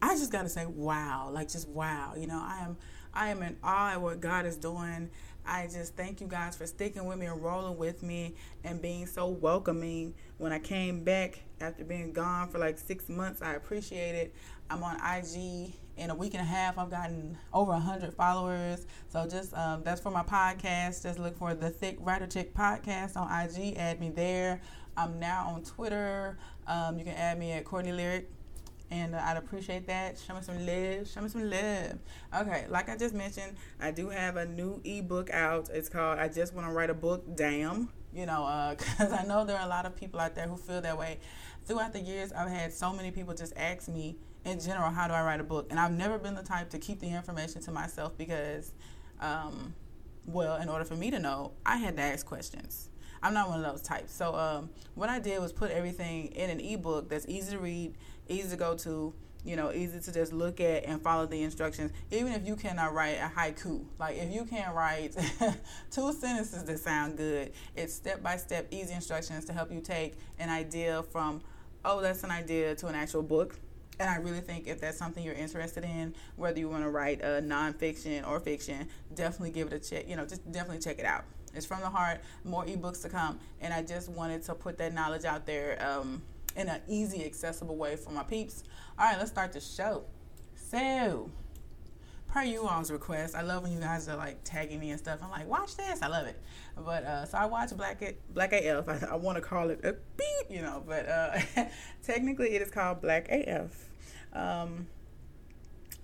I 0.00 0.14
just 0.14 0.30
gotta 0.30 0.50
say, 0.50 0.66
wow, 0.66 1.30
like 1.32 1.48
just 1.48 1.68
wow. 1.68 2.12
You 2.16 2.26
know, 2.26 2.40
I 2.40 2.64
am 2.64 2.76
I 3.14 3.28
am 3.28 3.42
in 3.42 3.56
awe 3.62 3.92
at 3.92 4.00
what 4.00 4.20
God 4.20 4.44
is 4.44 4.56
doing. 4.56 5.10
I 5.46 5.66
just 5.66 5.94
thank 5.94 6.20
you 6.20 6.26
guys 6.26 6.56
for 6.56 6.66
sticking 6.66 7.04
with 7.04 7.18
me 7.18 7.26
and 7.26 7.42
rolling 7.42 7.76
with 7.76 8.02
me 8.02 8.34
and 8.64 8.80
being 8.80 9.06
so 9.06 9.28
welcoming. 9.28 10.14
When 10.38 10.52
I 10.52 10.58
came 10.58 11.04
back 11.04 11.40
after 11.60 11.84
being 11.84 12.12
gone 12.12 12.48
for 12.48 12.58
like 12.58 12.78
six 12.78 13.08
months, 13.08 13.42
I 13.42 13.54
appreciate 13.54 14.14
it. 14.14 14.34
I'm 14.70 14.82
on 14.82 14.96
IG. 14.96 15.74
In 15.96 16.10
a 16.10 16.14
week 16.14 16.34
and 16.34 16.42
a 16.42 16.44
half, 16.44 16.76
I've 16.76 16.90
gotten 16.90 17.38
over 17.52 17.70
100 17.70 18.12
followers. 18.14 18.84
So 19.08 19.28
just 19.28 19.54
um, 19.54 19.82
that's 19.84 20.00
for 20.00 20.10
my 20.10 20.24
podcast. 20.24 21.04
Just 21.04 21.20
look 21.20 21.36
for 21.38 21.54
the 21.54 21.70
Thick 21.70 21.98
Writer 22.00 22.26
Chick 22.26 22.52
podcast 22.52 23.16
on 23.16 23.28
IG. 23.30 23.76
Add 23.76 24.00
me 24.00 24.10
there. 24.10 24.60
I'm 24.96 25.20
now 25.20 25.46
on 25.54 25.62
Twitter. 25.62 26.36
Um, 26.66 26.98
you 26.98 27.04
can 27.04 27.14
add 27.14 27.38
me 27.38 27.52
at 27.52 27.64
Courtney 27.64 27.92
Lyric 27.92 28.28
and 28.94 29.14
uh, 29.14 29.20
I'd 29.24 29.36
appreciate 29.36 29.86
that. 29.88 30.18
Show 30.18 30.34
me 30.34 30.40
some 30.42 30.64
love. 30.64 31.08
Show 31.08 31.20
me 31.20 31.28
some 31.28 31.50
love. 31.50 31.98
Okay, 32.36 32.66
like 32.68 32.88
I 32.88 32.96
just 32.96 33.12
mentioned, 33.14 33.56
I 33.80 33.90
do 33.90 34.08
have 34.08 34.36
a 34.36 34.46
new 34.46 34.80
ebook 34.84 35.30
out. 35.30 35.68
It's 35.72 35.88
called 35.88 36.18
I 36.18 36.28
Just 36.28 36.54
Want 36.54 36.68
to 36.68 36.72
Write 36.72 36.90
a 36.90 36.94
Book. 36.94 37.24
Damn. 37.34 37.88
You 38.14 38.26
know, 38.26 38.74
because 38.78 39.12
uh, 39.12 39.16
I 39.22 39.26
know 39.26 39.44
there 39.44 39.58
are 39.58 39.66
a 39.66 39.68
lot 39.68 39.84
of 39.84 39.96
people 39.96 40.20
out 40.20 40.36
there 40.36 40.46
who 40.46 40.56
feel 40.56 40.80
that 40.80 40.96
way. 40.96 41.18
Throughout 41.64 41.92
the 41.92 42.00
years, 42.00 42.32
I've 42.32 42.48
had 42.48 42.72
so 42.72 42.92
many 42.92 43.10
people 43.10 43.34
just 43.34 43.52
ask 43.56 43.88
me, 43.88 44.16
in 44.44 44.60
general, 44.60 44.90
how 44.90 45.08
do 45.08 45.14
I 45.14 45.24
write 45.24 45.40
a 45.40 45.44
book? 45.44 45.66
And 45.70 45.80
I've 45.80 45.92
never 45.92 46.16
been 46.18 46.36
the 46.36 46.42
type 46.42 46.70
to 46.70 46.78
keep 46.78 47.00
the 47.00 47.08
information 47.08 47.62
to 47.62 47.72
myself 47.72 48.16
because, 48.16 48.72
um, 49.18 49.74
well, 50.26 50.60
in 50.60 50.68
order 50.68 50.84
for 50.84 50.94
me 50.94 51.10
to 51.10 51.18
know, 51.18 51.52
I 51.66 51.78
had 51.78 51.96
to 51.96 52.02
ask 52.02 52.24
questions. 52.24 52.90
I'm 53.24 53.32
not 53.32 53.48
one 53.48 53.64
of 53.64 53.72
those 53.72 53.80
types. 53.80 54.12
So 54.14 54.34
um, 54.34 54.68
what 54.94 55.08
I 55.08 55.18
did 55.18 55.40
was 55.40 55.50
put 55.50 55.70
everything 55.70 56.26
in 56.26 56.50
an 56.50 56.60
ebook 56.60 57.08
that's 57.08 57.26
easy 57.26 57.52
to 57.52 57.58
read, 57.58 57.94
easy 58.28 58.50
to 58.50 58.56
go 58.56 58.76
to, 58.76 59.14
you 59.46 59.56
know, 59.56 59.72
easy 59.72 59.98
to 59.98 60.12
just 60.12 60.34
look 60.34 60.60
at 60.60 60.84
and 60.84 61.00
follow 61.00 61.24
the 61.24 61.42
instructions. 61.42 61.90
Even 62.10 62.32
if 62.32 62.46
you 62.46 62.54
cannot 62.54 62.92
write 62.92 63.16
a 63.16 63.32
haiku, 63.34 63.82
like 63.98 64.18
if 64.18 64.30
you 64.30 64.44
can't 64.44 64.74
write 64.74 65.16
two 65.90 66.12
sentences 66.12 66.64
that 66.64 66.78
sound 66.78 67.16
good, 67.16 67.52
it's 67.74 67.94
step 67.94 68.22
by 68.22 68.36
step, 68.36 68.68
easy 68.70 68.92
instructions 68.92 69.46
to 69.46 69.54
help 69.54 69.72
you 69.72 69.80
take 69.80 70.18
an 70.38 70.50
idea 70.50 71.02
from, 71.04 71.40
oh, 71.82 72.02
that's 72.02 72.24
an 72.24 72.30
idea 72.30 72.74
to 72.74 72.88
an 72.88 72.94
actual 72.94 73.22
book. 73.22 73.58
And 73.98 74.10
I 74.10 74.16
really 74.16 74.40
think 74.40 74.66
if 74.66 74.82
that's 74.82 74.98
something 74.98 75.24
you're 75.24 75.34
interested 75.34 75.84
in, 75.84 76.14
whether 76.36 76.58
you 76.58 76.68
want 76.68 76.82
to 76.82 76.90
write 76.90 77.22
a 77.22 77.40
nonfiction 77.40 78.28
or 78.28 78.38
fiction, 78.38 78.86
definitely 79.14 79.52
give 79.52 79.68
it 79.68 79.72
a 79.72 79.78
check. 79.78 80.08
You 80.08 80.16
know, 80.16 80.26
just 80.26 80.50
definitely 80.52 80.80
check 80.80 80.98
it 80.98 81.06
out. 81.06 81.24
It's 81.54 81.66
from 81.66 81.80
the 81.80 81.90
heart. 81.90 82.20
More 82.44 82.64
ebooks 82.64 83.02
to 83.02 83.08
come, 83.08 83.38
and 83.60 83.72
I 83.72 83.82
just 83.82 84.08
wanted 84.08 84.42
to 84.44 84.54
put 84.54 84.78
that 84.78 84.92
knowledge 84.92 85.24
out 85.24 85.46
there 85.46 85.84
um, 85.86 86.22
in 86.56 86.68
an 86.68 86.80
easy, 86.88 87.24
accessible 87.24 87.76
way 87.76 87.96
for 87.96 88.10
my 88.10 88.22
peeps. 88.22 88.64
All 88.98 89.06
right, 89.06 89.18
let's 89.18 89.30
start 89.30 89.52
the 89.52 89.60
show. 89.60 90.04
So, 90.54 91.30
per 92.28 92.42
you 92.42 92.66
all's 92.66 92.90
request, 92.90 93.34
I 93.34 93.42
love 93.42 93.62
when 93.62 93.72
you 93.72 93.80
guys 93.80 94.08
are 94.08 94.16
like 94.16 94.38
tagging 94.44 94.80
me 94.80 94.90
and 94.90 94.98
stuff. 94.98 95.20
I'm 95.22 95.30
like, 95.30 95.48
watch 95.48 95.76
this. 95.76 96.02
I 96.02 96.08
love 96.08 96.26
it. 96.26 96.40
But 96.76 97.04
uh, 97.04 97.24
so 97.26 97.38
I 97.38 97.46
watch 97.46 97.76
Black 97.76 98.02
A- 98.02 98.16
Black 98.32 98.52
AF. 98.52 98.88
I, 98.88 99.12
I 99.12 99.16
want 99.16 99.36
to 99.36 99.42
call 99.42 99.70
it 99.70 99.80
a 99.84 99.92
beep, 100.16 100.50
you 100.50 100.62
know, 100.62 100.82
but 100.86 101.08
uh, 101.08 101.38
technically 102.02 102.54
it 102.54 102.62
is 102.62 102.70
called 102.70 103.00
Black 103.00 103.28
AF. 103.30 103.88
Um, 104.32 104.86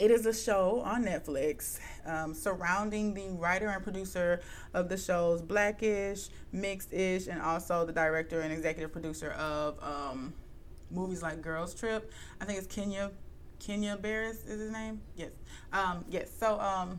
it 0.00 0.10
is 0.10 0.24
a 0.24 0.32
show 0.32 0.80
on 0.80 1.04
Netflix 1.04 1.78
um, 2.06 2.32
surrounding 2.32 3.12
the 3.12 3.28
writer 3.32 3.68
and 3.68 3.84
producer 3.84 4.40
of 4.72 4.88
the 4.88 4.96
shows 4.96 5.42
Blackish, 5.42 6.28
Mixed-ish, 6.52 7.26
and 7.26 7.38
also 7.42 7.84
the 7.84 7.92
director 7.92 8.40
and 8.40 8.50
executive 8.50 8.92
producer 8.92 9.32
of 9.32 9.76
um, 9.82 10.32
movies 10.90 11.22
like 11.22 11.42
Girls 11.42 11.74
Trip. 11.74 12.10
I 12.40 12.46
think 12.46 12.56
it's 12.56 12.66
Kenya 12.66 13.10
Kenya 13.58 13.98
Barris 14.00 14.42
is 14.46 14.58
his 14.58 14.72
name. 14.72 15.02
Yes, 15.16 15.32
um, 15.70 16.02
yes. 16.08 16.30
So 16.34 16.58
um, 16.58 16.98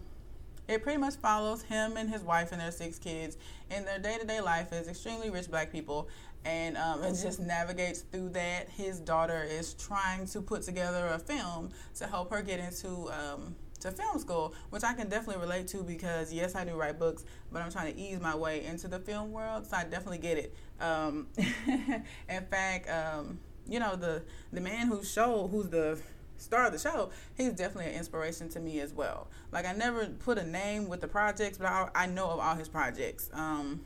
it 0.67 0.83
pretty 0.83 0.99
much 0.99 1.15
follows 1.15 1.63
him 1.63 1.97
and 1.97 2.07
his 2.07 2.21
wife 2.21 2.51
and 2.51 2.61
their 2.61 2.69
six 2.69 2.99
kids 2.99 3.35
in 3.71 3.83
their 3.83 3.97
day 3.97 4.19
to 4.19 4.27
day 4.27 4.41
life 4.41 4.71
as 4.71 4.87
extremely 4.87 5.31
rich 5.31 5.49
black 5.49 5.71
people 5.71 6.07
and 6.45 6.77
um, 6.77 7.03
it 7.03 7.11
just 7.21 7.39
navigates 7.39 8.01
through 8.01 8.29
that. 8.29 8.69
His 8.69 8.99
daughter 8.99 9.43
is 9.43 9.73
trying 9.73 10.25
to 10.27 10.41
put 10.41 10.63
together 10.63 11.07
a 11.07 11.19
film 11.19 11.69
to 11.95 12.07
help 12.07 12.31
her 12.31 12.41
get 12.41 12.59
into 12.59 13.11
um, 13.11 13.55
to 13.81 13.91
film 13.91 14.19
school, 14.19 14.53
which 14.69 14.83
I 14.83 14.93
can 14.93 15.09
definitely 15.09 15.41
relate 15.41 15.67
to 15.69 15.83
because 15.83 16.33
yes, 16.33 16.55
I 16.55 16.65
do 16.65 16.73
write 16.73 16.99
books, 16.99 17.25
but 17.51 17.61
I'm 17.61 17.71
trying 17.71 17.93
to 17.93 17.99
ease 17.99 18.19
my 18.19 18.35
way 18.35 18.65
into 18.65 18.87
the 18.87 18.99
film 18.99 19.31
world, 19.31 19.67
so 19.67 19.77
I 19.77 19.83
definitely 19.83 20.19
get 20.19 20.37
it. 20.37 20.55
Um, 20.79 21.27
in 21.37 22.45
fact, 22.49 22.89
um, 22.89 23.39
you 23.67 23.79
know 23.79 23.95
the 23.95 24.23
the 24.51 24.61
man 24.61 24.87
who 24.87 25.03
show 25.03 25.47
who's 25.47 25.69
the 25.69 25.99
star 26.37 26.65
of 26.65 26.73
the 26.73 26.79
show, 26.79 27.11
he's 27.35 27.53
definitely 27.53 27.91
an 27.91 27.97
inspiration 27.97 28.49
to 28.49 28.59
me 28.59 28.79
as 28.79 28.93
well. 28.93 29.27
Like 29.51 29.65
I 29.65 29.73
never 29.73 30.07
put 30.07 30.37
a 30.37 30.45
name 30.45 30.89
with 30.89 31.01
the 31.01 31.07
projects, 31.07 31.57
but 31.57 31.67
I, 31.67 31.89
I 31.93 32.05
know 32.07 32.29
of 32.29 32.39
all 32.39 32.55
his 32.55 32.67
projects. 32.67 33.29
Um, 33.33 33.81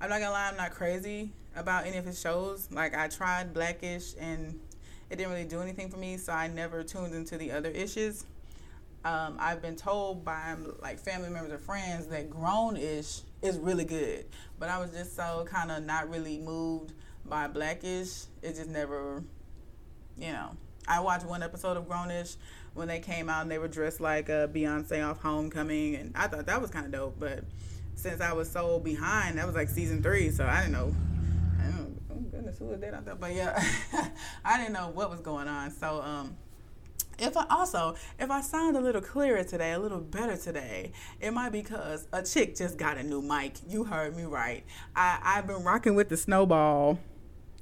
I'm 0.00 0.10
not 0.10 0.20
gonna 0.20 0.32
lie, 0.32 0.48
I'm 0.48 0.56
not 0.56 0.72
crazy 0.72 1.30
about 1.54 1.86
any 1.86 1.96
of 1.96 2.04
his 2.04 2.20
shows. 2.20 2.68
Like 2.70 2.94
I 2.94 3.08
tried 3.08 3.54
Blackish 3.54 4.14
and 4.20 4.58
it 5.08 5.16
didn't 5.16 5.32
really 5.32 5.44
do 5.44 5.60
anything 5.60 5.88
for 5.88 5.96
me, 5.96 6.16
so 6.16 6.32
I 6.32 6.48
never 6.48 6.82
tuned 6.82 7.14
into 7.14 7.38
the 7.38 7.52
other 7.52 7.70
issues. 7.70 8.24
Um, 9.04 9.36
I've 9.38 9.62
been 9.62 9.76
told 9.76 10.24
by 10.24 10.56
like 10.82 10.98
family 10.98 11.30
members 11.30 11.52
or 11.52 11.58
friends 11.58 12.08
that 12.08 12.28
Grown-ish 12.28 13.20
is 13.40 13.58
really 13.58 13.84
good, 13.84 14.26
but 14.58 14.68
I 14.68 14.78
was 14.78 14.90
just 14.90 15.14
so 15.14 15.46
kind 15.48 15.70
of 15.70 15.84
not 15.84 16.10
really 16.10 16.38
moved 16.38 16.92
by 17.24 17.46
Blackish. 17.46 18.24
It 18.42 18.56
just 18.56 18.68
never, 18.68 19.22
you 20.18 20.32
know. 20.32 20.56
I 20.88 21.00
watched 21.00 21.24
one 21.24 21.42
episode 21.42 21.76
of 21.76 21.88
Grown-ish 21.88 22.34
when 22.74 22.88
they 22.88 23.00
came 23.00 23.28
out 23.28 23.42
and 23.42 23.50
they 23.50 23.58
were 23.58 23.68
dressed 23.68 24.00
like 24.00 24.28
uh, 24.28 24.48
Beyonce 24.48 25.08
off 25.08 25.20
Homecoming, 25.22 25.96
and 25.96 26.12
I 26.16 26.26
thought 26.26 26.46
that 26.46 26.60
was 26.60 26.70
kind 26.70 26.86
of 26.86 26.92
dope. 26.92 27.16
But 27.18 27.44
since 27.96 28.20
I 28.20 28.32
was 28.32 28.50
so 28.50 28.78
behind, 28.78 29.38
that 29.38 29.46
was 29.46 29.56
like 29.56 29.68
season 29.68 30.02
three, 30.02 30.30
so 30.30 30.46
I 30.46 30.60
didn't 30.60 30.72
know 30.72 30.94
I 31.58 31.62
don't 31.64 31.76
know 31.76 31.92
oh 32.12 32.20
goodness, 32.30 32.58
who 32.58 32.66
was 32.66 32.80
that 32.80 32.94
out 32.94 33.04
there? 33.04 33.16
But 33.16 33.34
yeah, 33.34 33.60
I 34.44 34.58
didn't 34.58 34.74
know 34.74 34.90
what 34.94 35.10
was 35.10 35.20
going 35.20 35.48
on. 35.48 35.70
So, 35.72 36.00
um, 36.02 36.36
if 37.18 37.36
I 37.36 37.46
also, 37.48 37.96
if 38.18 38.30
I 38.30 38.42
sound 38.42 38.76
a 38.76 38.80
little 38.80 39.00
clearer 39.00 39.42
today, 39.42 39.72
a 39.72 39.78
little 39.78 40.00
better 40.00 40.36
today, 40.36 40.92
it 41.20 41.32
might 41.32 41.50
be 41.50 41.62
because 41.62 42.06
a 42.12 42.22
chick 42.22 42.54
just 42.54 42.76
got 42.76 42.98
a 42.98 43.02
new 43.02 43.22
mic. 43.22 43.54
You 43.68 43.84
heard 43.84 44.14
me 44.16 44.24
right. 44.24 44.64
I, 44.94 45.18
I've 45.22 45.46
been 45.46 45.64
rocking 45.64 45.94
with 45.94 46.10
the 46.10 46.16
snowball 46.16 46.98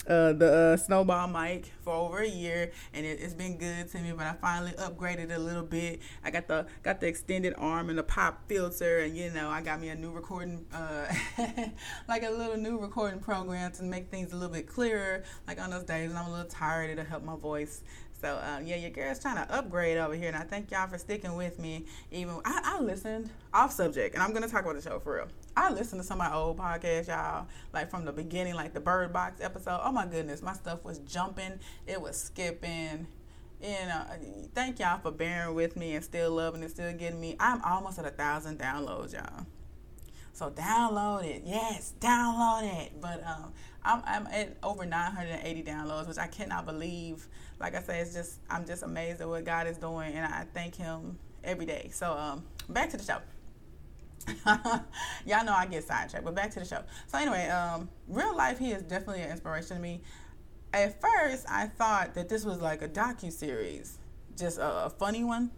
uh, 0.06 0.32
the 0.32 0.52
uh, 0.52 0.76
snowball 0.76 1.28
mic 1.28 1.72
for 1.82 1.94
over 1.94 2.18
a 2.18 2.28
year, 2.28 2.72
and 2.92 3.06
it, 3.06 3.20
has 3.20 3.34
been 3.34 3.56
good 3.56 3.90
to 3.90 3.98
me. 3.98 4.12
But 4.12 4.26
I 4.26 4.34
finally 4.34 4.72
upgraded 4.72 5.34
a 5.34 5.38
little 5.38 5.62
bit. 5.62 6.00
I 6.22 6.30
got 6.30 6.48
the 6.48 6.66
got 6.82 7.00
the 7.00 7.06
extended 7.06 7.54
arm 7.56 7.88
and 7.88 7.98
the 7.98 8.02
pop 8.02 8.48
filter, 8.48 9.00
and 9.00 9.16
you 9.16 9.30
know 9.30 9.48
I 9.48 9.62
got 9.62 9.80
me 9.80 9.88
a 9.88 9.94
new 9.94 10.10
recording, 10.10 10.66
uh, 10.72 11.06
like 12.08 12.22
a 12.22 12.30
little 12.30 12.56
new 12.56 12.78
recording 12.78 13.20
program 13.20 13.72
to 13.72 13.82
make 13.82 14.10
things 14.10 14.32
a 14.32 14.36
little 14.36 14.52
bit 14.52 14.66
clearer. 14.66 15.24
Like 15.46 15.60
on 15.60 15.70
those 15.70 15.84
days 15.84 16.08
when 16.08 16.18
I'm 16.18 16.26
a 16.26 16.30
little 16.30 16.50
tired, 16.50 16.90
it'll 16.90 17.04
help 17.04 17.24
my 17.24 17.36
voice. 17.36 17.82
So 18.20 18.40
um, 18.42 18.66
yeah, 18.66 18.76
your 18.76 18.90
girl's 18.90 19.18
trying 19.18 19.36
to 19.36 19.54
upgrade 19.54 19.98
over 19.98 20.14
here, 20.14 20.28
and 20.28 20.36
I 20.36 20.42
thank 20.42 20.70
y'all 20.70 20.88
for 20.88 20.98
sticking 20.98 21.34
with 21.36 21.58
me. 21.58 21.84
Even 22.10 22.40
I, 22.44 22.76
I 22.76 22.80
listened 22.80 23.30
off 23.52 23.72
subject, 23.72 24.14
and 24.14 24.22
I'm 24.22 24.32
gonna 24.32 24.48
talk 24.48 24.62
about 24.62 24.76
the 24.76 24.82
show 24.82 24.98
for 24.98 25.16
real. 25.16 25.28
I 25.56 25.70
listened 25.70 26.00
to 26.00 26.06
some 26.06 26.20
of 26.20 26.30
my 26.30 26.34
old 26.34 26.56
podcasts, 26.56 27.08
y'all, 27.08 27.46
like 27.72 27.90
from 27.90 28.04
the 28.04 28.12
beginning, 28.12 28.54
like 28.54 28.72
the 28.72 28.80
Bird 28.80 29.12
Box 29.12 29.40
episode. 29.40 29.80
Oh 29.82 29.92
my 29.92 30.06
goodness, 30.06 30.42
my 30.42 30.54
stuff 30.54 30.84
was 30.84 30.98
jumping, 31.00 31.58
it 31.86 32.00
was 32.00 32.16
skipping. 32.16 33.06
You 33.60 33.68
know, 33.68 34.04
thank 34.54 34.78
y'all 34.78 35.00
for 35.00 35.10
bearing 35.10 35.54
with 35.54 35.76
me 35.76 35.94
and 35.94 36.04
still 36.04 36.32
loving 36.32 36.62
and 36.62 36.70
still 36.70 36.92
getting 36.92 37.20
me. 37.20 37.36
I'm 37.40 37.62
almost 37.62 37.98
at 37.98 38.04
a 38.04 38.10
thousand 38.10 38.58
downloads, 38.58 39.14
y'all. 39.14 39.46
So 40.34 40.50
download 40.50 41.24
it, 41.24 41.42
yes, 41.46 41.94
download 42.00 42.64
it. 42.82 43.00
But 43.00 43.24
um, 43.24 43.52
I'm, 43.84 44.02
I'm 44.04 44.26
at 44.26 44.56
over 44.64 44.84
980 44.84 45.62
downloads, 45.62 46.08
which 46.08 46.18
I 46.18 46.26
cannot 46.26 46.66
believe. 46.66 47.28
Like 47.60 47.76
I 47.76 47.80
say, 47.80 48.00
it's 48.00 48.12
just 48.12 48.40
I'm 48.50 48.66
just 48.66 48.82
amazed 48.82 49.20
at 49.20 49.28
what 49.28 49.44
God 49.44 49.68
is 49.68 49.78
doing, 49.78 50.12
and 50.12 50.26
I 50.26 50.44
thank 50.52 50.74
Him 50.74 51.18
every 51.44 51.66
day. 51.66 51.90
So 51.92 52.12
um, 52.12 52.44
back 52.68 52.90
to 52.90 52.96
the 52.96 53.04
show. 53.04 53.18
Y'all 55.24 55.44
know 55.44 55.52
I 55.52 55.66
get 55.66 55.84
sidetracked, 55.84 56.24
but 56.24 56.34
back 56.34 56.50
to 56.52 56.58
the 56.58 56.66
show. 56.66 56.82
So 57.06 57.18
anyway, 57.18 57.48
um, 57.48 57.88
real 58.08 58.36
life, 58.36 58.58
he 58.58 58.72
is 58.72 58.82
definitely 58.82 59.22
an 59.22 59.30
inspiration 59.30 59.76
to 59.76 59.82
me. 59.82 60.02
At 60.72 61.00
first, 61.00 61.46
I 61.48 61.68
thought 61.68 62.14
that 62.14 62.28
this 62.28 62.44
was 62.44 62.60
like 62.60 62.82
a 62.82 62.88
docu 62.88 63.30
series, 63.30 63.98
just 64.36 64.58
a, 64.58 64.86
a 64.86 64.90
funny 64.90 65.22
one, 65.22 65.52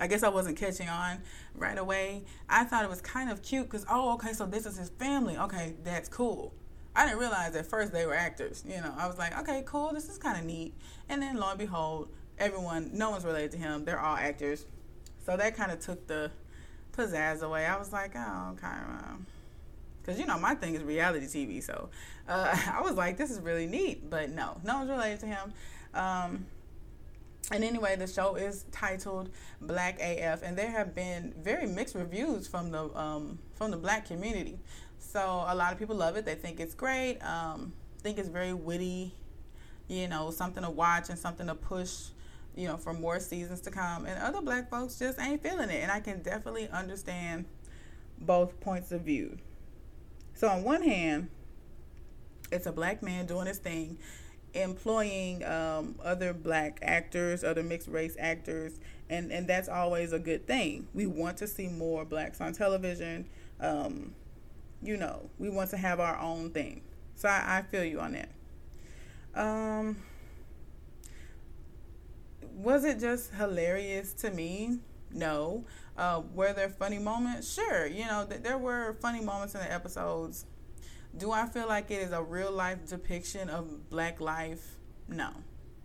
I 0.00 0.06
guess 0.06 0.22
I 0.22 0.28
wasn't 0.28 0.56
catching 0.56 0.88
on 0.88 1.20
right 1.54 1.78
away. 1.78 2.24
I 2.48 2.64
thought 2.64 2.84
it 2.84 2.90
was 2.90 3.00
kind 3.00 3.30
of 3.30 3.42
cute 3.42 3.66
because, 3.66 3.86
oh, 3.88 4.14
okay, 4.14 4.32
so 4.32 4.46
this 4.46 4.66
is 4.66 4.76
his 4.76 4.88
family. 4.90 5.36
Okay, 5.36 5.74
that's 5.84 6.08
cool. 6.08 6.52
I 6.96 7.06
didn't 7.06 7.18
realize 7.18 7.54
at 7.56 7.66
first 7.66 7.92
they 7.92 8.06
were 8.06 8.14
actors. 8.14 8.64
You 8.66 8.80
know, 8.80 8.92
I 8.96 9.06
was 9.06 9.18
like, 9.18 9.38
okay, 9.40 9.62
cool, 9.66 9.92
this 9.92 10.08
is 10.08 10.18
kind 10.18 10.38
of 10.38 10.44
neat. 10.44 10.74
And 11.08 11.22
then 11.22 11.36
lo 11.36 11.48
and 11.50 11.58
behold, 11.58 12.08
everyone, 12.38 12.90
no 12.92 13.10
one's 13.10 13.24
related 13.24 13.52
to 13.52 13.58
him. 13.58 13.84
They're 13.84 14.00
all 14.00 14.16
actors. 14.16 14.66
So 15.24 15.36
that 15.36 15.56
kind 15.56 15.72
of 15.72 15.80
took 15.80 16.06
the 16.06 16.30
pizzazz 16.96 17.42
away. 17.42 17.66
I 17.66 17.76
was 17.78 17.92
like, 17.92 18.12
oh, 18.16 18.52
okay. 18.52 18.76
Because, 20.00 20.20
you 20.20 20.26
know, 20.26 20.38
my 20.38 20.54
thing 20.54 20.74
is 20.74 20.82
reality 20.82 21.26
TV. 21.26 21.62
So 21.62 21.88
uh, 22.28 22.56
I 22.72 22.80
was 22.82 22.94
like, 22.94 23.16
this 23.16 23.30
is 23.30 23.40
really 23.40 23.66
neat. 23.66 24.08
But 24.08 24.30
no, 24.30 24.60
no 24.64 24.78
one's 24.78 24.90
related 24.90 25.20
to 25.20 25.26
him. 25.26 25.52
Um, 25.94 26.46
and 27.50 27.62
anyway, 27.62 27.96
the 27.96 28.06
show 28.06 28.36
is 28.36 28.64
titled 28.72 29.30
Black 29.60 30.00
AF, 30.00 30.42
and 30.42 30.56
there 30.56 30.70
have 30.70 30.94
been 30.94 31.34
very 31.36 31.66
mixed 31.66 31.94
reviews 31.94 32.46
from 32.46 32.70
the 32.70 32.96
um, 32.96 33.38
from 33.54 33.70
the 33.70 33.76
black 33.76 34.06
community. 34.06 34.58
So 34.98 35.44
a 35.46 35.54
lot 35.54 35.72
of 35.72 35.78
people 35.78 35.96
love 35.96 36.16
it; 36.16 36.24
they 36.24 36.34
think 36.34 36.58
it's 36.58 36.74
great. 36.74 37.18
Um, 37.18 37.72
think 38.00 38.18
it's 38.18 38.28
very 38.28 38.52
witty, 38.52 39.14
you 39.88 40.08
know, 40.08 40.30
something 40.30 40.62
to 40.62 40.70
watch 40.70 41.08
and 41.08 41.18
something 41.18 41.46
to 41.46 41.54
push, 41.54 42.08
you 42.54 42.68
know, 42.68 42.76
for 42.76 42.92
more 42.92 43.20
seasons 43.20 43.60
to 43.62 43.70
come. 43.70 44.06
And 44.06 44.22
other 44.22 44.40
black 44.40 44.70
folks 44.70 44.98
just 44.98 45.18
ain't 45.18 45.42
feeling 45.42 45.70
it, 45.70 45.82
and 45.82 45.90
I 45.90 46.00
can 46.00 46.22
definitely 46.22 46.68
understand 46.68 47.44
both 48.18 48.58
points 48.60 48.92
of 48.92 49.02
view. 49.02 49.38
So 50.34 50.48
on 50.48 50.64
one 50.64 50.82
hand, 50.82 51.28
it's 52.50 52.66
a 52.66 52.72
black 52.72 53.02
man 53.02 53.26
doing 53.26 53.46
his 53.46 53.58
thing 53.58 53.98
employing 54.54 55.44
um, 55.44 55.96
other 56.02 56.32
black 56.32 56.78
actors, 56.82 57.44
other 57.44 57.62
mixed 57.62 57.88
race 57.88 58.16
actors, 58.18 58.80
and, 59.10 59.32
and 59.32 59.46
that's 59.46 59.68
always 59.68 60.12
a 60.12 60.18
good 60.18 60.46
thing. 60.46 60.86
We 60.94 61.06
want 61.06 61.36
to 61.38 61.46
see 61.46 61.68
more 61.68 62.04
blacks 62.04 62.40
on 62.40 62.52
television. 62.52 63.26
Um, 63.60 64.14
you 64.82 64.96
know, 64.96 65.30
we 65.38 65.48
want 65.50 65.70
to 65.70 65.76
have 65.76 66.00
our 66.00 66.18
own 66.18 66.50
thing. 66.50 66.82
So 67.16 67.28
I, 67.28 67.58
I 67.58 67.62
feel 67.62 67.84
you 67.84 68.00
on 68.00 68.12
that. 68.12 68.28
Um, 69.34 69.96
was 72.56 72.84
it 72.84 73.00
just 73.00 73.34
hilarious 73.34 74.12
to 74.14 74.30
me? 74.30 74.78
No. 75.12 75.64
Uh, 75.96 76.22
were 76.34 76.52
there 76.52 76.68
funny 76.68 76.98
moments? 76.98 77.52
Sure. 77.52 77.86
You 77.86 78.04
know, 78.06 78.26
th- 78.28 78.42
there 78.42 78.58
were 78.58 78.96
funny 79.00 79.20
moments 79.20 79.54
in 79.54 79.60
the 79.60 79.72
episodes 79.72 80.46
do 81.16 81.30
I 81.30 81.46
feel 81.46 81.68
like 81.68 81.90
it 81.90 82.02
is 82.02 82.12
a 82.12 82.22
real 82.22 82.50
life 82.52 82.86
depiction 82.88 83.48
of 83.48 83.88
black 83.90 84.20
life? 84.20 84.76
No. 85.08 85.30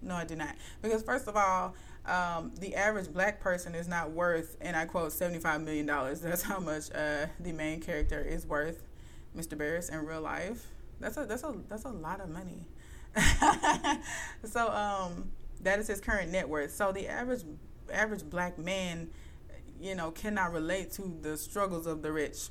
No, 0.01 0.15
I 0.15 0.25
do 0.25 0.35
not. 0.35 0.55
Because, 0.81 1.03
first 1.03 1.27
of 1.27 1.35
all, 1.35 1.75
um, 2.05 2.53
the 2.59 2.75
average 2.75 3.11
black 3.11 3.39
person 3.39 3.75
is 3.75 3.87
not 3.87 4.11
worth, 4.11 4.57
and 4.61 4.75
I 4.75 4.85
quote, 4.85 5.11
$75 5.11 5.63
million. 5.63 5.85
That's 6.21 6.43
how 6.43 6.59
much 6.59 6.89
uh, 6.93 7.27
the 7.39 7.51
main 7.51 7.81
character 7.81 8.21
is 8.21 8.45
worth, 8.45 8.87
Mr. 9.35 9.57
Barris, 9.57 9.89
in 9.89 10.05
real 10.05 10.21
life. 10.21 10.67
That's 10.99 11.17
a, 11.17 11.25
that's 11.25 11.43
a, 11.43 11.55
that's 11.69 11.85
a 11.85 11.89
lot 11.89 12.19
of 12.19 12.29
money. 12.29 12.67
so, 14.43 14.69
um, 14.69 15.31
that 15.61 15.79
is 15.79 15.87
his 15.87 16.01
current 16.01 16.31
net 16.31 16.47
worth. 16.47 16.73
So, 16.73 16.91
the 16.91 17.07
average, 17.07 17.43
average 17.91 18.23
black 18.29 18.57
man, 18.57 19.09
you 19.79 19.95
know, 19.95 20.11
cannot 20.11 20.51
relate 20.51 20.91
to 20.93 21.17
the 21.21 21.37
struggles 21.37 21.87
of 21.87 22.01
the 22.01 22.11
rich. 22.11 22.49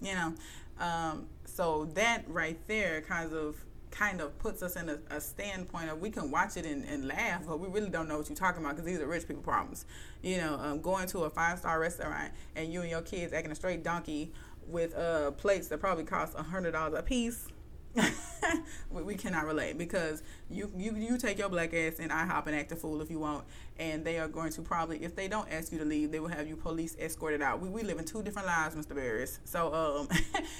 You 0.00 0.14
know, 0.14 0.34
um, 0.80 1.26
so 1.54 1.88
that 1.94 2.24
right 2.28 2.58
there 2.66 3.02
kind 3.02 3.32
of 3.32 3.56
kind 3.90 4.22
of 4.22 4.38
puts 4.38 4.62
us 4.62 4.74
in 4.74 4.88
a, 4.88 4.98
a 5.10 5.20
standpoint 5.20 5.90
of 5.90 6.00
we 6.00 6.08
can 6.08 6.30
watch 6.30 6.56
it 6.56 6.64
and, 6.64 6.82
and, 6.86 7.06
laugh, 7.06 7.42
but 7.46 7.60
we 7.60 7.68
really 7.68 7.90
don't 7.90 8.08
know 8.08 8.16
what 8.16 8.26
you're 8.26 8.34
talking 8.34 8.62
about 8.62 8.74
because 8.74 8.86
these 8.86 8.98
are 9.00 9.06
rich 9.06 9.28
people 9.28 9.42
problems. 9.42 9.84
You 10.22 10.38
know, 10.38 10.54
um, 10.54 10.80
going 10.80 11.06
to 11.08 11.24
a 11.24 11.30
five 11.30 11.58
star 11.58 11.78
restaurant 11.78 12.32
and 12.56 12.72
you 12.72 12.80
and 12.80 12.88
your 12.88 13.02
kids 13.02 13.34
acting 13.34 13.52
a 13.52 13.54
straight 13.54 13.84
donkey 13.84 14.32
with 14.66 14.96
uh, 14.96 15.32
plates 15.32 15.68
that 15.68 15.78
probably 15.78 16.04
cost 16.04 16.34
a 16.38 16.42
hundred 16.42 16.72
dollars 16.72 16.98
a 16.98 17.02
piece 17.02 17.48
we 18.90 19.14
cannot 19.14 19.46
relate 19.46 19.78
because 19.78 20.22
you, 20.50 20.70
you 20.76 20.94
you 20.96 21.18
take 21.18 21.38
your 21.38 21.48
black 21.48 21.74
ass 21.74 21.98
and 21.98 22.12
I 22.12 22.24
hop 22.24 22.46
and 22.46 22.56
act 22.56 22.72
a 22.72 22.76
fool 22.76 23.00
if 23.00 23.10
you 23.10 23.18
want, 23.18 23.44
and 23.78 24.04
they 24.04 24.18
are 24.18 24.28
going 24.28 24.50
to 24.52 24.62
probably 24.62 25.02
if 25.02 25.14
they 25.16 25.28
don't 25.28 25.50
ask 25.50 25.72
you 25.72 25.78
to 25.78 25.84
leave, 25.84 26.10
they 26.10 26.20
will 26.20 26.28
have 26.28 26.46
you 26.46 26.56
police 26.56 26.96
escorted 26.98 27.42
out. 27.42 27.60
We, 27.60 27.68
we 27.68 27.82
live 27.82 27.98
in 27.98 28.04
two 28.04 28.22
different 28.22 28.48
lives, 28.48 28.74
Mr. 28.74 28.94
Barris. 28.94 29.40
So 29.44 29.72
um, 29.74 30.08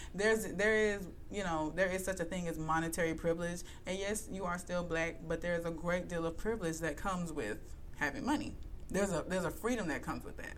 there's 0.15 0.47
there 0.55 0.75
is 0.75 1.07
you 1.31 1.45
know 1.45 1.73
there 1.75 1.91
is 1.91 2.05
such 2.05 2.21
a 2.21 2.25
thing 2.25 2.49
as 2.49 2.59
monetary 2.59 3.15
privilege, 3.15 3.63
and 3.87 3.99
yes, 3.99 4.29
you 4.31 4.45
are 4.45 4.59
still 4.59 4.83
black, 4.83 5.21
but 5.27 5.41
there 5.41 5.55
is 5.55 5.65
a 5.65 5.71
great 5.71 6.09
deal 6.09 6.27
of 6.27 6.37
privilege 6.37 6.79
that 6.79 6.97
comes 6.97 7.33
with 7.33 7.59
having 7.97 8.25
money. 8.25 8.55
There's 8.91 9.13
a 9.13 9.25
there's 9.27 9.45
a 9.45 9.51
freedom 9.51 9.89
that 9.89 10.03
comes 10.03 10.25
with 10.25 10.37
that. 10.39 10.57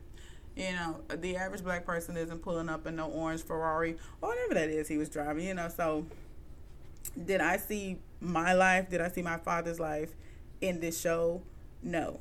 You 0.56 0.72
know, 0.72 1.00
the 1.16 1.36
average 1.36 1.64
black 1.64 1.84
person 1.84 2.16
isn't 2.16 2.42
pulling 2.42 2.68
up 2.68 2.86
in 2.86 2.94
no 2.96 3.08
orange 3.08 3.42
Ferrari 3.42 3.96
or 4.20 4.30
whatever 4.30 4.54
that 4.54 4.68
is 4.68 4.86
he 4.86 4.96
was 4.96 5.08
driving. 5.08 5.46
You 5.46 5.54
know, 5.54 5.68
so 5.68 6.06
did 7.22 7.40
I 7.40 7.56
see 7.56 7.98
my 8.20 8.52
life? 8.52 8.90
Did 8.90 9.00
I 9.00 9.08
see 9.08 9.22
my 9.22 9.38
father's 9.38 9.80
life 9.80 10.14
in 10.60 10.80
this 10.80 11.00
show? 11.00 11.42
No, 11.82 12.20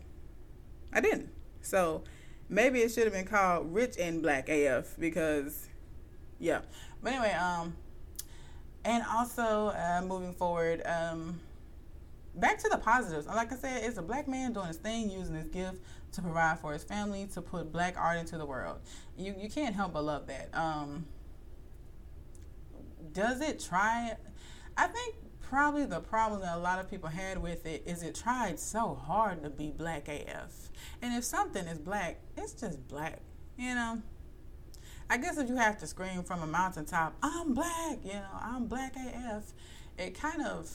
I 0.91 1.01
didn't. 1.01 1.29
So 1.61 2.03
maybe 2.49 2.79
it 2.79 2.89
should 2.89 3.05
have 3.05 3.13
been 3.13 3.25
called 3.25 3.73
Rich 3.73 3.95
and 3.99 4.21
Black 4.21 4.49
AF 4.49 4.95
because, 4.99 5.67
yeah. 6.39 6.61
But 7.01 7.13
anyway, 7.13 7.33
um, 7.33 7.75
and 8.85 9.03
also 9.09 9.69
uh, 9.69 10.01
moving 10.05 10.33
forward, 10.33 10.81
um, 10.85 11.39
back 12.35 12.57
to 12.59 12.69
the 12.69 12.77
positives. 12.77 13.27
Like 13.27 13.51
I 13.51 13.55
said, 13.55 13.83
it's 13.83 13.97
a 13.97 14.01
black 14.01 14.27
man 14.27 14.53
doing 14.53 14.67
his 14.67 14.77
thing, 14.77 15.09
using 15.09 15.35
his 15.35 15.47
gift 15.47 15.77
to 16.13 16.21
provide 16.21 16.59
for 16.59 16.73
his 16.73 16.83
family, 16.83 17.27
to 17.33 17.41
put 17.41 17.71
black 17.71 17.95
art 17.97 18.17
into 18.17 18.37
the 18.37 18.45
world. 18.45 18.79
You 19.17 19.35
you 19.37 19.49
can't 19.49 19.75
help 19.75 19.93
but 19.93 20.03
love 20.03 20.27
that. 20.27 20.49
Um, 20.53 21.05
does 23.13 23.41
it 23.41 23.59
try? 23.59 24.15
I 24.77 24.87
think 24.87 25.15
probably 25.41 25.85
the 25.85 25.99
problem 25.99 26.41
that 26.41 26.57
a 26.57 26.59
lot 26.59 26.79
of 26.79 26.89
people 26.89 27.09
had 27.09 27.37
with 27.37 27.65
it 27.65 27.83
is 27.85 28.01
it 28.01 28.15
tried 28.15 28.59
so 28.59 28.95
hard 28.95 29.43
to 29.43 29.49
be 29.49 29.69
black 29.69 30.07
AF. 30.07 30.71
And 31.01 31.13
if 31.13 31.23
something 31.23 31.67
is 31.67 31.77
black, 31.77 32.19
it's 32.35 32.53
just 32.53 32.87
black, 32.87 33.21
you 33.57 33.75
know? 33.75 34.01
I 35.09 35.17
guess 35.17 35.37
if 35.37 35.49
you 35.49 35.55
have 35.55 35.77
to 35.79 35.87
scream 35.87 36.23
from 36.23 36.41
a 36.41 36.47
mountaintop, 36.47 37.15
I'm 37.21 37.53
black, 37.53 37.99
you 38.03 38.13
know, 38.13 38.39
I'm 38.41 38.65
black 38.65 38.95
AF, 38.95 39.53
it 39.97 40.19
kind 40.19 40.41
of 40.41 40.71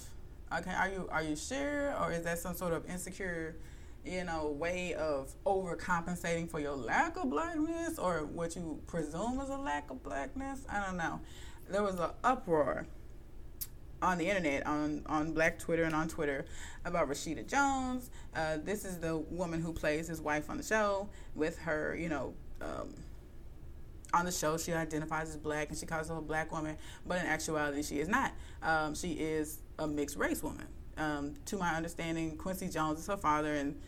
okay, 0.57 0.73
are 0.73 0.89
you 0.89 1.09
are 1.11 1.23
you 1.23 1.35
sure 1.35 1.95
or 2.01 2.13
is 2.13 2.23
that 2.25 2.39
some 2.39 2.55
sort 2.55 2.73
of 2.73 2.89
insecure, 2.89 3.57
you 4.05 4.25
know, 4.25 4.49
way 4.49 4.95
of 4.95 5.35
overcompensating 5.45 6.49
for 6.49 6.61
your 6.61 6.77
lack 6.77 7.17
of 7.17 7.31
blackness 7.31 7.99
or 7.99 8.25
what 8.27 8.55
you 8.55 8.81
presume 8.87 9.41
is 9.41 9.49
a 9.49 9.57
lack 9.57 9.91
of 9.91 10.03
blackness? 10.05 10.65
I 10.71 10.85
don't 10.87 10.97
know. 10.97 11.21
There 11.69 11.83
was 11.83 11.97
an 11.97 12.11
uproar 12.23 12.87
on 14.03 14.19
the 14.19 14.29
internet, 14.29 14.67
on, 14.67 15.03
on 15.07 15.33
Black 15.33 15.59
Twitter 15.59 15.85
and 15.85 15.95
on 15.95 16.09
Twitter, 16.09 16.45
about 16.85 17.09
Rashida 17.09 17.47
Jones. 17.47 18.11
Uh, 18.35 18.59
this 18.63 18.85
is 18.85 18.99
the 18.99 19.17
woman 19.17 19.61
who 19.61 19.73
plays 19.73 20.09
his 20.09 20.21
wife 20.21 20.51
on 20.51 20.57
the 20.57 20.63
show 20.63 21.09
with 21.35 21.59
her, 21.59 21.97
you 21.97 22.09
know, 22.09 22.35
um, 22.61 22.95
on 24.15 24.25
the 24.25 24.33
show 24.33 24.57
she 24.57 24.73
identifies 24.73 25.29
as 25.29 25.37
black 25.37 25.69
and 25.69 25.77
she 25.77 25.87
calls 25.87 26.03
herself 26.03 26.21
a 26.21 26.27
black 26.27 26.51
woman, 26.53 26.77
but 27.07 27.21
in 27.21 27.27
actuality 27.27 27.83
she 27.83 28.01
is 28.01 28.09
not. 28.09 28.33
Um, 28.63 28.95
she 28.95 29.13
is 29.13 29.59
a 29.79 29.87
mixed 29.87 30.17
race 30.17 30.43
woman. 30.43 30.67
Um, 30.97 31.35
to 31.47 31.57
my 31.57 31.75
understanding, 31.75 32.37
Quincy 32.37 32.69
Jones 32.69 32.99
is 32.99 33.07
her 33.07 33.17
father, 33.17 33.55
and 33.55 33.81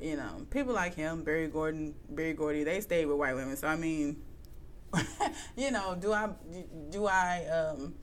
you 0.00 0.16
know 0.16 0.46
people 0.50 0.74
like 0.74 0.94
him, 0.94 1.24
Barry 1.24 1.48
Gordon, 1.48 1.94
Berry 2.08 2.34
Gordy, 2.34 2.62
they 2.62 2.80
stayed 2.80 3.06
with 3.06 3.16
white 3.16 3.34
women. 3.34 3.56
So 3.56 3.66
I 3.66 3.76
mean, 3.76 4.22
you 5.56 5.72
know, 5.72 5.96
do 5.98 6.12
I 6.12 6.28
do 6.90 7.06
I 7.06 7.46
um, 7.46 7.94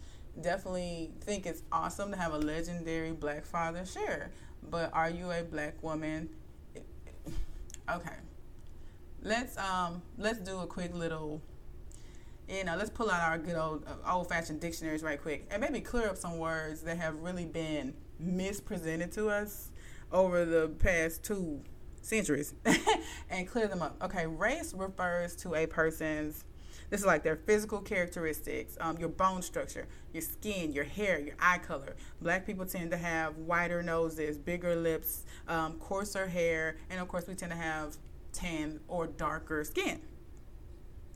definitely 0.42 1.12
think 1.22 1.46
it's 1.46 1.64
awesome 1.72 2.12
to 2.12 2.18
have 2.18 2.34
a 2.34 2.38
legendary 2.38 3.12
black 3.12 3.46
father, 3.46 3.86
sure. 3.86 4.30
But 4.70 4.92
are 4.94 5.10
you 5.10 5.32
a 5.32 5.44
black 5.44 5.82
woman? 5.84 6.30
Okay. 7.90 8.16
Let's 9.22 9.58
um 9.58 10.02
let's 10.18 10.40
do 10.40 10.60
a 10.60 10.68
quick 10.68 10.94
little 10.94 11.42
you 12.48 12.64
know, 12.66 12.76
let's 12.76 12.90
pull 12.90 13.10
out 13.10 13.22
our 13.22 13.38
good 13.38 13.56
old 13.56 13.86
uh, 13.88 14.14
old 14.14 14.30
fashioned 14.30 14.60
dictionaries 14.60 15.04
right 15.04 15.22
quick 15.22 15.48
and 15.52 15.62
maybe 15.62 15.82
clear 15.82 16.10
up 16.10 16.18
some 16.18 16.38
words 16.38 16.82
that 16.82 16.98
have 16.98 17.16
really 17.20 17.46
been 17.46 17.94
mispresented 18.20 19.12
to 19.14 19.30
us 19.30 19.72
over 20.12 20.46
the 20.46 20.70
past 20.80 21.24
two 21.24 21.62
centuries 22.02 22.54
and 23.30 23.48
clear 23.48 23.68
them 23.68 23.82
up. 23.82 23.98
Okay, 24.04 24.28
race 24.28 24.74
refers 24.74 25.36
to 25.38 25.56
a 25.56 25.66
person's 25.66 26.44
this 26.94 27.02
is 27.02 27.08
like 27.08 27.24
their 27.24 27.38
physical 27.38 27.80
characteristics, 27.80 28.78
um, 28.80 29.00
your 29.00 29.10
bone 29.10 29.42
structure, 29.42 29.88
your 30.14 30.22
skin, 30.22 30.72
your 30.72 30.84
hair, 30.84 31.20
your 31.20 31.34
eye 31.40 31.58
color. 31.58 31.96
Black 32.22 32.46
people 32.46 32.68
tend 32.68 32.92
to 32.92 32.98
have 32.98 33.36
wider 33.36 33.82
noses, 33.82 34.38
bigger 34.38 34.76
lips, 34.76 35.26
um, 35.48 35.80
coarser 35.80 36.28
hair, 36.28 36.78
and 36.92 37.02
of 37.02 37.08
course, 37.08 37.26
we 37.26 37.34
tend 37.34 37.52
to 37.52 37.58
have 37.58 37.98
tan 38.32 38.80
or 38.88 39.08
darker 39.08 39.64
skin. 39.64 40.02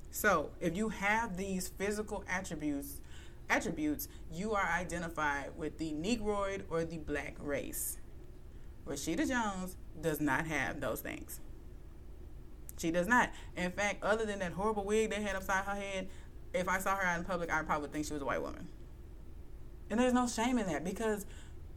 So, 0.09 0.49
if 0.59 0.75
you 0.75 0.89
have 0.89 1.37
these 1.37 1.67
physical 1.67 2.23
attributes, 2.27 2.99
attributes, 3.47 4.07
you 4.33 4.55
are 4.55 4.65
identified 4.65 5.51
with 5.55 5.77
the 5.77 5.91
Negroid 5.91 6.65
or 6.71 6.85
the 6.85 6.97
black 6.97 7.35
race. 7.39 7.99
Rashida 8.87 9.27
Jones 9.27 9.77
does 10.01 10.19
not 10.19 10.47
have 10.47 10.81
those 10.81 11.01
things. 11.01 11.39
She 12.77 12.91
does 12.91 13.07
not. 13.07 13.31
In 13.55 13.71
fact, 13.71 14.03
other 14.03 14.25
than 14.25 14.39
that 14.39 14.53
horrible 14.53 14.85
wig 14.85 15.09
they 15.09 15.21
had 15.21 15.35
upside 15.35 15.65
her 15.65 15.75
head, 15.75 16.07
if 16.53 16.67
I 16.67 16.79
saw 16.79 16.95
her 16.95 17.03
out 17.03 17.17
in 17.17 17.25
public, 17.25 17.51
I 17.51 17.61
probably 17.63 17.89
think 17.89 18.05
she 18.05 18.13
was 18.13 18.21
a 18.21 18.25
white 18.25 18.41
woman. 18.41 18.67
And 19.89 19.99
there's 19.99 20.13
no 20.13 20.27
shame 20.27 20.57
in 20.57 20.67
that 20.67 20.83
because, 20.83 21.25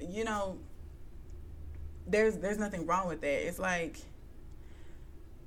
you 0.01 0.25
know, 0.25 0.59
there's 2.07 2.37
there's 2.39 2.59
nothing 2.59 2.87
wrong 2.87 3.09
with 3.09 3.21
that. 3.21 3.47
It's 3.47 3.59
like 3.59 3.99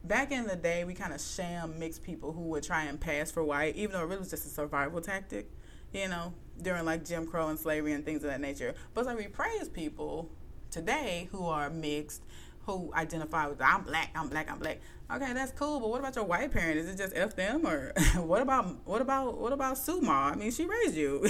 back 0.04 0.32
in 0.32 0.48
the 0.48 0.56
day, 0.56 0.84
we 0.84 0.94
kind 0.94 1.14
of 1.14 1.22
sham 1.22 1.80
mixed 1.80 2.04
people 2.04 2.34
who 2.34 2.42
would 2.42 2.64
try 2.64 2.84
and 2.84 3.00
pass 3.00 3.32
for 3.32 3.44
white, 3.44 3.76
even 3.76 3.94
though 3.94 4.02
it 4.02 4.08
really 4.08 4.20
was 4.20 4.30
just 4.30 4.46
a 4.46 4.50
survival 4.50 5.02
tactic, 5.02 5.50
you 5.94 6.08
know, 6.08 6.34
during 6.62 6.86
like 6.86 7.06
Jim 7.06 7.26
Crow 7.26 7.50
and 7.50 7.60
slavery 7.60 7.94
and 7.94 8.06
things 8.06 8.24
of 8.24 8.30
that 8.30 8.42
nature. 8.42 8.76
But 8.94 9.06
like 9.06 9.18
we 9.18 9.28
praise 9.28 9.70
people 9.70 10.30
today 10.72 11.30
who 11.32 11.46
are 11.46 11.70
mixed, 11.70 12.24
who 12.66 12.92
identify 12.94 13.48
with 13.48 13.62
I'm 13.62 13.84
black, 13.84 14.10
I'm 14.16 14.30
black, 14.30 14.52
I'm 14.52 14.60
black. 14.60 14.80
Okay, 15.12 15.34
that's 15.34 15.52
cool, 15.52 15.80
but 15.80 15.90
what 15.90 16.00
about 16.00 16.16
your 16.16 16.26
white 16.26 16.52
parent? 16.52 16.78
Is 16.78 16.90
it 16.90 16.98
just 16.98 17.14
F 17.16 17.36
them 17.36 17.68
or 17.68 17.94
what 18.16 18.42
about 18.42 18.66
what 18.86 19.02
about 19.02 19.38
what 19.38 19.54
about 19.54 19.78
Suma? 19.78 20.32
I 20.34 20.36
mean 20.36 20.52
she 20.52 20.66
raised 20.66 20.96
you. 20.96 21.28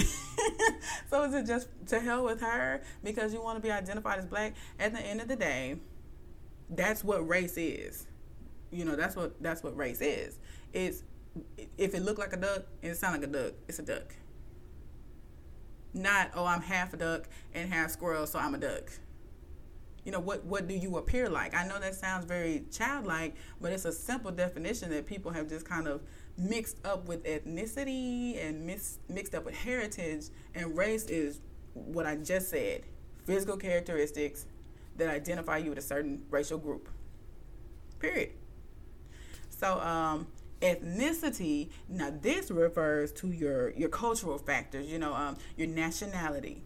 so 1.10 1.24
is 1.24 1.34
it 1.34 1.46
just 1.46 1.68
to 1.88 2.00
hell 2.00 2.24
with 2.24 2.40
her 2.40 2.82
because 3.02 3.34
you 3.34 3.42
want 3.42 3.56
to 3.56 3.62
be 3.62 3.70
identified 3.70 4.18
as 4.18 4.26
black? 4.26 4.54
At 4.78 4.92
the 4.92 5.00
end 5.00 5.20
of 5.20 5.28
the 5.28 5.36
day, 5.36 5.76
that's 6.70 7.04
what 7.04 7.28
race 7.28 7.56
is 7.56 8.06
you 8.74 8.84
know, 8.84 8.96
that's 8.96 9.14
what 9.14 9.40
that's 9.40 9.62
what 9.62 9.76
race 9.76 10.00
is. 10.00 10.38
It's 10.72 11.04
if 11.78 11.94
it 11.94 12.02
looked 12.02 12.18
like 12.18 12.32
a 12.32 12.36
duck 12.36 12.64
and 12.82 12.92
it 12.92 12.96
sounded 12.96 13.20
like 13.20 13.30
a 13.30 13.44
duck, 13.44 13.52
it's 13.68 13.78
a 13.78 13.82
duck. 13.82 14.14
Not 15.94 16.32
oh, 16.34 16.44
I'm 16.44 16.60
half 16.60 16.92
a 16.92 16.96
duck 16.96 17.28
and 17.54 17.72
half 17.72 17.90
squirrel, 17.90 18.26
so 18.26 18.38
I'm 18.38 18.54
a 18.54 18.58
duck. 18.58 18.90
You 20.04 20.12
know 20.12 20.20
what? 20.20 20.44
What 20.44 20.68
do 20.68 20.74
you 20.74 20.98
appear 20.98 21.28
like? 21.28 21.54
I 21.54 21.66
know 21.66 21.78
that 21.78 21.94
sounds 21.94 22.26
very 22.26 22.64
childlike, 22.70 23.34
but 23.60 23.72
it's 23.72 23.86
a 23.86 23.92
simple 23.92 24.30
definition 24.30 24.90
that 24.90 25.06
people 25.06 25.32
have 25.32 25.48
just 25.48 25.66
kind 25.66 25.88
of 25.88 26.02
mixed 26.36 26.84
up 26.84 27.08
with 27.08 27.24
ethnicity 27.24 28.44
and 28.44 28.66
mix, 28.66 28.98
mixed 29.08 29.34
up 29.34 29.46
with 29.46 29.54
heritage. 29.54 30.26
And 30.54 30.76
race 30.76 31.06
is 31.06 31.40
what 31.72 32.04
I 32.04 32.16
just 32.16 32.50
said: 32.50 32.82
physical 33.24 33.56
characteristics 33.56 34.46
that 34.96 35.08
identify 35.08 35.58
you 35.58 35.70
with 35.70 35.78
a 35.78 35.82
certain 35.82 36.22
racial 36.30 36.58
group. 36.58 36.88
Period. 37.98 38.32
So 39.48 39.80
um, 39.80 40.26
ethnicity 40.60 41.70
now 41.88 42.12
this 42.20 42.50
refers 42.50 43.10
to 43.12 43.30
your 43.30 43.70
your 43.70 43.88
cultural 43.88 44.36
factors. 44.36 44.86
You 44.86 44.98
know, 44.98 45.14
um, 45.14 45.38
your 45.56 45.68
nationality 45.68 46.62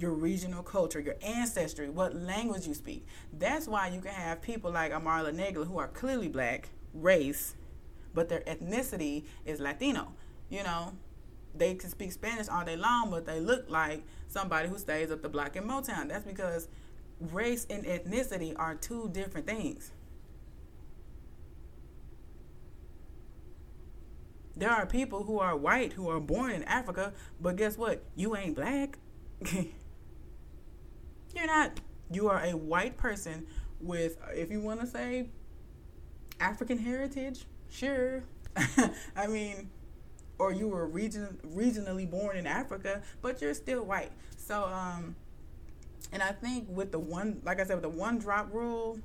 your 0.00 0.12
regional 0.12 0.62
culture, 0.62 1.00
your 1.00 1.16
ancestry, 1.22 1.88
what 1.88 2.14
language 2.14 2.66
you 2.66 2.74
speak. 2.74 3.06
That's 3.32 3.68
why 3.68 3.88
you 3.88 4.00
can 4.00 4.12
have 4.12 4.40
people 4.40 4.70
like 4.70 4.92
Amara 4.92 5.24
La 5.24 5.30
Negra 5.30 5.64
who 5.64 5.78
are 5.78 5.88
clearly 5.88 6.28
black 6.28 6.70
race, 6.94 7.54
but 8.14 8.28
their 8.28 8.40
ethnicity 8.40 9.24
is 9.44 9.60
Latino. 9.60 10.12
You 10.48 10.62
know, 10.62 10.92
they 11.54 11.74
can 11.74 11.90
speak 11.90 12.12
Spanish 12.12 12.48
all 12.48 12.64
day 12.64 12.76
long, 12.76 13.10
but 13.10 13.26
they 13.26 13.40
look 13.40 13.68
like 13.68 14.04
somebody 14.28 14.68
who 14.68 14.78
stays 14.78 15.10
up 15.10 15.22
the 15.22 15.28
block 15.28 15.56
in 15.56 15.64
Motown. 15.64 16.08
That's 16.08 16.24
because 16.24 16.68
race 17.20 17.66
and 17.68 17.84
ethnicity 17.84 18.54
are 18.58 18.74
two 18.74 19.10
different 19.12 19.46
things. 19.46 19.92
There 24.56 24.70
are 24.70 24.84
people 24.84 25.24
who 25.24 25.38
are 25.38 25.56
white 25.56 25.94
who 25.94 26.10
are 26.10 26.20
born 26.20 26.50
in 26.50 26.64
Africa, 26.64 27.12
but 27.40 27.56
guess 27.56 27.78
what? 27.78 28.02
You 28.14 28.36
ain't 28.36 28.56
black. 28.56 28.98
You're 31.34 31.46
not. 31.46 31.80
You 32.10 32.28
are 32.28 32.42
a 32.44 32.56
white 32.56 32.96
person 32.96 33.46
with, 33.80 34.18
if 34.34 34.50
you 34.50 34.60
want 34.60 34.80
to 34.80 34.86
say 34.86 35.28
African 36.40 36.78
heritage, 36.78 37.44
sure. 37.70 38.24
I 39.16 39.26
mean, 39.28 39.70
or 40.38 40.52
you 40.52 40.68
were 40.68 40.86
region 40.86 41.38
regionally 41.54 42.10
born 42.10 42.36
in 42.36 42.46
Africa, 42.46 43.02
but 43.22 43.40
you're 43.40 43.54
still 43.54 43.84
white. 43.84 44.10
So, 44.36 44.64
um, 44.64 45.14
and 46.12 46.22
I 46.22 46.32
think 46.32 46.66
with 46.68 46.90
the 46.90 46.98
one, 46.98 47.40
like 47.44 47.60
I 47.60 47.64
said, 47.64 47.74
with 47.74 47.82
the 47.82 47.88
one 47.88 48.18
drop 48.18 48.52
rule 48.52 48.98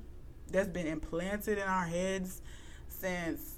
that's 0.50 0.68
been 0.68 0.86
implanted 0.86 1.58
in 1.58 1.64
our 1.64 1.84
heads 1.84 2.40
since 2.88 3.55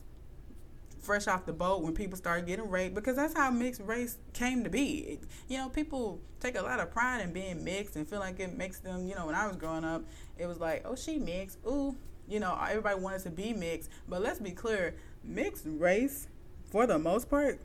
fresh 1.09 1.27
off 1.27 1.47
the 1.47 1.53
boat 1.55 1.81
when 1.83 1.95
people 1.95 2.19
started 2.19 2.47
getting 2.47 2.69
raped 2.69 2.95
because 2.95 3.17
that's 3.17 3.33
how 3.33 3.51
mixed 3.51 3.81
race 3.81 4.19
came 4.35 4.63
to 4.63 4.69
be. 4.69 5.19
You 5.49 5.57
know, 5.57 5.71
people 5.71 6.21
take 6.39 6.55
a 6.55 6.61
lot 6.61 6.81
of 6.81 6.91
pride 6.91 7.23
in 7.23 7.33
being 7.33 7.65
mixed 7.65 7.97
and 7.97 8.07
feel 8.07 8.19
like 8.19 8.39
it 8.41 8.59
makes 8.59 8.81
them, 8.81 9.09
you 9.09 9.15
know, 9.15 9.25
when 9.25 9.35
I 9.35 9.47
was 9.47 9.57
growing 9.57 9.85
up, 9.85 10.05
it 10.37 10.45
was 10.45 10.61
like, 10.61 10.83
oh, 10.85 10.95
she 10.95 11.19
mixed. 11.19 11.61
Ooh, 11.67 11.97
you 12.29 12.41
know, 12.41 12.55
everybody 12.63 13.01
wanted 13.01 13.23
to 13.23 13.31
be 13.31 13.55
mixed. 13.55 13.89
But 14.07 14.21
let's 14.21 14.39
be 14.39 14.51
clear 14.51 14.97
mixed 15.25 15.65
race, 15.67 16.29
for 16.71 16.87
the 16.87 16.99
most 16.99 17.31
part, 17.31 17.59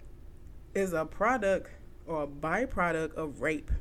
is 0.73 0.93
a 0.93 1.03
product 1.03 1.69
or 2.07 2.23
a 2.23 2.27
byproduct 2.27 3.13
of 3.15 3.41
rape. 3.41 3.71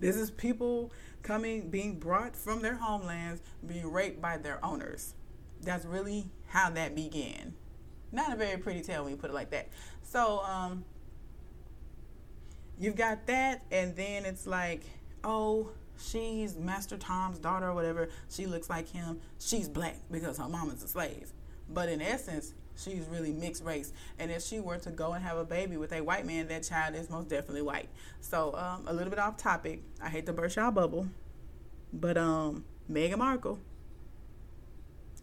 This 0.00 0.16
is 0.16 0.32
people 0.32 0.90
coming, 1.22 1.70
being 1.70 2.00
brought 2.00 2.34
from 2.34 2.60
their 2.60 2.74
homelands, 2.74 3.40
being 3.64 3.92
raped 3.92 4.20
by 4.20 4.36
their 4.36 4.58
owners. 4.64 5.14
That's 5.62 5.84
really 5.84 6.32
how 6.48 6.70
that 6.70 6.96
began. 6.96 7.54
Not 8.12 8.32
a 8.32 8.36
very 8.36 8.58
pretty 8.58 8.80
tale 8.80 9.04
when 9.04 9.12
you 9.12 9.18
put 9.18 9.30
it 9.30 9.34
like 9.34 9.50
that. 9.50 9.68
So, 10.02 10.40
um, 10.40 10.84
you've 12.78 12.96
got 12.96 13.26
that, 13.26 13.62
and 13.70 13.94
then 13.96 14.24
it's 14.24 14.46
like, 14.46 14.82
oh, 15.24 15.70
she's 15.98 16.56
Master 16.56 16.96
Tom's 16.96 17.38
daughter 17.38 17.68
or 17.68 17.74
whatever. 17.74 18.08
She 18.30 18.46
looks 18.46 18.70
like 18.70 18.88
him. 18.88 19.20
She's 19.38 19.68
black 19.68 19.96
because 20.10 20.38
her 20.38 20.48
mom 20.48 20.70
is 20.70 20.82
a 20.82 20.88
slave. 20.88 21.32
But 21.68 21.88
in 21.88 22.00
essence, 22.00 22.54
she's 22.76 23.06
really 23.08 23.32
mixed 23.32 23.64
race. 23.64 23.92
And 24.18 24.30
if 24.30 24.42
she 24.42 24.60
were 24.60 24.78
to 24.78 24.90
go 24.90 25.12
and 25.12 25.24
have 25.24 25.36
a 25.36 25.44
baby 25.44 25.76
with 25.76 25.92
a 25.92 26.00
white 26.00 26.24
man, 26.24 26.48
that 26.48 26.62
child 26.62 26.94
is 26.94 27.10
most 27.10 27.28
definitely 27.28 27.62
white. 27.62 27.88
So 28.20 28.54
um, 28.54 28.84
a 28.86 28.92
little 28.92 29.10
bit 29.10 29.18
off 29.18 29.36
topic. 29.36 29.82
I 30.02 30.08
hate 30.08 30.26
to 30.26 30.32
burst 30.32 30.56
y'all 30.56 30.70
bubble, 30.70 31.08
but 31.92 32.16
um, 32.16 32.64
Meghan 32.90 33.18
Markle 33.18 33.58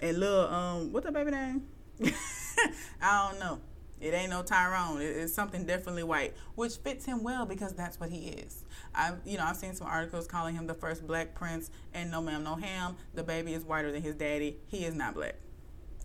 and 0.01 0.19
little 0.19 0.47
um, 0.47 0.91
what's 0.91 1.05
the 1.05 1.11
baby 1.11 1.31
name? 1.31 1.63
I 3.01 3.29
don't 3.29 3.39
know. 3.39 3.59
It 4.01 4.13
ain't 4.13 4.29
no 4.29 4.43
Tyrone. 4.43 5.01
It's 5.01 5.33
something 5.33 5.65
definitely 5.65 6.03
white, 6.03 6.35
which 6.55 6.75
fits 6.77 7.05
him 7.05 7.23
well 7.23 7.45
because 7.45 7.73
that's 7.73 7.99
what 7.99 8.09
he 8.09 8.27
is. 8.27 8.65
I've 8.93 9.19
you 9.25 9.37
know 9.37 9.45
I've 9.45 9.55
seen 9.55 9.73
some 9.73 9.87
articles 9.87 10.27
calling 10.27 10.55
him 10.55 10.67
the 10.67 10.73
first 10.73 11.07
black 11.07 11.33
prince, 11.33 11.71
and 11.93 12.11
no 12.11 12.21
ma'am, 12.21 12.43
no 12.43 12.55
ham. 12.55 12.97
The 13.13 13.23
baby 13.23 13.53
is 13.53 13.63
whiter 13.63 13.91
than 13.91 14.01
his 14.01 14.15
daddy. 14.15 14.57
He 14.67 14.85
is 14.85 14.93
not 14.93 15.15
black. 15.15 15.35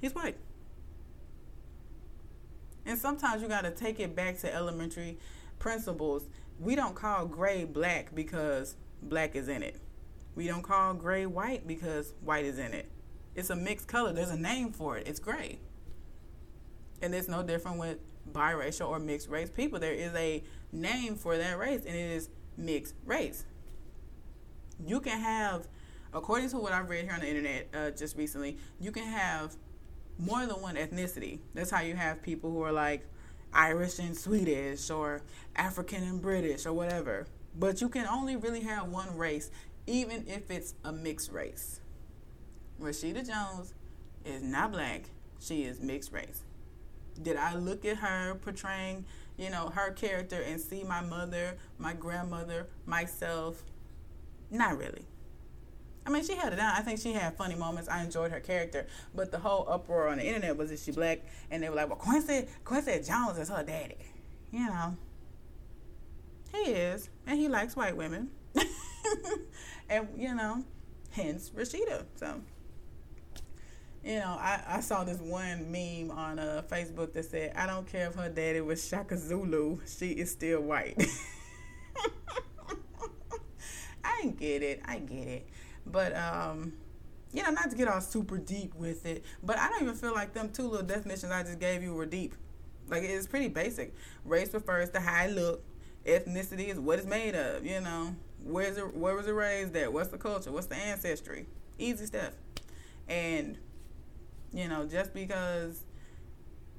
He's 0.00 0.14
white. 0.14 0.36
And 2.86 2.98
sometimes 2.98 3.42
you 3.42 3.48
got 3.48 3.64
to 3.64 3.70
take 3.70 4.00
it 4.00 4.16
back 4.16 4.38
to 4.38 4.54
elementary 4.54 5.18
principles. 5.58 6.28
We 6.58 6.76
don't 6.76 6.94
call 6.94 7.26
gray 7.26 7.64
black 7.64 8.14
because 8.14 8.76
black 9.02 9.34
is 9.34 9.48
in 9.48 9.62
it. 9.62 9.76
We 10.34 10.46
don't 10.46 10.62
call 10.62 10.94
gray 10.94 11.26
white 11.26 11.66
because 11.66 12.14
white 12.22 12.44
is 12.44 12.58
in 12.58 12.72
it. 12.72 12.90
It's 13.34 13.50
a 13.50 13.56
mixed 13.56 13.88
color. 13.88 14.12
There's 14.12 14.30
a 14.30 14.38
name 14.38 14.72
for 14.72 14.96
it. 14.96 15.06
It's 15.06 15.20
gray 15.20 15.58
and 17.02 17.14
it's 17.14 17.28
no 17.28 17.42
different 17.42 17.78
with 17.78 17.98
biracial 18.32 18.88
or 18.88 18.98
mixed 18.98 19.28
race 19.28 19.50
people. 19.50 19.78
There 19.78 19.92
is 19.92 20.14
a 20.14 20.42
name 20.72 21.16
for 21.16 21.36
that 21.36 21.58
race, 21.58 21.84
and 21.86 21.94
it 21.94 22.10
is 22.10 22.28
mixed 22.56 22.94
race. 23.04 23.44
You 24.84 25.00
can 25.00 25.20
have, 25.20 25.66
according 26.12 26.50
to 26.50 26.58
what 26.58 26.72
I've 26.72 26.88
read 26.88 27.04
here 27.04 27.14
on 27.14 27.20
the 27.20 27.28
internet 27.28 27.68
uh, 27.74 27.90
just 27.90 28.16
recently, 28.16 28.58
you 28.78 28.92
can 28.92 29.04
have 29.04 29.56
more 30.18 30.46
than 30.46 30.60
one 30.60 30.76
ethnicity. 30.76 31.40
That's 31.54 31.70
how 31.70 31.80
you 31.80 31.94
have 31.94 32.22
people 32.22 32.50
who 32.50 32.62
are 32.62 32.72
like 32.72 33.06
Irish 33.52 33.98
and 33.98 34.16
Swedish, 34.16 34.90
or 34.90 35.22
African 35.56 36.04
and 36.04 36.22
British, 36.22 36.66
or 36.66 36.72
whatever. 36.72 37.26
But 37.58 37.80
you 37.80 37.88
can 37.88 38.06
only 38.06 38.36
really 38.36 38.60
have 38.60 38.88
one 38.88 39.16
race, 39.16 39.50
even 39.86 40.24
if 40.28 40.50
it's 40.50 40.74
a 40.84 40.92
mixed 40.92 41.32
race. 41.32 41.80
Rashida 42.80 43.26
Jones 43.26 43.74
is 44.24 44.42
not 44.42 44.72
black, 44.72 45.06
she 45.40 45.64
is 45.64 45.80
mixed 45.80 46.12
race 46.12 46.44
did 47.22 47.36
I 47.36 47.54
look 47.54 47.84
at 47.84 47.98
her 47.98 48.34
portraying, 48.34 49.04
you 49.36 49.50
know, 49.50 49.68
her 49.70 49.92
character 49.92 50.40
and 50.40 50.60
see 50.60 50.84
my 50.84 51.00
mother, 51.00 51.56
my 51.78 51.92
grandmother, 51.92 52.68
myself? 52.86 53.62
Not 54.50 54.78
really. 54.78 55.06
I 56.06 56.10
mean, 56.10 56.24
she 56.24 56.34
had 56.34 56.52
it 56.52 56.56
down. 56.56 56.74
I 56.74 56.80
think 56.80 56.98
she 56.98 57.12
had 57.12 57.36
funny 57.36 57.54
moments. 57.54 57.88
I 57.88 58.02
enjoyed 58.02 58.32
her 58.32 58.40
character, 58.40 58.86
but 59.14 59.30
the 59.30 59.38
whole 59.38 59.66
uproar 59.68 60.08
on 60.08 60.18
the 60.18 60.24
internet 60.24 60.56
was 60.56 60.70
that 60.70 60.78
she 60.78 60.92
black? 60.92 61.20
And 61.50 61.62
they 61.62 61.68
were 61.68 61.76
like, 61.76 61.88
"Well, 61.88 61.98
Quincy 61.98 62.46
Quincy 62.64 63.00
Jones 63.02 63.38
is 63.38 63.48
her 63.48 63.62
daddy." 63.62 63.98
You 64.50 64.66
know, 64.66 64.96
he 66.52 66.72
is, 66.72 67.10
and 67.26 67.38
he 67.38 67.48
likes 67.48 67.76
white 67.76 67.96
women, 67.96 68.30
and 69.88 70.08
you 70.16 70.34
know, 70.34 70.64
hence 71.10 71.50
Rashida. 71.50 72.06
So 72.16 72.40
you 74.04 74.14
know, 74.14 74.36
I, 74.38 74.62
I 74.66 74.80
saw 74.80 75.04
this 75.04 75.18
one 75.18 75.70
meme 75.70 76.10
on 76.16 76.38
uh, 76.38 76.62
Facebook 76.70 77.12
that 77.12 77.24
said, 77.24 77.52
I 77.54 77.66
don't 77.66 77.86
care 77.86 78.08
if 78.08 78.14
her 78.14 78.28
daddy 78.28 78.60
was 78.60 78.86
Shaka 78.86 79.16
Zulu, 79.16 79.78
she 79.86 80.10
is 80.10 80.30
still 80.30 80.62
white. 80.62 81.02
I 84.04 84.26
get 84.38 84.62
it. 84.62 84.82
I 84.84 84.98
get 84.98 85.28
it. 85.28 85.48
But 85.86 86.16
um, 86.16 86.72
you 87.32 87.42
know, 87.42 87.50
not 87.50 87.70
to 87.70 87.76
get 87.76 87.88
all 87.88 88.00
super 88.00 88.38
deep 88.38 88.74
with 88.74 89.06
it, 89.06 89.24
but 89.42 89.58
I 89.58 89.68
don't 89.68 89.82
even 89.82 89.94
feel 89.94 90.12
like 90.12 90.34
them 90.34 90.50
two 90.50 90.68
little 90.68 90.86
definitions 90.86 91.32
I 91.32 91.42
just 91.42 91.58
gave 91.58 91.82
you 91.82 91.94
were 91.94 92.06
deep. 92.06 92.34
Like 92.88 93.02
it's 93.02 93.26
pretty 93.26 93.48
basic. 93.48 93.94
Race 94.24 94.52
refers 94.52 94.90
to 94.90 95.00
how 95.00 95.24
it 95.24 95.32
look. 95.32 95.62
Ethnicity 96.04 96.68
is 96.68 96.78
what 96.78 96.98
it's 96.98 97.06
made 97.06 97.34
of. 97.34 97.64
You 97.64 97.80
know, 97.80 98.14
where's 98.42 98.76
it? 98.76 98.94
Where 98.94 99.14
was 99.14 99.26
it 99.26 99.32
raised 99.32 99.76
at? 99.76 99.92
What's 99.92 100.08
the 100.08 100.18
culture? 100.18 100.50
What's 100.50 100.66
the 100.66 100.76
ancestry? 100.76 101.46
Easy 101.78 102.06
stuff. 102.06 102.32
And 103.08 103.58
you 104.52 104.68
know, 104.68 104.86
just 104.86 105.14
because 105.14 105.84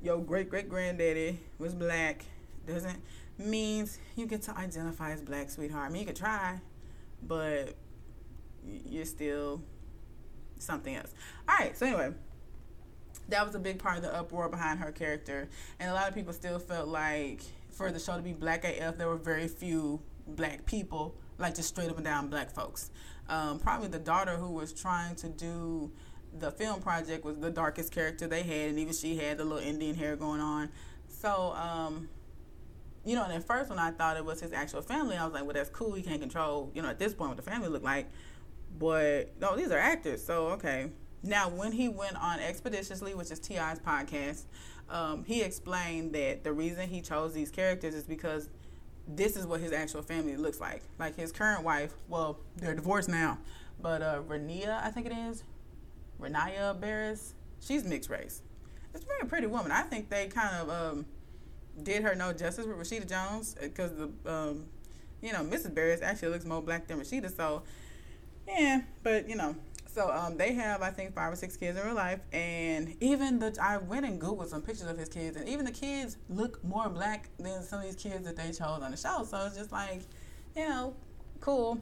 your 0.02 0.20
great 0.20 0.50
great 0.50 0.70
granddaddy 0.70 1.40
was 1.60 1.74
black 1.74 2.26
doesn't 2.66 3.00
means 3.38 3.98
you 4.16 4.26
get 4.26 4.42
to 4.44 4.58
identify 4.58 5.12
as 5.12 5.22
black, 5.22 5.50
sweetheart. 5.50 5.90
I 5.90 5.92
mean, 5.92 6.02
you 6.02 6.08
could 6.08 6.16
try, 6.16 6.60
but 7.24 7.76
you're 8.86 9.06
still 9.06 9.62
something 10.60 10.96
else. 10.96 11.14
All 11.48 11.56
right. 11.58 11.76
So 11.76 11.86
anyway, 11.86 12.12
that 13.30 13.46
was 13.46 13.56
a 13.56 13.60
big 13.60 13.80
part 13.80 13.98
of 13.98 14.04
the 14.04 14.14
uproar 14.14 14.50
behind 14.50 14.80
her 14.80 14.92
character, 14.92 15.50
and 15.80 15.90
a 15.90 15.94
lot 15.94 16.08
of 16.08 16.16
people 16.16 16.34
still 16.34 16.60
felt 16.60 16.88
like 16.88 17.42
for 17.72 17.92
the 17.92 18.00
show 18.00 18.16
to 18.16 18.22
be 18.22 18.34
black 18.34 18.64
AF, 18.66 18.98
there 18.98 19.08
were 19.08 19.16
very 19.16 19.48
few 19.48 20.02
black 20.28 20.66
people, 20.66 21.16
like 21.38 21.56
just 21.56 21.70
straight 21.70 21.90
up 21.90 21.96
and 21.96 22.06
down 22.06 22.30
black 22.30 22.52
folks. 22.52 22.92
Um, 23.30 23.60
probably 23.60 23.88
the 23.88 24.00
daughter 24.00 24.36
who 24.36 24.52
was 24.52 24.74
trying 24.74 25.16
to 25.16 25.30
do 25.30 25.92
the 26.40 26.52
film 26.52 26.82
project 26.82 27.26
was 27.26 27.38
the 27.38 27.50
darkest 27.50 27.92
character 27.92 28.28
they 28.28 28.44
had, 28.44 28.70
and 28.70 28.80
even 28.80 28.94
she 28.94 29.18
had 29.18 29.38
the 29.38 29.44
little 29.44 29.60
Indian 29.60 29.96
hair 29.96 30.16
going 30.16 30.42
on. 30.42 30.70
So, 31.08 31.54
um, 31.54 32.10
you 33.06 33.16
know, 33.16 33.24
and 33.24 33.34
at 33.34 33.46
first 33.46 33.70
when 33.70 33.80
I 33.80 33.92
thought 33.92 34.18
it 34.18 34.26
was 34.26 34.40
his 34.40 34.54
actual 34.54 34.82
family, 34.82 35.18
I 35.18 35.26
was 35.26 35.34
like, 35.34 35.44
well, 35.44 35.54
that's 35.54 35.70
cool. 35.70 35.94
He 35.94 36.04
can't 36.04 36.22
control, 36.22 36.72
you 36.74 36.82
know, 36.82 36.90
at 36.90 37.00
this 37.00 37.14
point 37.14 37.30
what 37.30 37.38
the 37.38 37.50
family 37.50 37.68
looked 37.68 37.86
like. 37.86 38.10
But 38.80 39.32
no, 39.40 39.56
these 39.56 39.72
are 39.72 39.78
actors, 39.78 40.24
so 40.24 40.48
okay. 40.50 40.90
Now, 41.24 41.50
when 41.50 41.72
he 41.72 41.88
went 41.90 42.16
on 42.16 42.40
Expeditiously, 42.40 43.14
which 43.14 43.30
is 43.30 43.40
T.I.'s 43.40 43.80
podcast, 43.80 44.46
um, 44.90 45.24
he 45.24 45.42
explained 45.42 46.14
that 46.14 46.44
the 46.44 46.52
reason 46.52 46.90
he 46.90 47.02
chose 47.02 47.34
these 47.34 47.52
characters 47.52 47.94
is 47.94 48.04
because 48.04 48.50
this 49.08 49.36
is 49.36 49.46
what 49.46 49.60
his 49.60 49.72
actual 49.72 50.02
family 50.02 50.36
looks 50.36 50.60
like. 50.60 50.84
Like 51.00 51.16
his 51.16 51.32
current 51.32 51.64
wife, 51.64 51.94
well, 52.08 52.40
they're 52.58 52.76
divorced 52.76 53.10
now, 53.10 53.38
but 53.82 54.02
uh, 54.02 54.22
Rania, 54.28 54.84
I 54.84 54.90
think 54.90 55.06
it 55.06 55.14
is, 55.14 55.44
Renaya 56.22 56.80
Barris, 56.80 57.34
she's 57.60 57.84
mixed 57.84 58.10
race. 58.10 58.42
It's 58.94 59.04
a 59.04 59.08
very 59.08 59.28
pretty 59.28 59.48
woman. 59.48 59.72
I 59.72 59.82
think 59.82 60.10
they 60.10 60.28
kind 60.28 60.56
of 60.56 60.70
um, 60.70 61.06
did 61.82 62.04
her 62.04 62.16
no 62.16 62.34
justice 62.34 62.66
with 62.66 62.78
Rashida 62.78 63.08
Jones 63.08 63.56
because 63.60 63.92
the, 63.96 64.10
um, 64.32 64.66
you 65.22 65.32
know, 65.32 65.40
Mrs. 65.40 65.74
Barris 65.74 66.02
actually 66.02 66.30
looks 66.30 66.46
more 66.46 66.62
black 66.62 66.88
than 66.88 67.00
Rashida. 67.00 67.36
So, 67.36 67.64
yeah, 68.48 68.82
but 69.04 69.30
you 69.30 69.36
know, 69.36 69.56
so 69.94 70.10
um, 70.10 70.38
they 70.38 70.54
have 70.54 70.82
I 70.82 70.90
think 70.90 71.14
five 71.14 71.34
or 71.34 71.36
six 71.36 71.58
kids 71.58 71.78
in 71.78 71.86
real 71.86 71.96
life, 71.96 72.20
and 72.32 72.96
even 73.02 73.40
the 73.40 73.58
I 73.62 73.78
went 73.78 74.06
and 74.06 74.22
googled 74.22 74.48
some 74.48 74.62
pictures 74.62 74.88
of 74.88 74.98
his 74.98 75.10
kids, 75.10 75.36
and 75.38 75.48
even 75.50 75.66
the 75.66 75.72
kids 75.72 76.18
look 76.30 76.64
more 76.64 76.90
black 76.90 77.30
than 77.38 77.62
some 77.64 77.80
of 77.80 77.86
these 77.86 77.96
kids 77.96 78.26
that 78.26 78.38
they 78.38 78.48
chose 78.48 78.82
on 78.82 78.92
the 78.92 78.98
show. 78.98 79.26
So 79.26 79.46
it's 79.46 79.58
just 79.58 79.72
like, 79.72 80.02
you 80.56 80.68
know, 80.68 80.96
cool. 81.40 81.80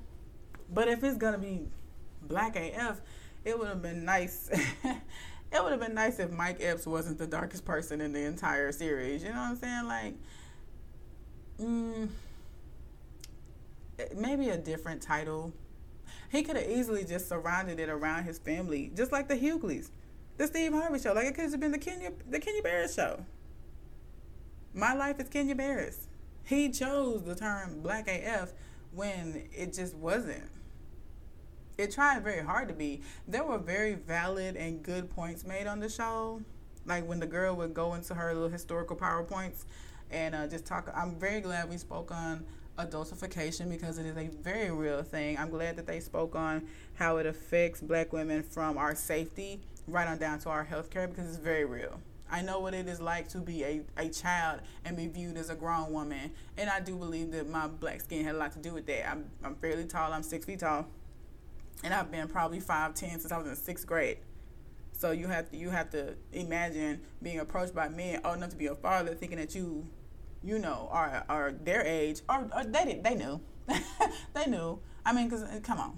But 0.71 0.88
if 0.88 1.04
it's 1.04 1.17
gonna 1.17 1.38
be 1.38 1.67
black 2.23 2.56
AF, 2.56 3.02
it 3.49 3.59
would 3.59 3.67
have 3.67 3.81
been 3.81 4.05
nice. 4.05 4.49
it 4.83 5.63
would 5.63 5.71
have 5.71 5.81
been 5.81 5.93
nice 5.93 6.19
if 6.19 6.31
Mike 6.31 6.57
Epps 6.62 6.85
wasn't 6.85 7.17
the 7.17 7.27
darkest 7.27 7.65
person 7.65 8.01
in 8.01 8.13
the 8.13 8.21
entire 8.21 8.71
series. 8.71 9.23
You 9.23 9.29
know 9.29 9.35
what 9.35 9.49
I'm 9.49 9.55
saying? 9.57 9.85
Like, 9.85 10.13
mm, 11.62 12.09
maybe 14.15 14.49
a 14.49 14.57
different 14.57 15.01
title 15.01 15.53
he 16.29 16.43
could 16.43 16.55
have 16.55 16.69
easily 16.69 17.03
just 17.03 17.27
surrounded 17.27 17.79
it 17.79 17.89
around 17.89 18.23
his 18.23 18.38
family, 18.38 18.91
just 18.95 19.12
like 19.12 19.27
the 19.27 19.35
Hughleys, 19.35 19.91
the 20.38 20.47
Steve 20.47 20.73
Harvey 20.73 20.99
show. 20.99 21.13
Like 21.13 21.25
it 21.25 21.35
could 21.35 21.49
have 21.51 21.59
been 21.59 21.71
the 21.71 21.79
Kenya, 21.79 22.12
the 22.29 22.39
Kenya 22.39 22.62
Barris 22.62 22.95
show. 22.95 23.25
My 24.73 24.93
life 24.93 25.19
is 25.19 25.27
Kenya 25.27 25.55
Barris. 25.55 26.07
He 26.43 26.69
chose 26.69 27.23
the 27.23 27.35
term 27.35 27.81
Black 27.81 28.07
AF 28.07 28.53
when 28.93 29.49
it 29.51 29.73
just 29.73 29.95
wasn't. 29.95 30.49
It 31.80 31.92
tried 31.92 32.26
very 32.26 32.44
hard 32.44 32.68
to 32.68 32.74
be. 32.74 33.00
There 33.26 33.46
were 33.46 33.58
very 33.58 33.94
valid 33.94 34.58
and 34.58 34.84
good 34.84 35.10
points 35.10 35.46
made 35.46 35.65
on 35.65 35.80
the 35.80 35.88
show. 35.88 36.42
Like 36.86 37.08
when 37.08 37.22
the 37.22 37.26
girl 37.26 37.56
would 37.56 37.74
go 37.74 37.94
into 37.94 38.13
her 38.15 38.34
little 38.34 38.50
historical 38.50 38.98
PowerPoints 38.98 39.63
and 40.12 40.36
uh, 40.36 40.46
just 40.48 40.65
talk. 40.65 40.92
I'm 40.94 41.15
very 41.15 41.39
glad 41.39 41.70
we 41.70 41.78
spoke 41.78 42.12
on 42.12 42.44
adultification 42.78 43.70
because 43.70 43.98
it 43.98 44.06
is 44.06 44.18
a 44.18 44.28
very 44.28 44.72
real 44.72 45.04
thing. 45.04 45.38
I'm 45.38 45.50
glad 45.50 45.78
that 45.78 45.88
they 45.88 46.02
spoke 46.02 46.36
on 46.36 46.68
how 46.96 47.15
it 47.15 47.26
affects 47.26 47.80
black 47.80 48.12
women 48.12 48.44
from 48.44 48.78
our 48.78 48.94
safety 48.94 49.62
right 49.88 50.06
on 50.08 50.18
down 50.18 50.39
to 50.39 50.50
our 50.50 50.65
health 50.65 50.89
care 50.89 51.08
because 51.08 51.30
it's 51.30 51.38
very 51.38 51.63
real. 51.63 51.98
I 52.30 52.42
know 52.42 52.60
what 52.60 52.74
it 52.74 52.89
is 52.89 53.00
like 53.00 53.30
to 53.30 53.38
be 53.38 53.63
a, 53.63 53.82
a 53.96 54.10
child 54.10 54.60
and 54.84 54.98
be 54.98 55.08
viewed 55.08 55.38
as 55.38 55.50
a 55.50 55.56
grown 55.56 55.94
woman. 55.94 56.32
And 56.58 56.70
I 56.70 56.82
do 56.82 56.98
believe 56.98 57.32
that 57.32 57.48
my 57.50 57.68
black 57.68 58.02
skin 58.02 58.26
had 58.26 58.36
a 58.36 58.38
lot 58.38 58.52
to 58.52 58.60
do 58.60 58.74
with 58.74 58.86
that. 58.88 59.10
I'm, 59.10 59.32
I'm 59.46 59.56
fairly 59.56 59.86
tall, 59.86 60.12
I'm 60.12 60.24
six 60.24 60.46
feet 60.46 60.60
tall. 60.60 60.86
And 61.84 61.94
I've 61.94 62.12
been 62.12 62.28
probably 62.28 62.60
5'10 62.60 62.96
since 62.96 63.32
I 63.32 63.38
was 63.38 63.48
in 63.48 63.56
sixth 63.56 63.88
grade. 63.88 64.20
So 64.92 65.12
you 65.12 65.28
have 65.28 65.50
to 65.52 65.58
you 65.58 65.70
have 65.70 65.89
to 65.92 66.15
imagine 66.34 67.00
being 67.24 67.39
approached 67.39 67.74
by 67.74 67.88
men 67.88 68.20
old 68.26 68.38
enough 68.38 68.50
to 68.50 68.58
be 68.58 68.65
a 68.65 68.76
father 68.76 69.15
thinking 69.15 69.38
that 69.38 69.56
you 69.56 69.88
you 70.44 70.60
know, 70.60 70.88
are 70.92 71.26
are 71.28 71.52
their 71.52 71.84
age, 71.86 72.22
or, 72.30 72.50
or 72.56 72.63
they 72.63 72.86
did, 72.86 73.04
they 73.04 73.15
knew, 73.15 73.42
they 74.34 74.46
knew. 74.46 74.80
I 75.06 75.13
mean, 75.13 75.30
cause 75.30 75.44
uh, 75.44 75.60
come 75.62 75.80
on, 75.80 75.98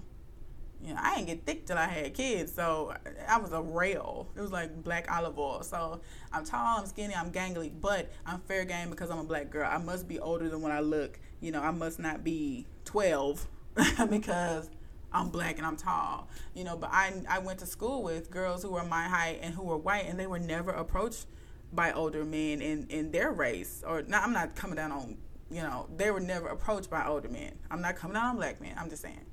you 0.82 0.94
know, 0.94 1.00
I 1.02 1.16
didn't 1.16 1.28
get 1.28 1.46
thick 1.46 1.66
till 1.66 1.78
I 1.78 1.86
had 1.86 2.14
kids, 2.14 2.52
so 2.52 2.94
I 3.28 3.38
was 3.38 3.52
a 3.52 3.60
rail. 3.60 4.28
It 4.36 4.40
was 4.40 4.50
like 4.50 4.82
black 4.82 5.10
olive 5.10 5.38
oil. 5.38 5.62
So 5.62 6.00
I'm 6.32 6.44
tall, 6.44 6.80
I'm 6.80 6.86
skinny, 6.86 7.14
I'm 7.14 7.30
gangly, 7.30 7.70
but 7.80 8.10
I'm 8.26 8.40
fair 8.40 8.64
game 8.64 8.90
because 8.90 9.10
I'm 9.10 9.18
a 9.18 9.24
black 9.24 9.50
girl. 9.50 9.68
I 9.70 9.78
must 9.78 10.08
be 10.08 10.18
older 10.18 10.48
than 10.48 10.60
what 10.60 10.72
I 10.72 10.80
look. 10.80 11.18
You 11.40 11.52
know, 11.52 11.62
I 11.62 11.70
must 11.70 11.98
not 11.98 12.24
be 12.24 12.66
12 12.84 13.46
because 14.10 14.70
I'm 15.12 15.28
black 15.28 15.58
and 15.58 15.66
I'm 15.66 15.76
tall. 15.76 16.28
You 16.54 16.64
know, 16.64 16.76
but 16.76 16.90
I 16.92 17.12
I 17.28 17.38
went 17.38 17.58
to 17.60 17.66
school 17.66 18.02
with 18.02 18.30
girls 18.30 18.62
who 18.62 18.70
were 18.70 18.84
my 18.84 19.04
height 19.04 19.40
and 19.42 19.54
who 19.54 19.62
were 19.62 19.76
white, 19.76 20.06
and 20.06 20.18
they 20.18 20.26
were 20.26 20.38
never 20.38 20.70
approached 20.70 21.26
by 21.72 21.92
older 21.92 22.24
men 22.24 22.60
in 22.60 22.86
in 22.90 23.10
their 23.10 23.32
race 23.32 23.82
or 23.86 24.02
not 24.02 24.22
i'm 24.22 24.32
not 24.32 24.54
coming 24.54 24.76
down 24.76 24.92
on 24.92 25.16
you 25.50 25.62
know 25.62 25.88
they 25.96 26.10
were 26.10 26.20
never 26.20 26.48
approached 26.48 26.90
by 26.90 27.04
older 27.06 27.28
men 27.28 27.52
i'm 27.70 27.80
not 27.80 27.96
coming 27.96 28.14
down 28.14 28.26
on 28.26 28.36
black 28.36 28.60
men 28.60 28.74
i'm 28.78 28.90
just 28.90 29.02
saying 29.02 29.24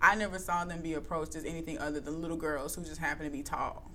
i 0.00 0.14
never 0.14 0.38
saw 0.38 0.64
them 0.64 0.80
be 0.80 0.94
approached 0.94 1.34
as 1.34 1.44
anything 1.44 1.78
other 1.78 2.00
than 2.00 2.22
little 2.22 2.36
girls 2.36 2.74
who 2.74 2.84
just 2.84 3.00
happen 3.00 3.24
to 3.24 3.30
be 3.30 3.42
tall 3.42 3.90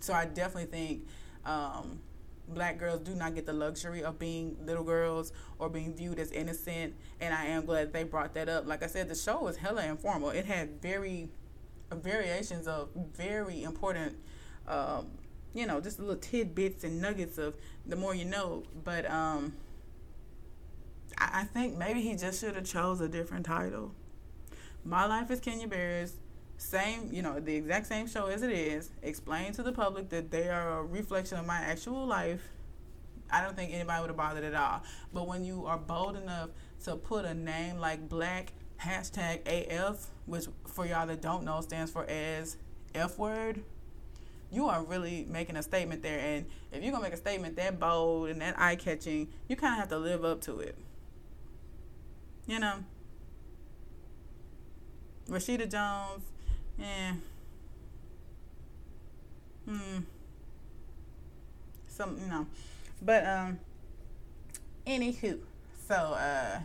so 0.00 0.12
i 0.12 0.24
definitely 0.26 0.70
think 0.70 1.06
um, 1.46 2.00
black 2.54 2.78
girls 2.78 3.00
do 3.00 3.14
not 3.14 3.34
get 3.34 3.46
the 3.46 3.52
luxury 3.52 4.02
of 4.02 4.18
being 4.18 4.56
little 4.64 4.84
girls 4.84 5.32
or 5.58 5.68
being 5.68 5.94
viewed 5.94 6.18
as 6.18 6.30
innocent 6.32 6.94
and 7.20 7.34
i 7.34 7.44
am 7.44 7.64
glad 7.64 7.92
they 7.92 8.04
brought 8.04 8.34
that 8.34 8.48
up 8.48 8.66
like 8.66 8.82
i 8.82 8.86
said 8.86 9.08
the 9.08 9.14
show 9.14 9.42
was 9.42 9.56
hella 9.56 9.84
informal 9.84 10.30
it 10.30 10.44
had 10.44 10.80
very 10.82 11.28
variations 11.92 12.66
of 12.66 12.88
very 13.16 13.62
important 13.62 14.16
um, 14.68 15.06
you 15.54 15.66
know, 15.66 15.80
just 15.80 15.98
little 15.98 16.16
tidbits 16.16 16.84
and 16.84 17.00
nuggets 17.00 17.38
of 17.38 17.54
the 17.86 17.96
more 17.96 18.14
you 18.14 18.24
know. 18.24 18.62
But 18.84 19.10
um, 19.10 19.54
I, 21.18 21.40
I 21.40 21.44
think 21.44 21.76
maybe 21.76 22.00
he 22.00 22.14
just 22.16 22.40
should 22.40 22.54
have 22.54 22.64
chose 22.64 23.00
a 23.00 23.08
different 23.08 23.46
title. 23.46 23.92
My 24.84 25.04
life 25.06 25.30
is 25.30 25.40
Kenya 25.40 25.66
Barris. 25.66 26.14
Same, 26.60 27.08
you 27.10 27.22
know, 27.22 27.40
the 27.40 27.56
exact 27.56 27.86
same 27.86 28.06
show 28.06 28.26
as 28.26 28.42
it 28.42 28.50
is. 28.50 28.90
Explain 29.02 29.52
to 29.54 29.62
the 29.62 29.72
public 29.72 30.10
that 30.10 30.30
they 30.30 30.50
are 30.50 30.80
a 30.80 30.82
reflection 30.84 31.38
of 31.38 31.46
my 31.46 31.56
actual 31.56 32.06
life. 32.06 32.42
I 33.30 33.42
don't 33.42 33.56
think 33.56 33.72
anybody 33.72 34.02
would 34.02 34.10
have 34.10 34.16
bothered 34.18 34.44
at 34.44 34.54
all. 34.54 34.82
But 35.10 35.26
when 35.26 35.42
you 35.42 35.64
are 35.64 35.78
bold 35.78 36.16
enough 36.16 36.50
to 36.84 36.96
put 36.96 37.24
a 37.24 37.32
name 37.32 37.78
like 37.78 38.10
Black 38.10 38.52
hashtag 38.78 39.40
AF, 39.46 40.08
which 40.26 40.48
for 40.66 40.84
y'all 40.84 41.06
that 41.06 41.22
don't 41.22 41.44
know 41.44 41.62
stands 41.62 41.90
for 41.90 42.04
as 42.04 42.58
F 42.94 43.18
word, 43.18 43.62
you 44.52 44.68
are 44.68 44.84
really 44.84 45.26
making 45.30 45.56
a 45.56 45.62
statement 45.62 46.02
there. 46.02 46.18
And 46.18 46.44
if 46.72 46.82
you're 46.82 46.92
gonna 46.92 47.04
make 47.04 47.14
a 47.14 47.16
statement 47.16 47.56
that 47.56 47.80
bold 47.80 48.28
and 48.28 48.42
that 48.42 48.60
eye 48.60 48.76
catching, 48.76 49.28
you 49.48 49.56
kind 49.56 49.72
of 49.72 49.80
have 49.80 49.88
to 49.88 49.98
live 49.98 50.26
up 50.26 50.42
to 50.42 50.60
it. 50.60 50.76
You 52.46 52.58
know, 52.58 52.84
Rashida 55.30 55.70
Jones, 55.70 56.24
yeah, 56.80 57.12
hmm, 59.66 60.00
some 61.88 62.16
you 62.20 62.26
know, 62.26 62.46
but 63.02 63.26
um, 63.26 63.58
anywho, 64.86 65.38
so 65.88 65.94
uh 65.94 66.60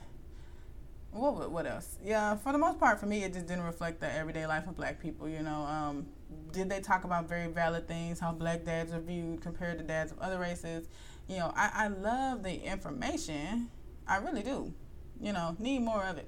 what 1.11 1.51
what 1.51 1.65
else? 1.65 1.97
Yeah, 2.03 2.35
for 2.35 2.51
the 2.51 2.57
most 2.57 2.79
part, 2.79 2.99
for 2.99 3.05
me, 3.05 3.23
it 3.23 3.33
just 3.33 3.47
didn't 3.47 3.63
reflect 3.63 3.99
the 4.01 4.13
everyday 4.13 4.45
life 4.45 4.67
of 4.67 4.75
Black 4.75 4.99
people. 5.01 5.29
You 5.29 5.43
know, 5.43 5.61
um, 5.63 6.07
did 6.51 6.69
they 6.69 6.81
talk 6.81 7.03
about 7.05 7.29
very 7.29 7.47
valid 7.47 7.87
things? 7.87 8.19
How 8.19 8.31
Black 8.33 8.65
dads 8.65 8.91
are 8.93 8.99
viewed 8.99 9.41
compared 9.41 9.77
to 9.77 9.83
dads 9.83 10.11
of 10.11 10.19
other 10.19 10.39
races? 10.39 10.87
You 11.27 11.37
know, 11.37 11.53
I, 11.55 11.71
I 11.73 11.87
love 11.87 12.43
the 12.43 12.53
information. 12.65 13.69
I 14.07 14.17
really 14.17 14.43
do. 14.43 14.73
You 15.21 15.31
know, 15.33 15.55
need 15.57 15.79
more 15.79 16.03
of 16.03 16.17
it. 16.17 16.27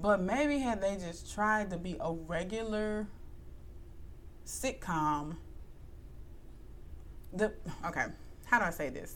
But 0.00 0.20
maybe 0.20 0.58
had 0.58 0.80
they 0.80 0.96
just 0.96 1.32
tried 1.34 1.70
to 1.70 1.76
be 1.76 1.96
a 2.00 2.12
regular 2.12 3.08
sitcom. 4.46 5.36
The 7.32 7.52
okay, 7.84 8.06
how 8.46 8.60
do 8.60 8.64
I 8.64 8.70
say 8.70 8.90
this? 8.90 9.14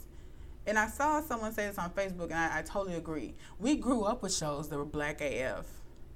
And 0.67 0.79
I 0.79 0.89
saw 0.89 1.21
someone 1.21 1.53
say 1.53 1.67
this 1.67 1.79
on 1.79 1.91
Facebook, 1.91 2.31
and 2.31 2.35
I, 2.35 2.59
I 2.59 2.63
totally 2.63 2.97
agree. 2.97 3.35
We 3.59 3.77
grew 3.77 4.03
up 4.03 4.23
with 4.23 4.35
shows 4.35 4.69
that 4.69 4.77
were 4.77 4.85
black 4.85 5.21
AF. 5.21 5.67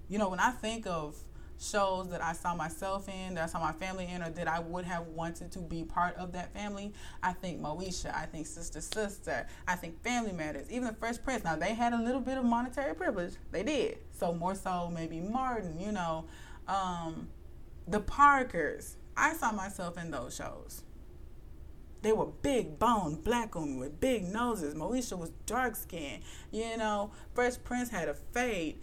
You 0.09 0.19
know, 0.19 0.29
when 0.29 0.41
I 0.41 0.51
think 0.51 0.87
of 0.87 1.17
shows 1.59 2.09
that 2.11 2.23
I 2.23 2.33
saw 2.33 2.55
myself 2.55 3.09
in, 3.09 3.35
that 3.35 3.45
I 3.45 3.47
saw 3.47 3.61
my 3.61 3.73
family 3.73 4.07
in, 4.07 4.23
or 4.23 4.31
that 4.31 4.49
I 4.49 4.61
would 4.61 4.85
have 4.85 5.07
wanted 5.09 5.53
to 5.53 5.59
be 5.61 5.85
part 5.85 6.17
of 6.17 6.33
that 6.33 6.53
family, 6.53 6.93
I 7.23 7.33
think 7.33 7.61
Moesha, 7.61 8.15
I 8.15 8.27
think 8.27 8.47
Sister 8.47 8.81
Sister, 8.81 9.47
I 9.67 9.75
think 9.77 10.03
Family 10.03 10.33
Matters, 10.33 10.71
even 10.71 10.87
the 10.89 10.95
Fresh 10.95 11.23
Prince. 11.25 11.45
Now, 11.45 11.57
they 11.57 11.75
had 11.75 11.93
a 11.93 12.03
little 12.03 12.21
bit 12.21 12.39
of 12.39 12.45
monetary 12.45 12.95
privilege. 12.95 13.35
They 13.53 13.63
did. 13.63 13.99
So, 14.13 14.33
more 14.33 14.55
so, 14.55 14.91
maybe 14.93 15.21
Martin, 15.21 15.81
you 15.81 15.93
know, 15.93 16.27
um, 16.69 17.29
the 17.89 18.01
Parkers. 18.01 18.97
I 19.17 19.33
saw 19.33 19.53
myself 19.53 19.97
in 19.97 20.11
those 20.11 20.35
shows. 20.35 20.83
They 22.03 22.13
were 22.13 22.27
big 22.27 22.79
boned 22.79 23.25
black 23.25 23.55
women 23.55 23.79
with 23.79 23.99
big 23.99 24.25
noses. 24.25 24.75
Moesha 24.75 25.19
was 25.19 25.31
dark 25.47 25.75
skinned. 25.75 26.23
You 26.53 26.77
know, 26.77 27.11
Fresh 27.35 27.55
Prince 27.65 27.89
had 27.89 28.09
a 28.09 28.15
fade. 28.15 28.79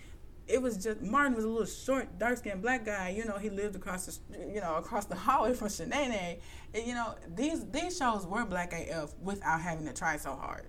It 0.48 0.62
was 0.62 0.78
just 0.78 1.02
Martin 1.02 1.36
was 1.36 1.46
a 1.46 1.48
little 1.48 1.66
short, 1.66 2.20
dark 2.20 2.38
skinned 2.38 2.62
black 2.62 2.86
guy. 2.86 3.10
You 3.10 3.26
know, 3.26 3.38
he 3.38 3.50
lived 3.50 3.76
across 3.76 4.06
the 4.06 4.38
you 4.54 4.60
know 4.60 4.76
across 4.76 5.06
the 5.06 5.16
hallway 5.26 5.54
from 5.54 5.68
Shanae. 5.70 6.40
And, 6.74 6.88
you 6.88 6.94
know, 6.94 7.16
these 7.34 7.66
these 7.70 7.98
shows 7.98 8.26
were 8.26 8.46
black 8.46 8.74
AF 8.74 9.14
without 9.22 9.62
having 9.62 9.86
to 9.86 9.94
try 9.94 10.18
so 10.18 10.36
hard, 10.36 10.66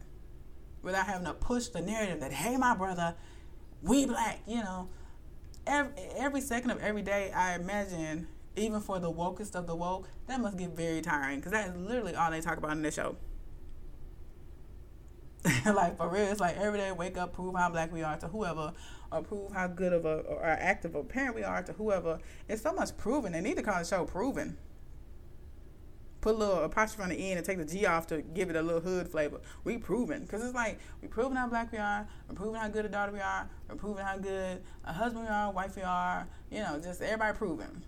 without 0.82 1.06
having 1.06 1.26
to 1.26 1.34
push 1.34 1.68
the 1.68 1.80
narrative 1.80 2.20
that 2.20 2.32
hey, 2.32 2.56
my 2.56 2.74
brother, 2.74 3.14
we 3.82 4.06
black. 4.06 4.40
You 4.46 4.62
know, 4.62 4.88
every 5.66 5.92
every 6.16 6.40
second 6.40 6.70
of 6.70 6.80
every 6.80 7.02
day, 7.02 7.32
I 7.32 7.56
imagine 7.56 8.28
even 8.56 8.80
for 8.80 9.00
the 9.00 9.12
wokest 9.12 9.54
of 9.54 9.66
the 9.66 9.74
woke, 9.74 10.08
that 10.26 10.40
must 10.40 10.56
get 10.56 10.70
very 10.70 11.00
tiring 11.00 11.38
because 11.38 11.52
that 11.52 11.70
is 11.70 11.76
literally 11.76 12.14
all 12.14 12.30
they 12.30 12.40
talk 12.40 12.58
about 12.58 12.72
in 12.72 12.82
the 12.82 12.90
show. 12.90 13.16
like 15.66 15.96
for 15.98 16.08
real, 16.08 16.24
it's 16.24 16.40
like 16.40 16.56
every 16.56 16.78
day 16.78 16.90
wake 16.92 17.18
up, 17.18 17.34
prove 17.34 17.54
how 17.54 17.68
black 17.68 17.92
we 17.92 18.02
are 18.02 18.16
to 18.16 18.28
whoever, 18.28 18.72
or 19.12 19.22
prove 19.22 19.52
how 19.52 19.66
good 19.66 19.92
of 19.92 20.06
a 20.06 20.20
or 20.20 20.42
active 20.42 20.94
a 20.94 21.04
parent 21.04 21.34
we 21.34 21.42
are 21.42 21.62
to 21.62 21.72
whoever. 21.74 22.18
It's 22.48 22.62
so 22.62 22.72
much 22.72 22.96
proven. 22.96 23.32
They 23.32 23.42
need 23.42 23.56
to 23.56 23.62
call 23.62 23.78
the 23.78 23.84
show 23.84 24.04
proven. 24.04 24.56
Put 26.22 26.36
a 26.36 26.38
little 26.38 26.64
apostrophe 26.64 27.02
on 27.02 27.10
the 27.10 27.16
end 27.16 27.36
and 27.36 27.44
take 27.46 27.58
the 27.58 27.66
G 27.66 27.84
off 27.84 28.06
to 28.06 28.22
give 28.22 28.48
it 28.48 28.56
a 28.56 28.62
little 28.62 28.80
hood 28.80 29.06
flavor. 29.06 29.42
We 29.64 29.76
proven 29.76 30.22
because 30.22 30.42
it's 30.42 30.54
like 30.54 30.78
we 31.02 31.08
proving 31.08 31.36
how 31.36 31.46
black 31.46 31.70
we 31.70 31.76
are, 31.76 32.08
we're 32.26 32.36
proving 32.36 32.58
how 32.58 32.68
good 32.68 32.86
a 32.86 32.88
daughter 32.88 33.12
we 33.12 33.20
are, 33.20 33.46
we're 33.68 33.76
proving 33.76 34.02
how 34.02 34.16
good 34.16 34.62
a 34.86 34.92
husband 34.94 35.24
we 35.24 35.30
are, 35.30 35.52
wife 35.52 35.76
we 35.76 35.82
are. 35.82 36.26
You 36.50 36.60
know, 36.60 36.80
just 36.82 37.02
everybody 37.02 37.36
proving. 37.36 37.82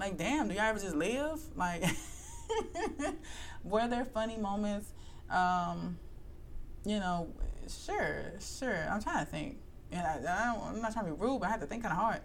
Like, 0.00 0.16
damn, 0.18 0.48
do 0.48 0.54
y'all 0.54 0.64
ever 0.64 0.80
just 0.80 0.96
live? 0.96 1.38
Like, 1.54 1.84
were 3.62 3.86
there 3.86 4.06
funny 4.06 4.36
moments? 4.36 4.92
Um, 5.28 5.98
you 6.84 6.98
know, 6.98 7.28
sure, 7.68 8.32
sure. 8.40 8.88
I'm 8.90 9.02
trying 9.02 9.24
to 9.24 9.30
think. 9.30 9.58
And 9.92 10.06
I, 10.06 10.52
I 10.54 10.68
am 10.68 10.80
not 10.80 10.92
trying 10.92 11.06
to 11.06 11.12
be 11.12 11.20
rude, 11.20 11.40
but 11.40 11.48
I 11.48 11.50
had 11.52 11.60
to 11.60 11.66
think 11.66 11.82
kind 11.82 11.92
of 11.92 11.98
hard 11.98 12.20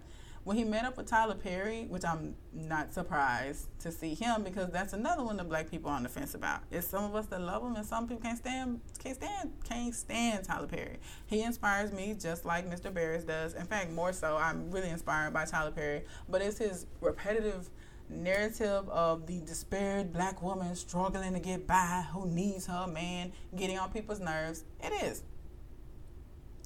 when 0.45 0.55
he 0.55 0.63
met 0.63 0.85
up 0.85 0.95
with 0.95 1.07
Tyler 1.07 1.33
Perry, 1.33 1.85
which 1.89 2.05
I'm 2.05 2.35
not 2.53 2.93
surprised 2.93 3.67
to 3.79 3.91
see 3.91 4.13
him 4.13 4.43
because 4.43 4.69
that's 4.69 4.93
another 4.93 5.23
one 5.23 5.37
that 5.37 5.49
black 5.49 5.71
people 5.71 5.89
are 5.89 5.97
on 5.97 6.03
the 6.03 6.09
fence 6.09 6.35
about. 6.35 6.61
It's 6.71 6.85
some 6.85 7.03
of 7.03 7.15
us 7.15 7.25
that 7.27 7.41
love 7.41 7.63
him 7.63 7.75
and 7.75 7.85
some 7.85 8.07
people 8.07 8.21
can't 8.21 8.37
stand 8.37 8.79
can't 8.99 9.15
stand 9.15 9.53
can't 9.67 9.93
stand 9.93 10.45
Tyler 10.45 10.67
Perry. 10.67 10.97
He 11.25 11.41
inspires 11.41 11.91
me 11.91 12.15
just 12.17 12.45
like 12.45 12.69
Mr. 12.69 12.93
Barris 12.93 13.23
does. 13.23 13.55
In 13.55 13.65
fact, 13.65 13.91
more 13.91 14.13
so, 14.13 14.37
I'm 14.37 14.69
really 14.69 14.89
inspired 14.89 15.33
by 15.33 15.45
Tyler 15.45 15.71
Perry. 15.71 16.03
But 16.29 16.43
it's 16.43 16.59
his 16.59 16.85
repetitive 17.01 17.67
narrative 18.09 18.87
of 18.89 19.27
the 19.27 19.41
despaired 19.41 20.13
black 20.13 20.41
woman 20.41 20.75
struggling 20.75 21.33
to 21.33 21.39
get 21.39 21.67
by 21.67 22.05
who 22.13 22.27
needs 22.27 22.67
her 22.67 22.87
man 22.87 23.31
getting 23.55 23.77
on 23.77 23.91
people's 23.91 24.19
nerves. 24.19 24.63
It 24.81 24.93
is. 25.03 25.23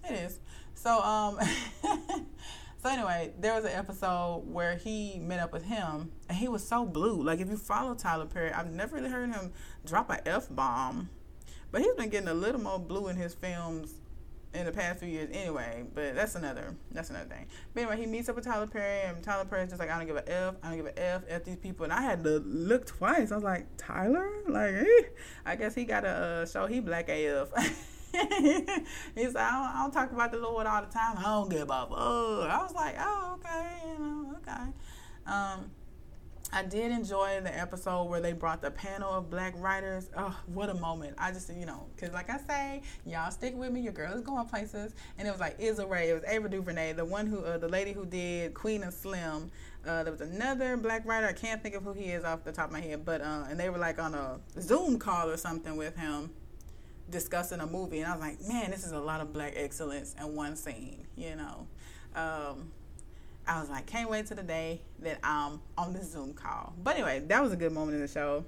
It 0.10 0.13
is. 0.13 0.39
So 0.75 1.02
um 1.02 1.39
So 2.82 2.88
anyway, 2.88 3.34
there 3.38 3.54
was 3.56 3.65
an 3.65 3.71
episode 3.71 4.45
where 4.47 4.78
he 4.78 5.19
met 5.19 5.41
up 5.41 5.52
with 5.52 5.65
him, 5.65 6.12
and 6.30 6.38
he 6.38 6.47
was 6.47 6.65
so 6.65 6.86
blue. 6.86 7.21
Like 7.21 7.41
if 7.41 7.49
you 7.49 7.58
follow 7.58 7.93
Tyler 7.93 8.25
Perry, 8.25 8.54
I've 8.54 8.71
never 8.71 8.95
really 8.95 9.10
heard 9.10 9.34
him 9.34 9.52
drop 9.86 10.10
a 10.10 10.25
f 10.25 10.47
bomb, 10.49 11.10
but 11.73 11.82
he's 11.82 11.93
been 11.95 12.08
getting 12.08 12.30
a 12.30 12.34
little 12.34 12.62
more 12.62 12.80
blue 12.80 13.10
in 13.10 13.17
his 13.17 13.34
films 13.34 13.99
in 14.54 14.66
the 14.66 14.72
past 14.72 15.00
few 15.00 15.10
years 15.10 15.30
anyway. 15.32 15.84
But 15.94 16.16
that's 16.16 16.36
another 16.36 16.76
that's 16.92 17.10
another 17.10 17.30
thing. 17.30 17.48
But 17.74 17.82
anyway, 17.82 17.98
he 17.98 18.06
meets 18.06 18.30
up 18.30 18.36
with 18.36 18.46
Tyler 18.46 18.68
Perry, 18.68 19.02
and 19.02 19.24
Tyler 19.24 19.46
Perry's 19.46 19.70
just 19.70 19.80
like, 19.80 19.90
I 19.90 19.98
don't 19.98 20.08
give 20.08 20.16
a 20.16 20.30
f, 20.30 20.56
I 20.64 20.70
don't 20.70 20.78
give 20.78 20.88
a 20.88 21.00
f 21.00 21.24
at 21.30 21.46
these 21.46 21.58
people, 21.58 21.84
and 21.84 21.94
I 21.94 22.02
had 22.02 22.24
to 22.24 22.40
look 22.40 22.86
twice. 22.86 23.32
I 23.32 23.36
was 23.36 23.44
like, 23.44 23.68
Tyler, 23.78 24.30
like, 24.48 24.74
eh. 24.74 25.04
I 25.46 25.56
guess 25.56 25.76
he 25.76 25.86
got 25.86 26.02
to 26.02 26.10
uh, 26.10 26.46
show 26.46 26.68
he 26.68 26.80
black 26.80 27.10
af. 27.10 27.50
he 28.12 28.20
said, 28.20 29.36
I 29.36 29.52
don't, 29.52 29.76
I 29.76 29.80
don't, 29.84 29.92
talk 29.92 30.12
about 30.12 30.32
the 30.32 30.40
Lord 30.40 30.66
all 30.66 30.82
the 30.82 30.92
time. 30.92 31.18
I 31.18 31.24
don't 31.24 31.50
give 31.50 31.62
a 31.62 31.68
fuck. 31.68 31.92
I 31.92 32.64
was 32.64 32.74
like, 32.74 32.96
oh, 33.00 33.38
okay, 33.40 33.68
you 33.88 34.00
know, 34.00 34.36
okay. 34.38 34.72
Um, 35.28 35.70
I 36.52 36.64
did 36.64 36.92
enjoy 36.92 37.42
the 37.44 37.56
episode 37.56 38.06
where 38.06 38.22
they 38.22 38.34
brought 38.34 38.62
the 38.62 38.72
panel 38.72 39.12
of 39.12 39.30
black 39.30 39.54
writers. 39.58 40.10
Oh, 40.18 40.36
what 40.48 40.70
a 40.70 40.74
moment. 40.74 41.16
I 41.20 41.32
just, 41.32 41.54
you 41.54 41.66
know, 41.66 41.86
because 41.96 42.14
like 42.14 42.30
I 42.30 42.40
say, 42.40 42.82
y'all 43.06 43.30
stick 43.30 43.56
with 43.56 43.72
me. 43.72 43.82
Your 43.82 43.94
girl 43.94 44.14
is 44.14 44.22
going 44.22 44.48
places. 44.48 44.96
And 45.18 45.28
it 45.28 45.32
was 45.32 45.40
like 45.40 45.58
Issa 45.60 45.86
Rae, 45.86 46.10
it 46.10 46.14
was 46.14 46.24
Ava 46.28 46.50
DuVernay, 46.50 46.94
the 46.94 47.06
one 47.06 47.28
who, 47.28 47.40
uh, 47.44 47.60
the 47.60 47.68
lady 47.68 47.94
who 47.94 48.06
did 48.06 48.56
Queen 48.56 48.84
& 48.90 48.92
Slim. 48.92 49.52
Uh, 49.86 50.04
there 50.04 50.12
was 50.12 50.22
another 50.22 50.76
black 50.76 51.06
writer. 51.06 51.28
I 51.28 51.34
can't 51.34 51.62
think 51.62 51.76
of 51.76 51.84
who 51.84 51.94
he 51.94 52.06
is 52.06 52.24
off 52.24 52.44
the 52.44 52.52
top 52.52 52.68
of 52.68 52.72
my 52.72 52.82
head, 52.82 53.06
but, 53.06 53.22
uh, 53.22 53.46
and 53.50 53.60
they 53.60 53.70
were 53.70 53.78
like 53.78 54.00
on 54.00 54.16
a 54.16 54.40
Zoom 54.60 54.98
call 54.98 55.30
or 55.30 55.38
something 55.38 55.78
with 55.78 55.96
him 55.96 56.32
discussing 57.10 57.60
a 57.60 57.68
movie, 57.68 58.00
and 58.00 58.08
I 58.08 58.12
was 58.12 58.22
like, 58.22 58.42
man, 58.48 58.72
this 58.72 58.86
is 58.86 58.92
a 58.92 59.00
lot 59.00 59.22
of 59.22 59.34
black 59.34 59.54
excellence 59.56 60.16
in 60.20 60.36
one 60.36 60.56
scene, 60.56 61.08
you 61.16 61.36
know. 61.36 61.68
Um, 62.16 62.72
I 63.50 63.60
was 63.60 63.70
like, 63.70 63.88
can't 63.88 64.12
wait 64.12 64.28
to 64.28 64.36
the 64.36 64.44
day 64.44 64.84
that 65.00 65.18
I'm 65.24 65.60
on 65.76 65.94
the 65.94 66.04
Zoom 66.04 66.34
call. 66.34 66.74
But 66.84 66.96
anyway, 66.96 67.24
that 67.28 67.42
was 67.42 67.52
a 67.52 67.56
good 67.56 67.72
moment 67.72 67.96
in 67.96 68.02
the 68.02 68.08
show. 68.08 68.46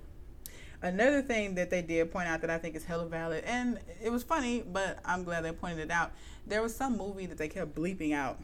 Another 0.84 1.24
thing 1.24 1.56
that 1.56 1.72
they 1.72 1.82
did 1.82 2.12
point 2.12 2.28
out 2.28 2.42
that 2.42 2.52
I 2.52 2.60
think 2.60 2.76
is 2.76 2.86
hella 2.86 3.08
valid, 3.08 3.44
and 3.46 3.80
it 4.02 4.12
was 4.12 4.22
funny, 4.22 4.62
but 4.62 5.00
I'm 5.04 5.24
glad 5.24 5.44
they 5.44 5.52
pointed 5.52 5.80
it 5.80 5.92
out. 5.92 6.12
There 6.46 6.62
was 6.62 6.76
some 6.76 6.98
movie 6.98 7.26
that 7.26 7.40
they 7.40 7.48
kept 7.48 7.74
bleeping 7.74 8.14
out. 8.14 8.40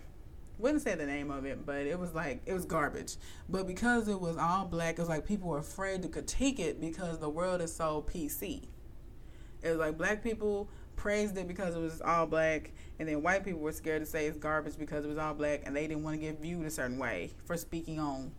Wouldn't 0.58 0.82
say 0.82 0.96
the 0.96 1.06
name 1.06 1.30
of 1.30 1.46
it, 1.46 1.64
but 1.64 1.86
it 1.86 2.00
was 2.00 2.16
like 2.16 2.42
it 2.48 2.54
was 2.54 2.66
garbage. 2.66 3.18
But 3.48 3.68
because 3.68 4.08
it 4.08 4.20
was 4.20 4.36
all 4.38 4.66
black, 4.66 4.98
it 4.98 5.00
was 5.00 5.10
like 5.10 5.28
people 5.28 5.50
were 5.50 5.60
afraid 5.60 6.02
to 6.02 6.08
critique 6.08 6.60
it 6.60 6.82
because 6.82 7.20
the 7.20 7.30
world 7.30 7.62
is 7.62 7.72
so 7.72 8.04
PC. 8.12 8.64
It 9.62 9.70
was 9.70 9.78
like 9.78 9.96
black 9.96 10.24
people 10.24 10.70
praised 10.98 11.38
it 11.38 11.48
because 11.48 11.76
it 11.76 11.80
was 11.80 12.02
all 12.02 12.26
black, 12.26 12.72
and 13.00 13.08
then 13.08 13.24
white 13.24 13.46
people 13.46 13.62
were 13.62 13.72
scared 13.72 14.02
to 14.02 14.06
say 14.06 14.26
it's 14.26 14.38
garbage 14.38 14.78
because 14.78 15.06
it 15.06 15.08
was 15.08 15.18
all 15.18 15.34
black, 15.34 15.62
and 15.66 15.74
they 15.74 15.88
didn't 15.88 16.04
want 16.04 16.20
to 16.20 16.22
get 16.22 16.42
viewed 16.42 16.66
a 16.66 16.70
certain 16.70 16.98
way 16.98 17.32
for 17.46 17.56
speaking 17.56 18.00
on 18.00 18.32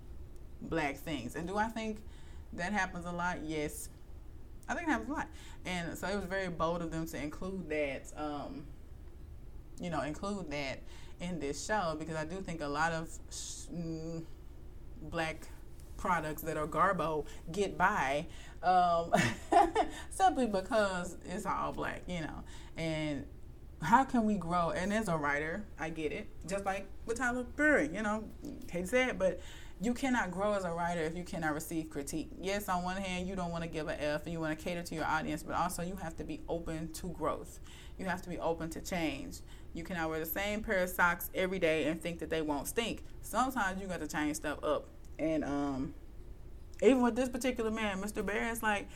black 0.60 0.96
things. 0.96 1.36
And 1.36 1.48
do 1.48 1.56
I 1.56 1.68
think 1.68 1.98
that 2.52 2.72
happens 2.72 3.06
a 3.06 3.12
lot? 3.12 3.38
Yes, 3.42 3.88
I 4.68 4.74
think 4.74 4.88
it 4.88 4.90
happens 4.90 5.08
a 5.08 5.12
lot. 5.12 5.28
And 5.64 5.96
so 5.96 6.06
it 6.08 6.16
was 6.16 6.24
very 6.24 6.48
bold 6.48 6.82
of 6.82 6.90
them 6.90 7.06
to 7.06 7.22
include 7.22 7.70
that, 7.70 8.12
um, 8.16 8.64
you 9.80 9.88
know, 9.88 10.02
include 10.02 10.50
that 10.50 10.82
in 11.20 11.40
this 11.40 11.64
show 11.64 11.96
because 11.98 12.16
I 12.16 12.24
do 12.24 12.40
think 12.40 12.60
a 12.60 12.68
lot 12.68 12.92
of 12.92 13.08
mm, 13.72 14.22
black 15.02 15.48
products 15.96 16.42
that 16.42 16.56
are 16.56 16.66
garbo 16.66 17.26
get 17.50 17.76
by 17.76 18.26
um, 18.62 19.12
simply 20.10 20.46
because 20.46 21.16
it's 21.24 21.46
all 21.46 21.72
black, 21.72 22.02
you 22.06 22.20
know. 22.20 22.44
And 22.76 23.24
how 23.82 24.04
can 24.04 24.24
we 24.24 24.34
grow? 24.34 24.70
And 24.70 24.92
as 24.92 25.08
a 25.08 25.16
writer, 25.16 25.64
I 25.78 25.90
get 25.90 26.12
it. 26.12 26.28
Just 26.46 26.64
like 26.64 26.86
with 27.06 27.18
Tyler 27.18 27.44
Perry, 27.56 27.90
you 27.92 28.02
know, 28.02 28.24
say 28.84 29.08
it, 29.08 29.18
but 29.18 29.40
you 29.80 29.94
cannot 29.94 30.32
grow 30.32 30.54
as 30.54 30.64
a 30.64 30.72
writer 30.72 31.02
if 31.02 31.16
you 31.16 31.22
cannot 31.22 31.54
receive 31.54 31.88
critique. 31.88 32.30
Yes, 32.40 32.68
on 32.68 32.82
one 32.82 32.96
hand, 32.96 33.28
you 33.28 33.36
don't 33.36 33.52
want 33.52 33.62
to 33.62 33.68
give 33.68 33.86
an 33.86 33.96
F 34.00 34.24
and 34.24 34.32
you 34.32 34.40
want 34.40 34.58
to 34.58 34.64
cater 34.64 34.82
to 34.82 34.94
your 34.94 35.04
audience, 35.04 35.42
but 35.44 35.54
also 35.54 35.82
you 35.82 35.94
have 35.96 36.16
to 36.16 36.24
be 36.24 36.40
open 36.48 36.92
to 36.94 37.08
growth. 37.10 37.60
You 37.96 38.06
have 38.06 38.22
to 38.22 38.28
be 38.28 38.38
open 38.38 38.70
to 38.70 38.80
change. 38.80 39.38
You 39.74 39.84
cannot 39.84 40.10
wear 40.10 40.18
the 40.18 40.26
same 40.26 40.62
pair 40.62 40.82
of 40.82 40.88
socks 40.88 41.30
every 41.34 41.60
day 41.60 41.84
and 41.84 42.00
think 42.00 42.18
that 42.18 42.30
they 42.30 42.42
won't 42.42 42.66
stink. 42.66 43.04
Sometimes 43.22 43.80
you 43.80 43.86
got 43.86 44.00
to 44.00 44.08
change 44.08 44.36
stuff 44.36 44.58
up. 44.64 44.88
And 45.18 45.44
um, 45.44 45.94
even 46.82 47.02
with 47.02 47.16
this 47.16 47.28
particular 47.28 47.70
man, 47.70 48.00
Mr. 48.00 48.24
Barris, 48.24 48.62
like, 48.62 48.88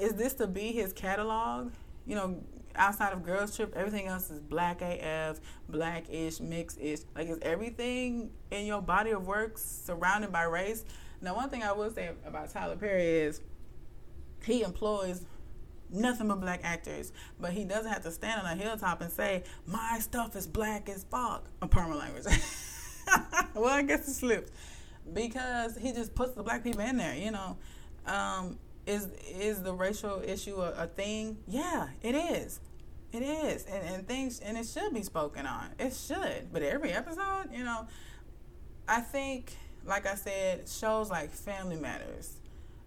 is 0.00 0.14
this 0.14 0.34
to 0.34 0.46
be 0.46 0.72
his 0.72 0.92
catalog? 0.92 1.72
You 2.06 2.14
know, 2.14 2.42
outside 2.74 3.12
of 3.12 3.24
Girls 3.24 3.56
Trip, 3.56 3.72
everything 3.76 4.06
else 4.06 4.30
is 4.30 4.40
black 4.40 4.80
AF, 4.82 5.40
blackish, 5.68 6.40
mixed-ish. 6.40 7.00
Like, 7.14 7.28
is 7.28 7.38
everything 7.42 8.30
in 8.50 8.66
your 8.66 8.82
body 8.82 9.10
of 9.10 9.26
work 9.26 9.58
surrounded 9.58 10.32
by 10.32 10.44
race? 10.44 10.84
Now, 11.20 11.34
one 11.34 11.50
thing 11.50 11.62
I 11.62 11.72
will 11.72 11.90
say 11.90 12.10
about 12.24 12.50
Tyler 12.50 12.76
Perry 12.76 13.04
is 13.04 13.40
he 14.44 14.62
employs 14.62 15.24
nothing 15.90 16.28
but 16.28 16.40
black 16.40 16.60
actors, 16.62 17.12
but 17.38 17.52
he 17.52 17.64
doesn't 17.64 17.90
have 17.90 18.02
to 18.02 18.10
stand 18.10 18.40
on 18.40 18.58
a 18.58 18.60
hilltop 18.60 19.00
and 19.00 19.12
say, 19.12 19.42
my 19.66 19.98
stuff 20.00 20.36
is 20.36 20.46
black 20.46 20.88
as 20.88 21.04
fuck. 21.04 21.44
A 21.60 21.68
perma 21.68 21.98
language. 21.98 22.24
well, 23.54 23.66
I 23.66 23.82
guess 23.82 24.08
it 24.08 24.14
slipped. 24.14 24.50
Because 25.12 25.76
he 25.76 25.92
just 25.92 26.14
puts 26.14 26.34
the 26.34 26.42
black 26.42 26.62
people 26.64 26.80
in 26.80 26.96
there. 26.96 27.14
You 27.14 27.30
know, 27.30 27.56
um, 28.06 28.58
is 28.86 29.08
is 29.28 29.62
the 29.62 29.72
racial 29.72 30.22
issue 30.24 30.60
a, 30.60 30.70
a, 30.72 30.86
thing? 30.86 31.38
Yeah, 31.46 31.88
it 32.02 32.14
is. 32.14 32.60
It 33.12 33.22
is, 33.22 33.64
and, 33.64 33.82
and 33.88 34.06
things, 34.06 34.38
and 34.38 34.56
it 34.56 34.66
should 34.66 34.94
be 34.94 35.02
spoken 35.02 35.44
on. 35.44 35.70
It 35.80 35.94
should, 35.94 36.52
but 36.52 36.62
every 36.62 36.92
episode, 36.92 37.46
you 37.52 37.64
know, 37.64 37.88
I 38.86 39.00
think, 39.00 39.56
like 39.84 40.06
I 40.06 40.14
said, 40.14 40.68
shows 40.68 41.10
like 41.10 41.32
Family 41.32 41.74
Matters, 41.74 42.36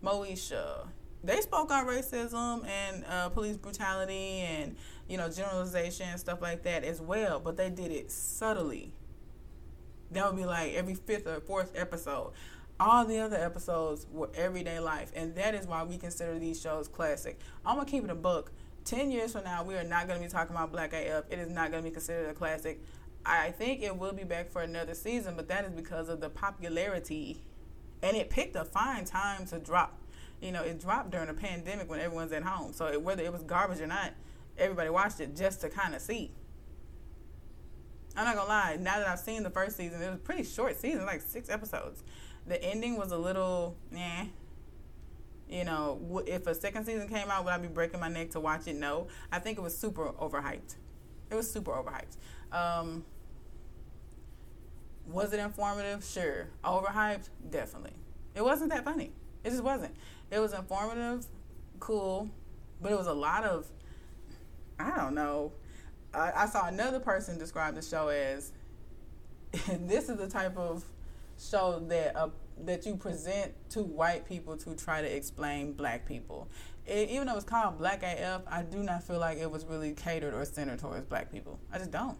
Moesha, 0.01 0.87
they 1.23 1.39
spoke 1.41 1.71
on 1.71 1.85
racism 1.87 2.67
and 2.67 3.05
uh, 3.05 3.29
police 3.29 3.55
brutality 3.55 4.39
and 4.39 4.75
you 5.07 5.17
know 5.17 5.29
generalization 5.29 6.07
and 6.09 6.19
stuff 6.19 6.41
like 6.41 6.63
that 6.63 6.83
as 6.83 6.99
well, 6.99 7.39
but 7.39 7.55
they 7.55 7.69
did 7.69 7.91
it 7.91 8.11
subtly. 8.11 8.93
That 10.13 10.25
would 10.27 10.37
be 10.37 10.45
like 10.45 10.73
every 10.73 10.95
fifth 10.95 11.27
or 11.27 11.39
fourth 11.41 11.71
episode. 11.75 12.33
All 12.79 13.05
the 13.05 13.19
other 13.19 13.37
episodes 13.37 14.07
were 14.11 14.29
everyday 14.35 14.79
life, 14.79 15.11
and 15.15 15.35
that 15.35 15.53
is 15.55 15.67
why 15.67 15.83
we 15.83 15.97
consider 15.97 16.39
these 16.39 16.59
shows 16.59 16.87
classic. 16.87 17.39
I'm 17.65 17.77
gonna 17.77 17.89
keep 17.89 18.03
it 18.03 18.09
a 18.09 18.15
book. 18.15 18.51
Ten 18.83 19.11
years 19.11 19.31
from 19.31 19.43
now, 19.43 19.63
we 19.63 19.75
are 19.75 19.83
not 19.83 20.07
gonna 20.07 20.19
be 20.19 20.27
talking 20.27 20.55
about 20.55 20.71
Black 20.71 20.93
AF. 20.93 21.25
It 21.29 21.39
is 21.39 21.49
not 21.49 21.71
gonna 21.71 21.83
be 21.83 21.91
considered 21.91 22.29
a 22.29 22.33
classic. 22.33 22.81
I 23.25 23.51
think 23.51 23.81
it 23.81 23.97
will 23.97 24.11
be 24.11 24.23
back 24.23 24.49
for 24.49 24.61
another 24.61 24.93
season, 24.93 25.35
but 25.35 25.47
that 25.47 25.65
is 25.65 25.71
because 25.71 26.09
of 26.09 26.19
the 26.19 26.29
popularity, 26.29 27.41
and 28.01 28.17
it 28.17 28.29
picked 28.29 28.55
a 28.55 28.65
fine 28.65 29.05
time 29.05 29.45
to 29.47 29.59
drop 29.59 29.99
you 30.43 30.51
know, 30.51 30.61
it 30.61 30.81
dropped 30.81 31.11
during 31.11 31.29
a 31.29 31.33
pandemic 31.33 31.89
when 31.89 32.01
everyone's 32.01 32.33
at 32.33 32.43
home. 32.43 32.73
So 32.73 32.87
it, 32.87 33.01
whether 33.01 33.23
it 33.23 33.31
was 33.31 33.43
garbage 33.43 33.79
or 33.79 33.87
not, 33.87 34.11
everybody 34.57 34.89
watched 34.89 35.21
it 35.21 35.37
just 35.37 35.61
to 35.61 35.69
kind 35.69 35.95
of 35.95 36.01
see. 36.01 36.31
I'm 38.15 38.25
not 38.25 38.35
gonna 38.35 38.49
lie. 38.49 38.77
Now 38.79 38.99
that 38.99 39.07
I've 39.07 39.19
seen 39.19 39.43
the 39.43 39.49
first 39.49 39.77
season, 39.77 40.01
it 40.01 40.07
was 40.07 40.15
a 40.15 40.19
pretty 40.19 40.43
short 40.43 40.79
season, 40.79 41.05
like 41.05 41.21
six 41.21 41.49
episodes. 41.49 42.03
The 42.45 42.61
ending 42.63 42.97
was 42.97 43.11
a 43.11 43.17
little, 43.17 43.75
eh. 43.95 44.25
You 45.49 45.63
know, 45.65 46.23
if 46.25 46.47
a 46.47 46.55
second 46.55 46.85
season 46.85 47.07
came 47.07 47.29
out, 47.29 47.43
would 47.45 47.53
I 47.53 47.57
be 47.57 47.67
breaking 47.67 47.99
my 47.99 48.09
neck 48.09 48.31
to 48.31 48.39
watch 48.39 48.67
it? 48.67 48.75
No. 48.75 49.07
I 49.31 49.39
think 49.39 49.57
it 49.57 49.61
was 49.61 49.77
super 49.77 50.09
overhyped. 50.13 50.75
It 51.29 51.35
was 51.35 51.51
super 51.51 51.71
overhyped. 51.71 52.17
Um, 52.55 53.03
was 55.07 55.33
it 55.33 55.39
informative? 55.39 56.03
Sure. 56.03 56.47
Overhyped? 56.63 57.29
Definitely. 57.49 57.93
It 58.35 58.43
wasn't 58.43 58.71
that 58.71 58.83
funny. 58.83 59.11
It 59.43 59.49
just 59.49 59.63
wasn't. 59.63 59.95
It 60.31 60.39
was 60.39 60.53
informative, 60.53 61.25
cool, 61.79 62.29
but 62.81 62.91
it 62.91 62.97
was 62.97 63.07
a 63.07 63.13
lot 63.13 63.43
of, 63.43 63.67
I 64.79 64.95
don't 64.95 65.13
know. 65.13 65.51
I, 66.13 66.31
I 66.35 66.45
saw 66.47 66.67
another 66.67 66.99
person 66.99 67.37
describe 67.37 67.75
the 67.75 67.81
show 67.81 68.09
as 68.09 68.51
this 69.67 70.09
is 70.09 70.17
the 70.17 70.27
type 70.27 70.57
of 70.57 70.83
show 71.39 71.79
that 71.87 72.15
uh, 72.15 72.29
that 72.65 72.85
you 72.85 72.95
present 72.95 73.51
to 73.71 73.81
white 73.81 74.27
people 74.27 74.55
to 74.57 74.75
try 74.75 75.01
to 75.01 75.15
explain 75.15 75.73
black 75.73 76.07
people. 76.07 76.47
It, 76.85 77.09
even 77.09 77.27
though 77.27 77.35
it's 77.35 77.45
called 77.45 77.77
Black 77.77 78.03
AF, 78.03 78.41
I 78.47 78.61
do 78.63 78.79
not 78.79 79.03
feel 79.03 79.19
like 79.19 79.37
it 79.37 79.49
was 79.49 79.65
really 79.65 79.93
catered 79.93 80.33
or 80.33 80.43
centered 80.45 80.79
towards 80.79 81.05
black 81.05 81.31
people. 81.31 81.59
I 81.71 81.77
just 81.77 81.91
don't. 81.91 82.17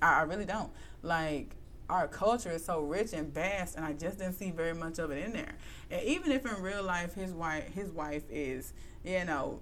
I, 0.00 0.20
I 0.20 0.22
really 0.22 0.46
don't. 0.46 0.70
Like 1.02 1.56
our 1.88 2.08
culture 2.08 2.50
is 2.50 2.64
so 2.64 2.80
rich 2.80 3.12
and 3.12 3.32
vast, 3.32 3.76
and 3.76 3.84
I 3.84 3.92
just 3.92 4.18
didn't 4.18 4.34
see 4.34 4.50
very 4.50 4.74
much 4.74 4.98
of 4.98 5.10
it 5.10 5.24
in 5.24 5.32
there. 5.32 5.54
And 5.90 6.02
even 6.02 6.32
if 6.32 6.46
in 6.46 6.62
real 6.62 6.82
life 6.82 7.14
his 7.14 7.32
wife 7.32 7.72
his 7.74 7.90
wife 7.90 8.24
is 8.30 8.72
you 9.04 9.24
know 9.24 9.60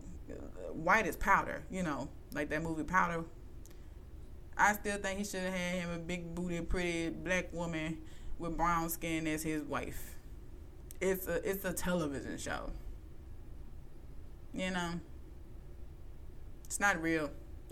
white 0.73 1.07
as 1.07 1.17
powder, 1.17 1.63
you 1.71 1.83
know, 1.83 2.09
like 2.33 2.49
that 2.51 2.63
movie 2.63 2.85
Powder. 2.85 3.25
I 4.57 4.75
still 4.75 4.99
think 4.99 5.19
he 5.19 5.25
should 5.25 5.41
have 5.41 5.55
had 5.55 5.75
him 5.77 5.91
a 5.91 5.99
big 5.99 6.35
booty, 6.35 6.61
pretty 6.61 7.09
black 7.09 7.53
woman 7.53 7.99
with 8.39 8.57
brown 8.57 8.91
skin 8.91 9.27
as 9.27 9.43
his 9.43 9.63
wife. 9.63 10.17
It's 11.01 11.27
a 11.29 11.49
it's 11.49 11.65
a 11.65 11.73
television 11.73 12.37
show. 12.37 12.71
You 14.53 14.71
know, 14.71 15.01
it's 16.65 16.81
not 16.81 17.01
real. 17.01 17.31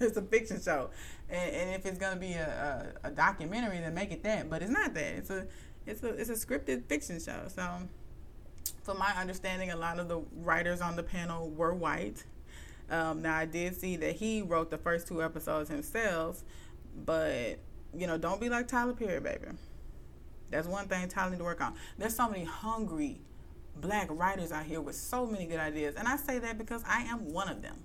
it's 0.00 0.16
a 0.16 0.22
fiction 0.22 0.60
show, 0.60 0.90
and, 1.28 1.54
and 1.54 1.70
if 1.74 1.84
it's 1.84 1.98
gonna 1.98 2.16
be 2.18 2.32
a, 2.32 2.94
a, 3.04 3.08
a, 3.08 3.10
documentary, 3.10 3.80
then 3.80 3.92
make 3.92 4.12
it 4.12 4.22
that. 4.22 4.48
But 4.48 4.62
it's 4.62 4.70
not 4.70 4.94
that. 4.94 5.14
It's 5.14 5.30
a 5.30 5.46
it's 5.86 6.02
a 6.02 6.08
it's 6.08 6.30
a 6.30 6.34
scripted 6.34 6.86
fiction 6.86 7.20
show. 7.20 7.42
So, 7.48 7.88
from 8.82 8.98
my 8.98 9.12
understanding, 9.18 9.70
a 9.70 9.76
lot 9.76 9.98
of 9.98 10.08
the 10.08 10.20
writers 10.36 10.80
on 10.80 10.96
the 10.96 11.02
panel 11.02 11.50
were 11.50 11.74
white. 11.74 12.24
Um, 12.90 13.22
now 13.22 13.36
I 13.36 13.46
did 13.46 13.76
see 13.76 13.96
that 13.96 14.16
he 14.16 14.42
wrote 14.42 14.70
the 14.70 14.78
first 14.78 15.08
two 15.08 15.22
episodes 15.22 15.70
himself, 15.70 16.42
but 17.04 17.58
you 17.94 18.06
know, 18.06 18.18
don't 18.18 18.40
be 18.40 18.48
like 18.48 18.68
Tyler 18.68 18.92
Perry, 18.92 19.20
baby. 19.20 19.46
That's 20.50 20.66
one 20.66 20.86
thing 20.88 21.08
Tyler 21.08 21.30
need 21.30 21.38
to 21.38 21.44
work 21.44 21.60
on. 21.60 21.74
There's 21.96 22.14
so 22.14 22.28
many 22.28 22.44
hungry 22.44 23.20
black 23.80 24.08
writers 24.10 24.52
out 24.52 24.64
here 24.64 24.80
with 24.80 24.96
so 24.96 25.26
many 25.26 25.46
good 25.46 25.60
ideas, 25.60 25.94
and 25.96 26.06
I 26.06 26.16
say 26.16 26.38
that 26.40 26.58
because 26.58 26.82
I 26.86 27.02
am 27.02 27.32
one 27.32 27.48
of 27.48 27.62
them. 27.62 27.78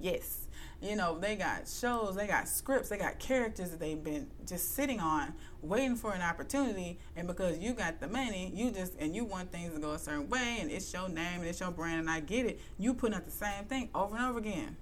Yes, 0.00 0.43
you 0.84 0.96
know, 0.96 1.18
they 1.18 1.34
got 1.36 1.66
shows, 1.66 2.14
they 2.14 2.26
got 2.26 2.46
scripts, 2.46 2.88
they 2.88 2.98
got 2.98 3.18
characters 3.18 3.70
that 3.70 3.80
they've 3.80 4.02
been 4.02 4.28
just 4.46 4.74
sitting 4.74 5.00
on, 5.00 5.32
waiting 5.62 5.96
for 5.96 6.12
an 6.12 6.20
opportunity. 6.20 6.98
And 7.16 7.26
because 7.26 7.58
you 7.58 7.72
got 7.72 8.00
the 8.00 8.08
money, 8.08 8.52
you 8.54 8.70
just 8.70 8.92
and 8.98 9.14
you 9.14 9.24
want 9.24 9.50
things 9.50 9.72
to 9.72 9.80
go 9.80 9.92
a 9.92 9.98
certain 9.98 10.28
way, 10.28 10.58
and 10.60 10.70
it's 10.70 10.92
your 10.92 11.08
name 11.08 11.40
and 11.40 11.46
it's 11.46 11.60
your 11.60 11.70
brand, 11.70 12.00
and 12.00 12.10
I 12.10 12.20
get 12.20 12.46
it. 12.46 12.60
You 12.78 12.92
putting 12.92 13.16
out 13.16 13.24
the 13.24 13.30
same 13.30 13.64
thing 13.64 13.88
over 13.94 14.14
and 14.14 14.24
over 14.26 14.38
again. 14.38 14.76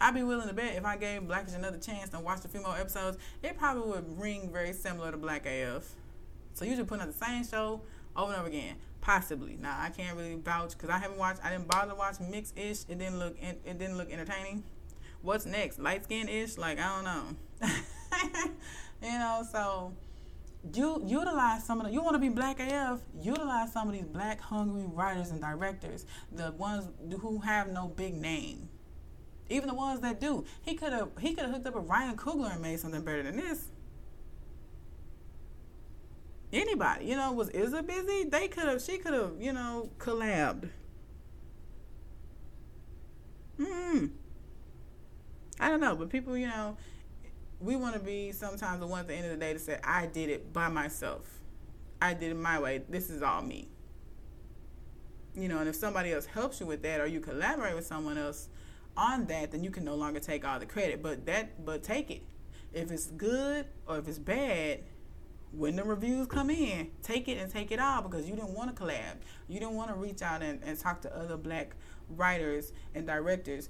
I'd 0.00 0.14
be 0.14 0.22
willing 0.22 0.48
to 0.48 0.54
bet 0.54 0.76
if 0.76 0.84
I 0.86 0.96
gave 0.96 1.26
Blackish 1.26 1.54
another 1.54 1.76
chance 1.76 2.14
and 2.14 2.24
watched 2.24 2.44
a 2.46 2.48
few 2.48 2.62
more 2.62 2.76
episodes, 2.76 3.18
it 3.42 3.58
probably 3.58 3.90
would 3.90 4.18
ring 4.18 4.50
very 4.50 4.72
similar 4.72 5.10
to 5.10 5.18
Black 5.18 5.44
AF. 5.44 5.94
So 6.54 6.64
you 6.64 6.74
just 6.74 6.88
putting 6.88 7.02
out 7.02 7.12
the 7.12 7.24
same 7.24 7.44
show 7.44 7.82
over 8.16 8.32
and 8.32 8.40
over 8.40 8.48
again. 8.48 8.76
Possibly. 9.10 9.58
Now 9.60 9.76
I 9.76 9.88
can't 9.88 10.16
really 10.16 10.36
vouch 10.36 10.70
because 10.70 10.88
I 10.88 10.98
haven't 10.98 11.18
watched. 11.18 11.40
I 11.42 11.50
didn't 11.50 11.66
bother 11.66 11.90
to 11.90 11.94
watch 11.96 12.20
mixed 12.20 12.56
ish. 12.56 12.82
It 12.88 13.00
didn't 13.00 13.18
look. 13.18 13.36
It 13.40 13.76
didn't 13.76 13.96
look 13.96 14.08
entertaining. 14.08 14.62
What's 15.20 15.46
next? 15.46 15.80
Light 15.80 16.04
skin 16.04 16.28
ish? 16.28 16.56
Like 16.56 16.78
I 16.78 16.94
don't 16.94 17.04
know. 17.04 17.68
you 19.02 19.18
know. 19.18 19.42
So 19.50 19.94
you 20.72 21.02
utilize 21.04 21.64
some 21.64 21.80
of 21.80 21.88
the. 21.88 21.92
You 21.92 22.04
want 22.04 22.14
to 22.14 22.20
be 22.20 22.28
black 22.28 22.60
AF? 22.60 23.00
Utilize 23.20 23.72
some 23.72 23.88
of 23.88 23.94
these 23.94 24.06
black 24.06 24.40
hungry 24.40 24.84
writers 24.86 25.32
and 25.32 25.40
directors. 25.40 26.06
The 26.30 26.52
ones 26.52 26.88
who 27.20 27.40
have 27.40 27.68
no 27.68 27.88
big 27.88 28.14
name. 28.14 28.68
Even 29.48 29.70
the 29.70 29.74
ones 29.74 29.98
that 30.02 30.20
do. 30.20 30.44
He 30.62 30.76
could 30.76 30.92
have. 30.92 31.08
He 31.18 31.34
could 31.34 31.46
have 31.46 31.52
hooked 31.52 31.66
up 31.66 31.74
with 31.74 31.88
Ryan 31.88 32.16
Coogler 32.16 32.52
and 32.52 32.62
made 32.62 32.78
something 32.78 33.02
better 33.02 33.24
than 33.24 33.38
this 33.38 33.70
anybody. 36.52 37.06
You 37.06 37.16
know, 37.16 37.32
was 37.32 37.50
Issa 37.50 37.82
busy? 37.82 38.24
They 38.24 38.48
could 38.48 38.64
have, 38.64 38.82
she 38.82 38.98
could 38.98 39.14
have, 39.14 39.32
you 39.38 39.52
know, 39.52 39.90
collabed. 39.98 40.70
Hmm. 43.60 44.06
I 45.58 45.68
don't 45.68 45.80
know, 45.80 45.94
but 45.94 46.08
people, 46.08 46.36
you 46.36 46.46
know, 46.46 46.76
we 47.60 47.76
want 47.76 47.94
to 47.94 48.00
be 48.00 48.32
sometimes 48.32 48.80
the 48.80 48.86
one 48.86 49.00
at 49.00 49.08
the 49.08 49.14
end 49.14 49.26
of 49.26 49.32
the 49.32 49.36
day 49.36 49.52
to 49.52 49.58
say, 49.58 49.78
I 49.84 50.06
did 50.06 50.30
it 50.30 50.52
by 50.52 50.68
myself. 50.68 51.40
I 52.00 52.14
did 52.14 52.30
it 52.30 52.36
my 52.36 52.58
way. 52.58 52.82
This 52.88 53.10
is 53.10 53.22
all 53.22 53.42
me. 53.42 53.68
You 55.34 55.48
know, 55.48 55.58
and 55.58 55.68
if 55.68 55.76
somebody 55.76 56.12
else 56.12 56.24
helps 56.24 56.60
you 56.60 56.66
with 56.66 56.82
that 56.82 57.00
or 57.00 57.06
you 57.06 57.20
collaborate 57.20 57.74
with 57.74 57.86
someone 57.86 58.16
else 58.16 58.48
on 58.96 59.26
that, 59.26 59.52
then 59.52 59.62
you 59.62 59.70
can 59.70 59.84
no 59.84 59.94
longer 59.94 60.18
take 60.18 60.46
all 60.46 60.58
the 60.58 60.66
credit. 60.66 61.02
But 61.02 61.26
that 61.26 61.64
but 61.64 61.82
take 61.82 62.10
it. 62.10 62.22
If 62.72 62.90
it's 62.90 63.06
good 63.06 63.66
or 63.86 63.98
if 63.98 64.08
it's 64.08 64.18
bad, 64.18 64.80
when 65.52 65.76
the 65.76 65.84
reviews 65.84 66.26
come 66.26 66.50
in, 66.50 66.90
take 67.02 67.28
it 67.28 67.38
and 67.38 67.50
take 67.50 67.72
it 67.72 67.80
all 67.80 68.02
because 68.02 68.28
you 68.28 68.36
didn't 68.36 68.54
want 68.54 68.74
to 68.74 68.82
collab. 68.82 69.16
You 69.48 69.58
didn't 69.58 69.74
want 69.74 69.90
to 69.90 69.96
reach 69.96 70.22
out 70.22 70.42
and, 70.42 70.62
and 70.62 70.78
talk 70.78 71.00
to 71.02 71.16
other 71.16 71.36
black 71.36 71.74
writers 72.08 72.72
and 72.94 73.06
directors. 73.06 73.68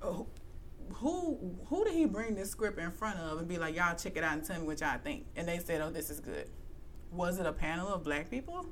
Uh, 0.00 0.22
who 0.94 1.56
who 1.66 1.84
did 1.84 1.92
he 1.92 2.06
bring 2.06 2.34
this 2.34 2.50
script 2.50 2.78
in 2.78 2.90
front 2.90 3.18
of 3.18 3.38
and 3.38 3.46
be 3.46 3.58
like, 3.58 3.76
y'all 3.76 3.94
check 3.94 4.16
it 4.16 4.24
out 4.24 4.32
and 4.34 4.44
tell 4.44 4.58
me 4.58 4.66
what 4.66 4.80
y'all 4.80 4.98
think? 5.02 5.26
And 5.36 5.46
they 5.46 5.58
said, 5.58 5.82
oh, 5.82 5.90
this 5.90 6.08
is 6.08 6.20
good. 6.20 6.48
Was 7.12 7.38
it 7.38 7.46
a 7.46 7.52
panel 7.52 7.88
of 7.88 8.04
black 8.04 8.30
people? 8.30 8.66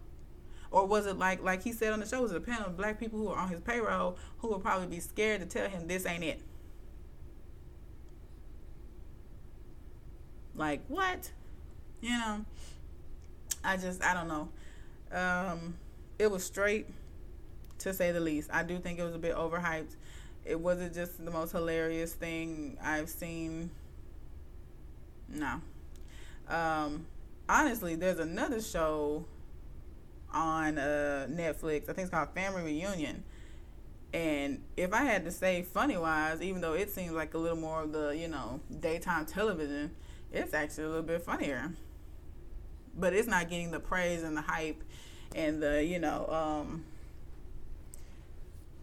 Or 0.70 0.86
was 0.86 1.06
it 1.06 1.18
like 1.18 1.42
like 1.42 1.62
he 1.62 1.72
said 1.72 1.92
on 1.92 2.00
the 2.00 2.06
show, 2.06 2.22
was 2.22 2.32
it 2.32 2.36
a 2.38 2.40
panel 2.40 2.66
of 2.66 2.76
black 2.76 2.98
people 2.98 3.18
who 3.18 3.28
are 3.28 3.38
on 3.38 3.48
his 3.48 3.60
payroll 3.60 4.16
who 4.38 4.48
would 4.48 4.62
probably 4.62 4.86
be 4.86 5.00
scared 5.00 5.40
to 5.40 5.46
tell 5.46 5.68
him 5.68 5.86
this 5.86 6.06
ain't 6.06 6.24
it? 6.24 6.40
Like 10.54 10.82
what? 10.88 11.32
You 12.00 12.10
know, 12.10 12.44
I 13.64 13.76
just 13.76 14.02
I 14.02 14.14
don't 14.14 14.28
know. 14.28 14.48
Um, 15.12 15.74
it 16.18 16.30
was 16.30 16.44
straight 16.44 16.86
to 17.78 17.92
say 17.92 18.12
the 18.12 18.20
least. 18.20 18.50
I 18.52 18.62
do 18.62 18.78
think 18.78 18.98
it 18.98 19.04
was 19.04 19.14
a 19.14 19.18
bit 19.18 19.34
overhyped. 19.34 19.96
It 20.44 20.58
wasn't 20.58 20.94
just 20.94 21.24
the 21.24 21.30
most 21.30 21.52
hilarious 21.52 22.12
thing 22.12 22.78
I've 22.82 23.08
seen. 23.08 23.70
No. 25.28 25.60
Um, 26.48 27.06
honestly, 27.48 27.96
there's 27.96 28.20
another 28.20 28.60
show 28.60 29.24
on 30.32 30.78
uh, 30.78 31.26
Netflix. 31.30 31.84
I 31.84 31.92
think 31.92 31.98
it's 31.98 32.10
called 32.10 32.30
Family 32.34 32.62
Reunion. 32.62 33.24
And 34.12 34.62
if 34.76 34.92
I 34.92 35.02
had 35.02 35.24
to 35.24 35.30
say 35.30 35.62
funny 35.62 35.96
wise, 35.96 36.40
even 36.40 36.60
though 36.60 36.74
it 36.74 36.90
seems 36.90 37.12
like 37.12 37.34
a 37.34 37.38
little 37.38 37.58
more 37.58 37.82
of 37.82 37.92
the, 37.92 38.10
you 38.10 38.28
know, 38.28 38.60
daytime 38.80 39.26
television, 39.26 39.90
it's 40.32 40.54
actually 40.54 40.84
a 40.84 40.88
little 40.88 41.02
bit 41.02 41.22
funnier. 41.22 41.72
But 42.98 43.12
it's 43.12 43.28
not 43.28 43.48
getting 43.50 43.70
the 43.70 43.80
praise 43.80 44.22
and 44.22 44.36
the 44.36 44.42
hype 44.42 44.82
and 45.34 45.62
the, 45.62 45.84
you 45.84 45.98
know, 45.98 46.26
um 46.28 46.84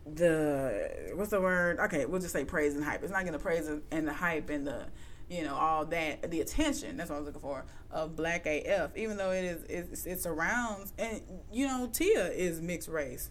the 0.06 1.14
what's 1.16 1.32
the 1.32 1.40
word? 1.40 1.80
Okay, 1.80 2.06
we'll 2.06 2.22
just 2.22 2.34
say 2.34 2.44
praise 2.44 2.76
and 2.76 2.84
hype. 2.84 3.04
It's 3.04 3.12
not 3.12 3.20
getting 3.20 3.34
the 3.34 3.40
praise 3.40 3.70
and 3.92 4.08
the 4.08 4.14
hype 4.14 4.50
and 4.50 4.68
the 4.68 4.86
you 5.30 5.44
know 5.44 5.56
all 5.56 5.86
that 5.86 6.30
the 6.30 6.42
attention 6.42 6.98
that's 6.98 7.10
what 7.10 7.16
i 7.16 7.20
was 7.20 7.28
looking 7.28 7.42
for 7.42 7.64
of 7.92 8.14
black 8.14 8.46
af 8.46 8.92
even 8.96 9.16
though 9.16 9.32
it 9.32 9.46
is 9.46 9.64
it's, 9.70 10.06
it 10.06 10.22
surrounds 10.22 10.92
and 11.00 11.22
you 11.50 11.66
know 11.66 11.90
tia 11.92 12.28
is 12.28 12.62
mixed 12.62 12.90
race 12.90 13.30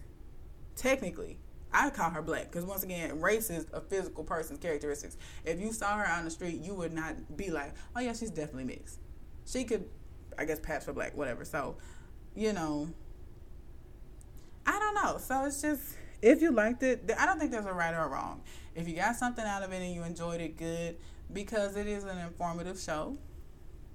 technically 0.75 1.37
I 1.73 1.89
call 1.89 2.11
her 2.11 2.21
black 2.21 2.51
because 2.51 2.65
once 2.65 2.83
again, 2.83 3.19
race 3.19 3.49
is 3.49 3.65
a 3.73 3.81
physical 3.81 4.23
person's 4.23 4.59
characteristics. 4.59 5.17
If 5.43 5.59
you 5.59 5.73
saw 5.73 5.97
her 5.97 6.07
on 6.07 6.23
the 6.23 6.29
street, 6.29 6.61
you 6.61 6.75
would 6.75 6.93
not 6.93 7.35
be 7.35 7.49
like, 7.49 7.73
"Oh 7.95 7.99
yeah, 7.99 8.13
she's 8.13 8.29
definitely 8.29 8.65
mixed." 8.65 8.99
She 9.45 9.63
could, 9.63 9.89
I 10.37 10.45
guess, 10.45 10.59
pass 10.59 10.85
for 10.85 10.93
black, 10.93 11.15
whatever. 11.15 11.45
So, 11.45 11.75
you 12.35 12.53
know, 12.53 12.89
I 14.65 14.79
don't 14.79 14.95
know. 14.95 15.17
So 15.17 15.45
it's 15.45 15.61
just 15.61 15.95
if 16.21 16.41
you 16.41 16.51
liked 16.51 16.83
it, 16.83 17.11
I 17.17 17.25
don't 17.25 17.39
think 17.39 17.51
there's 17.51 17.65
a 17.65 17.73
right 17.73 17.93
or 17.93 18.05
a 18.05 18.07
wrong. 18.07 18.41
If 18.75 18.87
you 18.87 18.95
got 18.95 19.15
something 19.15 19.43
out 19.45 19.61
of 19.61 19.71
it 19.73 19.81
and 19.81 19.93
you 19.93 20.03
enjoyed 20.03 20.41
it, 20.41 20.57
good, 20.57 20.95
because 21.31 21.75
it 21.75 21.87
is 21.87 22.05
an 22.05 22.17
informative 22.17 22.79
show. 22.79 23.17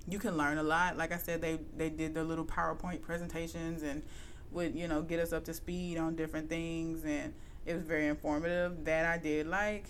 You 0.09 0.19
can 0.19 0.37
learn 0.37 0.59
a 0.59 0.63
lot. 0.63 0.97
Like 0.97 1.13
I 1.13 1.19
said, 1.19 1.41
they 1.41 1.59
they 1.77 1.91
did 1.91 2.15
their 2.15 2.25
little 2.25 2.45
PowerPoint 2.45 3.03
presentations 3.03 3.83
and 3.83 4.03
would 4.51 4.75
you 4.75 4.89
know 4.89 5.03
get 5.03 5.21
us 5.21 5.33
up 5.33 5.45
to 5.45 5.55
speed 5.55 5.99
on 5.99 6.17
different 6.17 6.49
things 6.49 7.05
and 7.05 7.35
it 7.67 7.75
was 7.75 7.83
very 7.83 8.07
informative. 8.07 8.85
That 8.85 9.05
I 9.05 9.19
did 9.19 9.47
like. 9.47 9.87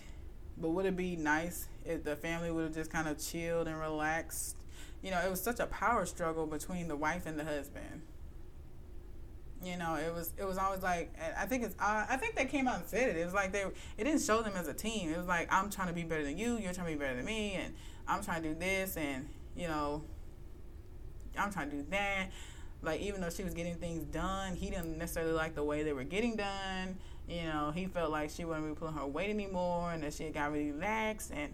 But 0.61 0.71
would 0.71 0.87
it 0.87 0.97
be 0.97 1.15
nice 1.15 1.69
if 1.85 2.03
the 2.03 2.17
family 2.17 2.51
would 2.51 2.65
have 2.65 2.75
just 2.75 2.91
kind 2.91 3.09
of 3.09 3.19
chilled 3.19 3.69
and 3.69 3.79
relaxed? 3.79 4.58
You 5.03 5.11
know, 5.11 5.21
it 5.21 5.31
was 5.31 5.41
such 5.41 5.61
a 5.61 5.67
power 5.67 6.05
struggle 6.07 6.47
between 6.47 6.89
the 6.89 6.97
wife 6.97 7.27
and 7.27 7.39
the 7.39 7.45
husband. 7.45 8.03
You 9.63 9.77
know, 9.77 9.97
it 9.97 10.15
was 10.15 10.33
it 10.37 10.45
was 10.45 10.57
always 10.57 10.83
like 10.83 11.13
I 11.37 11.47
think 11.47 11.65
it's 11.65 11.75
uh, 11.81 12.07
I 12.09 12.17
think 12.17 12.37
they 12.37 12.45
came 12.45 12.69
out 12.69 12.77
and 12.77 12.87
said 12.87 13.09
it. 13.09 13.17
It 13.17 13.25
was 13.25 13.35
like 13.35 13.53
they 13.53 13.63
it 13.97 14.05
didn't 14.05 14.21
show 14.21 14.43
them 14.43 14.53
as 14.57 14.69
a 14.69 14.75
team. 14.75 15.11
It 15.11 15.17
was 15.17 15.27
like 15.27 15.53
I'm 15.53 15.69
trying 15.71 15.89
to 15.89 15.95
be 15.95 16.05
better 16.05 16.23
than 16.23 16.39
you, 16.39 16.59
you're 16.59 16.73
trying 16.73 16.87
to 16.87 16.93
be 16.93 16.99
better 16.99 17.17
than 17.17 17.25
me, 17.25 17.55
and 17.55 17.75
I'm 18.07 18.23
trying 18.23 18.43
to 18.43 18.51
do 18.51 18.55
this, 18.55 18.97
and 18.97 19.29
you 19.57 19.67
know, 19.67 20.03
I'm 21.37 21.53
trying 21.53 21.71
to 21.71 21.77
do 21.77 21.87
that. 21.91 22.29
Like 22.83 23.01
even 23.01 23.21
though 23.21 23.31
she 23.31 23.43
was 23.43 23.55
getting 23.55 23.75
things 23.75 24.05
done, 24.05 24.55
he 24.55 24.71
didn't 24.71 24.97
necessarily 24.97 25.33
like 25.33 25.57
the 25.57 25.65
way 25.65 25.83
they 25.83 25.93
were 25.93 26.05
getting 26.05 26.37
done 26.37 26.99
you 27.29 27.43
know, 27.43 27.73
he 27.75 27.87
felt 27.87 28.11
like 28.11 28.31
she 28.31 28.45
wasn't 28.45 28.65
really 28.65 28.77
pulling 28.77 28.95
her 28.95 29.07
weight 29.07 29.29
anymore 29.29 29.93
and 29.93 30.03
that 30.03 30.15
she 30.15 30.31
got 30.31 30.51
really 30.51 30.73
lax 30.73 31.31
and 31.31 31.53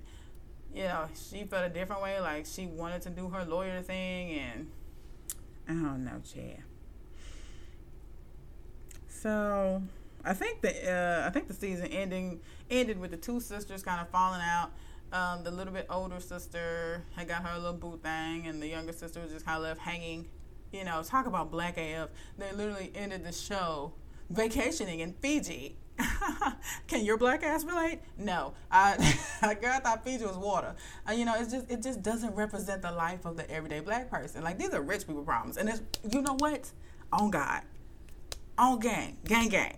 you 0.75 0.85
know, 0.85 1.07
she 1.15 1.45
felt 1.45 1.65
a 1.65 1.69
different 1.69 2.03
way, 2.03 2.21
like 2.21 2.47
she 2.47 2.67
wanted 2.67 3.03
to 3.03 3.11
do 3.11 3.29
her 3.29 3.45
lawyer 3.45 3.81
thing 3.83 4.33
and 4.33 4.67
I 5.69 5.73
don't 5.73 6.05
know, 6.05 6.21
Chad. 6.25 6.63
So 9.09 9.83
I 10.25 10.35
think 10.35 10.61
the 10.61 10.93
uh, 10.93 11.27
I 11.27 11.31
think 11.31 11.49
the 11.49 11.55
season 11.55 11.87
ending 11.87 12.41
ended 12.71 12.99
with 12.99 13.11
the 13.11 13.17
two 13.17 13.41
sisters 13.41 13.83
kind 13.83 14.01
of 14.01 14.09
falling 14.09 14.43
out. 14.43 14.71
Um, 15.13 15.45
the 15.45 15.51
little 15.51 15.73
bit 15.73 15.87
older 15.89 16.19
sister 16.19 17.05
had 17.15 17.29
got 17.29 17.45
her 17.45 17.57
little 17.57 17.75
boot 17.75 18.03
thing, 18.03 18.47
and 18.47 18.61
the 18.61 18.67
younger 18.67 18.93
sister 18.93 19.21
was 19.21 19.31
just 19.31 19.47
kind 19.47 19.59
of 19.59 19.63
left 19.63 19.81
hanging. 19.81 20.27
You 20.73 20.85
know, 20.85 21.03
talk 21.05 21.27
about 21.27 21.51
Black 21.53 21.79
AF. 21.79 22.09
They 22.37 22.51
literally 22.53 22.91
ended 22.95 23.25
the 23.25 23.33
show 23.33 23.93
vacationing 24.31 25.01
in 25.01 25.15
Fiji. 25.15 25.77
Can 26.89 27.05
your 27.05 27.17
black 27.17 27.43
ass 27.45 27.65
relate? 27.65 28.01
No, 28.19 28.55
I, 28.71 28.97
girl, 29.61 29.73
I 29.75 29.79
thought 29.79 30.05
Fiji 30.05 30.25
was 30.25 30.37
water. 30.37 30.75
Uh, 31.09 31.13
you 31.13 31.25
know, 31.25 31.35
it 31.35 31.49
just 31.51 31.71
it 31.71 31.83
just 31.83 32.03
doesn't 32.03 32.35
represent 32.35 32.83
the 32.83 32.91
life 32.91 33.25
of 33.25 33.37
the 33.37 33.49
everyday 33.51 33.81
black 33.81 34.11
person. 34.11 34.43
Like 34.43 34.59
these 34.59 34.71
are 34.71 34.83
rich 34.83 35.07
people 35.07 35.23
problems, 35.23 35.57
and 35.57 35.69
it's 35.69 35.83
you 36.11 36.21
know 36.21 36.35
what? 36.39 36.71
On 37.13 37.31
God, 37.31 37.63
on 38.59 38.81
gang, 38.81 39.19
gang, 39.25 39.49
gang. 39.49 39.77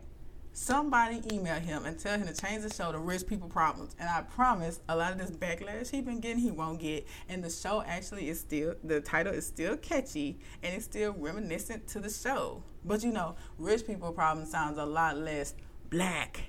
Somebody 0.58 1.20
email 1.30 1.60
him 1.60 1.84
and 1.84 1.98
tell 1.98 2.18
him 2.18 2.26
to 2.26 2.32
change 2.32 2.62
the 2.62 2.72
show 2.72 2.90
to 2.90 2.98
Rich 2.98 3.26
People 3.26 3.46
Problems. 3.46 3.94
And 4.00 4.08
I 4.08 4.22
promise 4.22 4.80
a 4.88 4.96
lot 4.96 5.12
of 5.12 5.18
this 5.18 5.30
backlash 5.30 5.90
he 5.90 6.00
been 6.00 6.18
getting, 6.18 6.38
he 6.38 6.50
won't 6.50 6.80
get. 6.80 7.06
And 7.28 7.44
the 7.44 7.50
show 7.50 7.82
actually 7.86 8.30
is 8.30 8.40
still, 8.40 8.74
the 8.82 9.02
title 9.02 9.34
is 9.34 9.46
still 9.46 9.76
catchy 9.76 10.38
and 10.62 10.74
it's 10.74 10.86
still 10.86 11.12
reminiscent 11.12 11.86
to 11.88 12.00
the 12.00 12.08
show. 12.08 12.62
But 12.86 13.04
you 13.04 13.12
know, 13.12 13.36
Rich 13.58 13.86
People 13.86 14.12
Problems 14.12 14.50
sounds 14.50 14.78
a 14.78 14.86
lot 14.86 15.18
less 15.18 15.52
black 15.90 16.44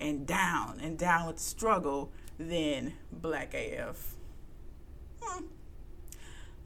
and 0.00 0.26
down 0.26 0.80
and 0.82 0.98
down 0.98 1.28
with 1.28 1.38
struggle 1.38 2.10
than 2.38 2.94
Black 3.12 3.54
AF. 3.54 4.16
Hmm. 5.22 5.44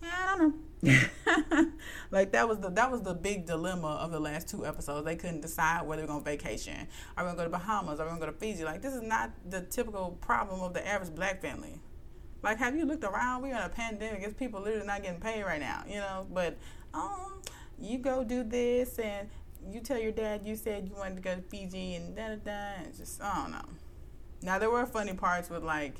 I 0.02 0.35
don't 0.35 0.48
know. 0.48 0.54
like 2.11 2.33
that 2.33 2.49
was 2.49 2.59
the 2.61 2.70
that 2.70 2.90
was 2.90 3.03
the 3.03 3.14
big 3.14 3.46
dilemma 3.46 3.99
of 4.01 4.11
the 4.11 4.20
last 4.20 4.49
two 4.49 4.64
episodes. 4.64 5.05
They 5.05 5.16
couldn't 5.16 5.40
decide 5.40 5.87
whether 5.87 6.03
they're 6.03 6.09
gonna 6.09 6.25
vacation. 6.25 6.87
Are 7.16 7.25
we 7.25 7.29
gonna 7.29 7.37
go 7.37 7.44
to 7.44 7.51
Bahamas? 7.51 8.01
Are 8.01 8.05
we 8.05 8.11
gonna 8.11 8.20
go 8.20 8.27
to 8.27 8.33
Fiji? 8.33 8.64
Like 8.64 8.83
this 8.83 8.94
is 8.94 9.03
not 9.03 9.33
the 9.49 9.62
typical 9.62 10.16
problem 10.20 10.61
of 10.61 10.75
the 10.75 10.87
average 10.87 11.14
black 11.14 11.40
family. 11.40 11.81
Like 12.42 12.59
have 12.59 12.77
you 12.77 12.85
looked 12.85 13.05
around? 13.05 13.42
We're 13.42 13.57
in 13.57 13.62
a 13.62 13.68
pandemic. 13.68 14.22
It's 14.22 14.35
people 14.35 14.61
literally 14.61 14.87
not 14.87 15.03
getting 15.03 15.20
paid 15.20 15.42
right 15.42 15.61
now, 15.61 15.85
you 15.88 15.96
know. 15.96 16.27
But 16.33 16.57
um, 16.94 17.42
you 17.79 17.99
go 17.99 18.25
do 18.25 18.44
this 18.44 18.99
and 18.99 19.29
you 19.68 19.81
tell 19.81 19.99
your 19.99 20.12
dad 20.12 20.42
you 20.44 20.55
said 20.55 20.88
you 20.88 20.94
wanted 20.94 21.16
to 21.16 21.22
go 21.22 21.35
to 21.35 21.42
Fiji 21.42 21.94
and 21.94 22.14
da 22.14 22.29
da 22.29 22.37
da. 22.37 22.85
And 22.85 22.96
just 22.96 23.20
I 23.20 23.42
don't 23.42 23.53
know. 23.53 23.68
Now 24.42 24.59
there 24.59 24.70
were 24.70 24.87
funny 24.87 25.14
parts 25.14 25.51
with 25.51 25.64
like 25.64 25.96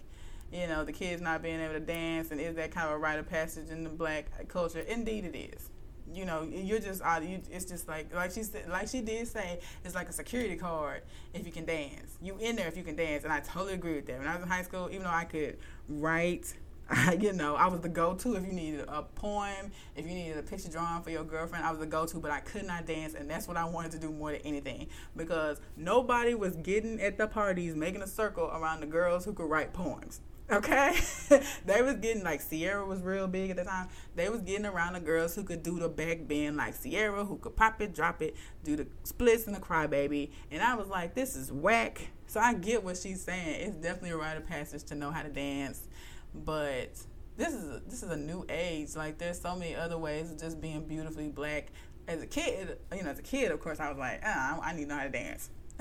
you 0.57 0.67
know, 0.67 0.85
the 0.85 0.93
kids 0.93 1.21
not 1.21 1.43
being 1.43 1.61
able 1.61 1.75
to 1.75 1.81
dance, 1.81 2.31
and 2.31 2.41
is 2.41 2.55
that 2.57 2.71
kind 2.71 2.89
of 2.89 2.95
a 2.95 2.99
rite 2.99 3.19
of 3.19 3.29
passage 3.29 3.71
in 3.71 3.85
the 3.85 3.91
black 3.91 4.49
culture? 4.49 4.81
Indeed, 4.81 5.25
it 5.27 5.37
is. 5.37 5.71
You 6.13 6.25
know, 6.25 6.49
you're 6.51 6.79
just. 6.79 7.03
You, 7.23 7.43
it's 7.51 7.65
just 7.65 7.89
like 7.89 8.15
like 8.15 8.31
she 8.31 8.43
said, 8.43 8.69
like 8.69 8.89
she 8.89 9.01
did 9.01 9.29
say, 9.29 9.61
it's 9.85 9.95
like 9.95 10.09
a 10.09 10.13
security 10.13 10.57
card 10.57 11.03
if 11.35 11.45
you 11.45 11.53
can 11.53 11.65
dance. 11.65 12.17
You 12.23 12.39
in 12.39 12.57
there 12.57 12.69
if 12.69 12.77
you 12.77 12.85
can 12.85 12.97
dance, 12.97 13.25
and 13.25 13.33
I 13.33 13.41
totally 13.41 13.75
agree 13.75 13.97
with 13.97 14.07
that. 14.07 14.19
When 14.19 14.29
I 14.29 14.35
was 14.35 14.43
in 14.43 14.49
high 14.49 14.63
school, 14.63 14.89
even 14.91 15.03
though 15.03 15.11
I 15.11 15.25
could 15.25 15.59
write 15.89 16.55
you 17.21 17.33
know, 17.33 17.57
I 17.57 17.67
was 17.67 17.81
the 17.81 17.89
go-to 17.89 18.37
if 18.37 18.47
you 18.47 18.53
needed 18.53 18.85
a 18.87 19.03
poem, 19.03 19.73
if 19.97 20.07
you 20.07 20.15
needed 20.15 20.39
a 20.39 20.43
picture 20.43 20.69
drawn 20.69 21.03
for 21.03 21.11
your 21.11 21.25
girlfriend. 21.25 21.65
I 21.65 21.71
was 21.71 21.81
the 21.81 21.87
go-to, 21.87 22.21
but 22.21 22.31
I 22.31 22.41
could 22.41 22.65
not 22.65 22.87
dance, 22.87 23.15
and 23.15 23.29
that's 23.29 23.49
what 23.49 23.57
I 23.57 23.65
wanted 23.65 23.91
to 23.93 23.99
do 23.99 24.13
more 24.13 24.31
than 24.31 24.41
anything 24.43 24.87
because 25.17 25.61
nobody 25.77 26.35
was 26.35 26.55
getting 26.57 27.01
at 27.01 27.19
the 27.19 27.27
parties 27.27 27.75
making 27.75 28.03
a 28.03 28.07
circle 28.07 28.45
around 28.55 28.81
the 28.81 28.87
girls 28.87 29.25
who 29.25 29.33
could 29.33 29.51
write 29.51 29.73
poems. 29.73 30.21
Okay, 30.49 30.97
they 31.67 31.83
was 31.83 31.97
getting 31.97 32.23
like 32.23 32.41
Ciara 32.49 32.87
was 32.87 33.03
real 33.03 33.27
big 33.27 33.51
at 33.51 33.57
the 33.57 33.65
time. 33.65 33.89
They 34.15 34.29
was 34.29 34.43
getting 34.43 34.65
around 34.65 34.93
the 34.93 35.01
girls 35.01 35.35
who 35.35 35.43
could 35.43 35.65
do 35.65 35.81
the 35.81 35.89
back 35.89 36.29
bend 36.29 36.57
like 36.57 36.81
Ciara, 36.81 37.25
who 37.25 37.37
could 37.39 37.57
pop 37.57 37.83
it, 37.83 37.93
drop 37.93 38.23
it, 38.23 38.37
do 38.63 38.77
the 38.77 38.87
splits 39.03 39.49
and 39.49 39.57
the 39.57 39.61
crybaby. 39.61 40.31
And 40.53 40.63
I 40.63 40.77
was 40.77 40.87
like, 40.87 41.15
this 41.17 41.35
is 41.35 41.51
whack. 41.51 42.11
So 42.29 42.39
I 42.39 42.55
get 42.55 42.85
what 42.85 42.97
she's 42.97 43.23
saying. 43.23 43.61
It's 43.61 43.77
definitely 43.77 44.11
a 44.11 44.17
rite 44.17 44.37
of 44.37 44.47
passage 44.47 44.85
to 44.85 44.95
know 44.95 45.11
how 45.11 45.23
to 45.23 45.29
dance, 45.29 45.89
but 46.33 46.91
this 47.37 47.53
is 47.53 47.65
a, 47.65 47.83
this 47.89 48.05
is 48.05 48.11
a 48.11 48.17
new 48.17 48.47
age. 48.49 48.95
Like 48.95 49.19
there's 49.19 49.41
so 49.41 49.57
many 49.57 49.75
other 49.75 49.99
ways 49.99 50.31
of 50.31 50.39
just 50.39 50.61
being 50.61 50.87
beautifully 50.87 51.29
black. 51.29 51.73
As 52.07 52.23
a 52.23 52.27
kid, 52.27 52.79
you 52.95 53.03
know, 53.03 53.11
as 53.11 53.19
a 53.19 53.23
kid, 53.23 53.51
of 53.51 53.59
course, 53.59 53.81
I 53.81 53.89
was 53.89 53.99
like, 53.99 54.21
ah, 54.25 54.61
I 54.63 54.73
need 54.75 54.85
to 54.85 54.89
know 54.91 54.97
how 54.97 55.03
to 55.03 55.11
dance. 55.11 55.51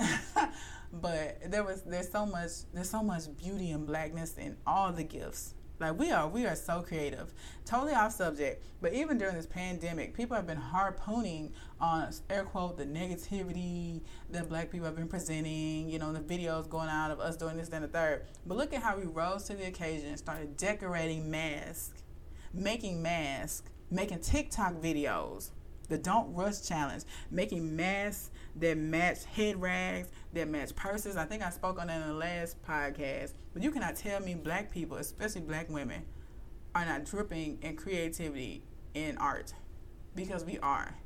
but 0.92 1.50
there 1.50 1.64
was 1.64 1.82
there's 1.82 2.10
so 2.10 2.26
much 2.26 2.50
there's 2.72 2.90
so 2.90 3.02
much 3.02 3.22
beauty 3.36 3.70
and 3.70 3.86
blackness 3.86 4.36
in 4.38 4.56
all 4.66 4.92
the 4.92 5.04
gifts. 5.04 5.54
Like 5.78 5.98
we 5.98 6.10
are 6.10 6.26
we 6.26 6.46
are 6.46 6.56
so 6.56 6.80
creative. 6.82 7.32
Totally 7.64 7.92
off 7.92 8.12
subject 8.12 8.64
but 8.80 8.92
even 8.92 9.18
during 9.18 9.36
this 9.36 9.46
pandemic 9.46 10.14
people 10.14 10.36
have 10.36 10.46
been 10.46 10.60
harpooning 10.60 11.52
on 11.80 12.10
air 12.30 12.44
quote 12.44 12.78
the 12.78 12.86
negativity 12.86 14.00
that 14.30 14.48
black 14.48 14.70
people 14.70 14.86
have 14.86 14.96
been 14.96 15.08
presenting 15.08 15.90
you 15.90 15.98
know 15.98 16.12
the 16.12 16.20
videos 16.20 16.68
going 16.68 16.88
out 16.88 17.10
of 17.10 17.20
us 17.20 17.36
doing 17.36 17.56
this 17.56 17.68
and 17.68 17.84
the 17.84 17.88
third. 17.88 18.26
But 18.46 18.56
look 18.56 18.72
at 18.72 18.82
how 18.82 18.96
we 18.96 19.04
rose 19.04 19.44
to 19.44 19.54
the 19.54 19.66
occasion 19.66 20.08
and 20.08 20.18
started 20.18 20.56
decorating 20.56 21.30
masks 21.30 22.02
making 22.54 23.02
masks 23.02 23.68
making 23.90 24.20
tiktok 24.20 24.74
videos 24.74 25.50
the 25.88 25.98
don't 25.98 26.32
rush 26.34 26.62
challenge 26.62 27.04
making 27.30 27.76
masks 27.76 28.30
that 28.56 28.76
match 28.76 29.24
head 29.24 29.60
rags, 29.60 30.08
that 30.32 30.48
match 30.48 30.74
purses. 30.74 31.16
I 31.16 31.24
think 31.24 31.42
I 31.42 31.50
spoke 31.50 31.80
on 31.80 31.88
that 31.88 32.00
in 32.02 32.08
the 32.08 32.14
last 32.14 32.62
podcast. 32.62 33.32
But 33.52 33.62
you 33.62 33.70
cannot 33.70 33.96
tell 33.96 34.20
me 34.20 34.34
black 34.34 34.70
people, 34.70 34.96
especially 34.96 35.42
black 35.42 35.68
women, 35.68 36.02
are 36.74 36.84
not 36.84 37.04
dripping 37.04 37.58
in 37.62 37.76
creativity 37.76 38.62
in 38.94 39.16
art 39.18 39.54
because 40.14 40.44
we 40.44 40.58
are. 40.58 40.96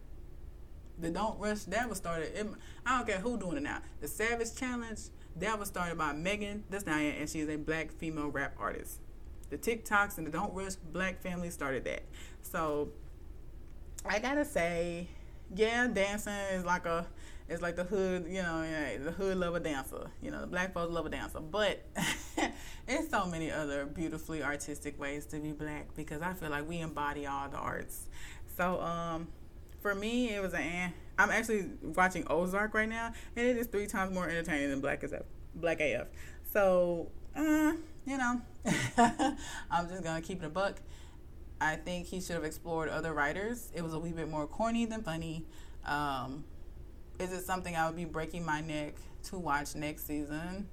The 0.98 1.10
Don't 1.10 1.38
Rush 1.40 1.64
that 1.64 1.88
was 1.88 1.98
started. 1.98 2.32
It, 2.34 2.46
I 2.84 2.98
don't 2.98 3.06
care 3.06 3.18
who 3.18 3.38
doing 3.38 3.56
it 3.56 3.62
now. 3.62 3.80
The 4.00 4.08
Savage 4.08 4.54
Challenge 4.54 4.98
that 5.36 5.58
was 5.58 5.68
started 5.68 5.96
by 5.96 6.12
Megan 6.12 6.64
Thee 6.70 6.78
Stallion, 6.78 7.16
and 7.16 7.28
she 7.28 7.40
is 7.40 7.48
a 7.48 7.56
black 7.56 7.90
female 7.92 8.28
rap 8.28 8.54
artist. 8.58 9.00
The 9.48 9.58
TikToks 9.58 10.18
and 10.18 10.26
the 10.26 10.30
Don't 10.30 10.52
Rush 10.54 10.74
Black 10.74 11.20
family 11.22 11.50
started 11.50 11.84
that. 11.84 12.02
So 12.42 12.90
I 14.04 14.18
gotta 14.18 14.44
say, 14.44 15.08
yeah, 15.54 15.86
dancing 15.88 16.32
is 16.52 16.64
like 16.64 16.86
a 16.86 17.06
It's 17.50 17.60
like 17.60 17.74
the 17.74 17.82
hood, 17.82 18.26
you 18.28 18.42
know, 18.42 18.64
the 19.02 19.10
hood 19.10 19.36
love 19.36 19.56
a 19.56 19.60
dancer. 19.60 20.08
You 20.22 20.30
know, 20.30 20.40
the 20.40 20.46
black 20.46 20.72
folks 20.72 20.92
love 20.92 21.04
a 21.06 21.10
dancer. 21.10 21.40
But 21.40 21.84
it's 22.88 23.10
so 23.10 23.26
many 23.26 23.50
other 23.50 23.86
beautifully 23.86 24.40
artistic 24.40 25.00
ways 25.00 25.26
to 25.26 25.38
be 25.40 25.50
black 25.50 25.92
because 25.96 26.22
I 26.22 26.32
feel 26.32 26.50
like 26.50 26.68
we 26.68 26.78
embody 26.78 27.26
all 27.26 27.48
the 27.48 27.56
arts. 27.56 28.06
So, 28.56 28.80
um, 28.80 29.26
for 29.80 29.96
me, 29.96 30.32
it 30.32 30.40
was 30.40 30.54
an. 30.54 30.92
I'm 31.18 31.30
actually 31.30 31.66
watching 31.82 32.24
Ozark 32.30 32.72
right 32.72 32.88
now, 32.88 33.12
and 33.34 33.46
it 33.46 33.56
is 33.56 33.66
three 33.66 33.88
times 33.88 34.14
more 34.14 34.28
entertaining 34.28 34.70
than 34.70 34.80
Black 34.80 35.02
AF. 35.02 35.22
Black 35.56 35.80
AF. 35.80 36.06
So, 36.52 37.10
uh, 37.34 37.72
you 38.06 38.16
know, 38.16 38.40
I'm 38.96 39.88
just 39.88 40.04
gonna 40.04 40.22
keep 40.22 40.40
it 40.40 40.46
a 40.46 40.50
buck. 40.50 40.76
I 41.60 41.74
think 41.74 42.06
he 42.06 42.20
should 42.20 42.36
have 42.36 42.44
explored 42.44 42.88
other 42.88 43.12
writers. 43.12 43.72
It 43.74 43.82
was 43.82 43.92
a 43.92 43.98
wee 43.98 44.12
bit 44.12 44.30
more 44.30 44.46
corny 44.46 44.86
than 44.86 45.02
funny. 45.02 45.46
Um, 45.84 46.44
is 47.20 47.32
it 47.32 47.44
something 47.44 47.76
I 47.76 47.86
would 47.86 47.96
be 47.96 48.06
breaking 48.06 48.44
my 48.44 48.60
neck 48.60 48.94
to 49.24 49.38
watch 49.38 49.74
next 49.74 50.06
season? 50.06 50.68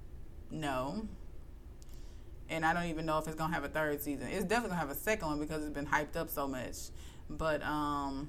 No. 0.50 1.06
And 2.48 2.64
I 2.64 2.72
don't 2.72 2.86
even 2.86 3.04
know 3.04 3.18
if 3.18 3.26
it's 3.26 3.36
gonna 3.36 3.54
have 3.54 3.64
a 3.64 3.68
third 3.68 4.00
season. 4.00 4.28
It's 4.28 4.44
definitely 4.44 4.70
gonna 4.70 4.80
have 4.80 4.90
a 4.90 4.94
second 4.94 5.28
one 5.28 5.38
because 5.38 5.62
it's 5.62 5.74
been 5.74 5.86
hyped 5.86 6.16
up 6.16 6.30
so 6.30 6.48
much. 6.48 6.76
But 7.28 7.62
um, 7.62 8.28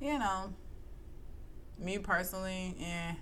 you 0.00 0.18
know, 0.18 0.52
me 1.78 1.98
personally, 1.98 2.74
yeah, 2.78 3.14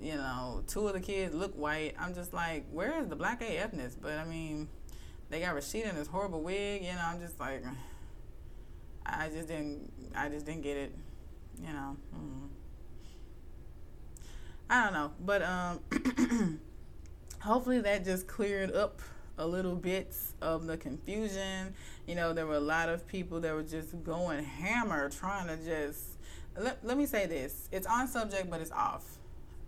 you 0.00 0.14
know, 0.14 0.62
two 0.66 0.86
of 0.88 0.94
the 0.94 1.00
kids 1.00 1.34
look 1.34 1.54
white. 1.54 1.94
I'm 1.98 2.14
just 2.14 2.32
like, 2.32 2.64
where 2.72 2.98
is 3.00 3.08
the 3.08 3.16
black 3.16 3.42
AFness? 3.42 3.96
But 4.00 4.12
I 4.12 4.24
mean, 4.24 4.68
they 5.28 5.40
got 5.40 5.54
Rashida 5.54 5.90
in 5.90 5.96
this 5.96 6.08
horrible 6.08 6.40
wig. 6.40 6.82
You 6.82 6.92
know, 6.92 7.02
I'm 7.04 7.20
just 7.20 7.38
like, 7.38 7.62
I 9.04 9.28
just 9.28 9.48
didn't, 9.48 9.92
I 10.14 10.30
just 10.30 10.46
didn't 10.46 10.62
get 10.62 10.78
it. 10.78 10.94
You 11.60 11.72
know, 11.72 11.96
mm. 12.14 12.48
I 14.68 14.84
don't 14.84 14.92
know, 14.92 15.12
but 15.24 15.42
um, 15.42 16.60
hopefully 17.40 17.80
that 17.80 18.04
just 18.04 18.26
cleared 18.26 18.72
up 18.72 19.00
a 19.38 19.46
little 19.46 19.74
bits 19.74 20.34
of 20.42 20.66
the 20.66 20.76
confusion. 20.76 21.74
You 22.06 22.14
know, 22.14 22.32
there 22.32 22.46
were 22.46 22.54
a 22.54 22.60
lot 22.60 22.88
of 22.88 23.06
people 23.06 23.40
that 23.40 23.54
were 23.54 23.62
just 23.62 24.02
going 24.02 24.42
hammer 24.44 25.08
trying 25.08 25.46
to 25.48 25.56
just. 25.64 26.18
Let, 26.58 26.84
let 26.84 26.96
me 26.96 27.06
say 27.06 27.26
this 27.26 27.68
it's 27.70 27.86
on 27.86 28.08
subject, 28.08 28.50
but 28.50 28.60
it's 28.60 28.72
off. 28.72 29.18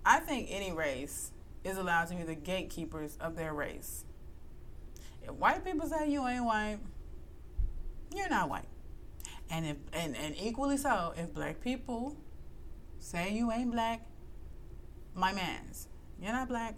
I 0.05 0.21
think 0.21 0.49
any 0.51 0.73
race 0.73 1.33
is 1.65 1.77
allowed 1.77 2.09
to 2.09 2.15
be 2.15 2.23
the 2.23 2.35
gatekeepers 2.35 3.17
of 3.21 3.37
their 3.37 3.53
race. 3.53 4.05
If 5.23 5.33
white 5.35 5.65
people 5.65 5.87
say 5.87 6.11
you 6.11 6.27
ain't 6.27 6.45
white, 6.45 6.79
you're 8.15 8.29
not 8.29 8.49
white. 8.49 8.65
And 9.51 9.67
if 9.67 9.77
and, 9.93 10.17
and 10.17 10.35
equally 10.41 10.77
so, 10.77 11.15
if 11.17 11.33
black 11.33 11.61
people 11.61 12.17
say 12.99 13.33
you 13.33 13.51
ain't 13.51 13.73
black, 13.73 14.07
my 15.15 15.33
man's, 15.33 15.89
you're 16.21 16.33
not 16.33 16.49
black, 16.49 16.75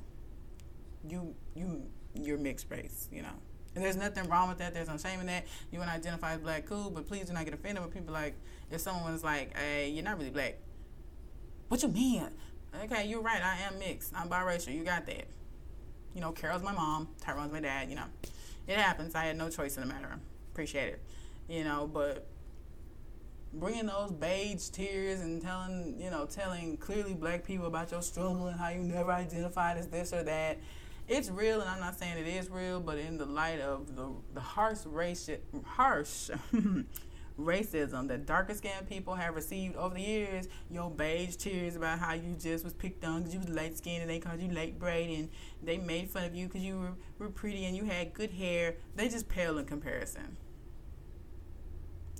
you 1.09 1.35
you 1.55 1.83
you're 2.15 2.39
mixed 2.39 2.71
race, 2.71 3.09
you 3.13 3.23
know. 3.23 3.35
And 3.75 3.85
there's 3.85 3.97
nothing 3.97 4.29
wrong 4.29 4.49
with 4.49 4.59
that. 4.59 4.75
There's 4.75 4.89
no 4.89 4.97
shame 4.97 5.21
in 5.21 5.27
that. 5.27 5.45
You 5.71 5.79
want 5.79 5.91
to 5.91 5.97
identify 5.97 6.35
as 6.35 6.41
black, 6.41 6.67
cool, 6.67 6.91
but 6.91 7.07
please 7.07 7.27
do 7.27 7.33
not 7.33 7.45
get 7.45 7.55
offended 7.55 7.83
when 7.83 7.93
people 7.93 8.13
like 8.13 8.35
if 8.71 8.81
someone's 8.81 9.23
like, 9.25 9.57
"Hey, 9.57 9.91
you're 9.91 10.05
not 10.05 10.19
really 10.19 10.31
black." 10.31 10.57
What 11.69 11.83
you 11.83 11.89
mean? 11.89 12.29
Okay, 12.85 13.07
you're 13.07 13.21
right. 13.21 13.43
I 13.43 13.59
am 13.63 13.79
mixed. 13.79 14.13
I'm 14.15 14.29
biracial. 14.29 14.75
You 14.75 14.85
got 14.85 15.07
that. 15.07 15.27
You 16.15 16.21
know, 16.21 16.33
Carol's 16.33 16.63
my 16.63 16.73
mom. 16.73 17.09
Tyrone's 17.21 17.53
my 17.53 17.61
dad. 17.61 17.89
You 17.89 17.97
know, 17.97 18.07
it 18.67 18.77
happens. 18.77 19.15
I 19.15 19.25
had 19.25 19.37
no 19.37 19.49
choice 19.49 19.77
in 19.77 19.83
the 19.83 19.89
matter. 19.89 20.19
Appreciate 20.53 20.89
it. 20.89 21.01
You 21.49 21.65
know, 21.65 21.89
but 21.93 22.27
bringing 23.53 23.87
those 23.87 24.13
beige 24.13 24.69
tears 24.69 25.21
and 25.21 25.43
telling, 25.43 25.97
you 26.01 26.11
know, 26.11 26.27
telling 26.27 26.77
clearly 26.77 27.15
black 27.15 27.45
people 27.45 27.67
about 27.67 27.91
your 27.91 28.03
struggle 28.03 28.47
and 28.47 28.59
how 28.59 28.69
you 28.69 28.81
never 28.81 29.11
identified 29.11 29.77
as 29.77 29.89
this 29.89 30.13
or 30.13 30.23
that 30.23 30.59
it's 31.09 31.29
real, 31.29 31.61
and 31.61 31.69
I'm 31.69 31.81
not 31.81 31.99
saying 31.99 32.19
it 32.19 32.29
is 32.29 32.49
real, 32.49 32.79
but 32.79 32.97
in 32.97 33.19
the 33.19 33.27
light 33.27 33.61
of 33.61 33.97
the 33.97 34.09
the 34.33 34.41
harsh 34.41 34.87
race, 34.87 35.29
harsh 35.65 36.31
racism 37.41 38.07
that 38.09 38.27
darker 38.27 38.55
skinned 38.55 38.89
people 38.89 39.15
have 39.15 39.35
received 39.35 39.75
over 39.77 39.95
the 39.95 40.03
years, 40.03 40.49
your 40.71 40.91
beige 40.91 41.37
tears 41.37 41.75
about 41.75 41.99
how 41.99 42.13
you 42.15 42.37
just 42.39 42.63
was 42.63 42.73
picked 42.73 43.05
on 43.05 43.21
because 43.21 43.35
you 43.35 43.41
was 43.41 43.49
light 43.49 43.77
skinned 43.77 44.03
and 44.03 44.11
they 44.11 44.19
called 44.19 44.41
you 44.41 44.51
late 44.51 44.79
braid 44.79 45.19
and 45.19 45.29
they 45.63 45.79
made 45.79 46.09
fun 46.09 46.25
of 46.25 46.35
you 46.35 46.47
because 46.47 46.63
you 46.63 46.79
were, 46.79 46.93
were 47.19 47.31
pretty 47.31 47.65
and 47.65 47.77
you 47.77 47.85
had 47.85 48.13
good 48.15 48.31
hair, 48.31 48.77
they 48.95 49.09
just 49.09 49.29
pale 49.29 49.59
in 49.59 49.65
comparison. 49.65 50.37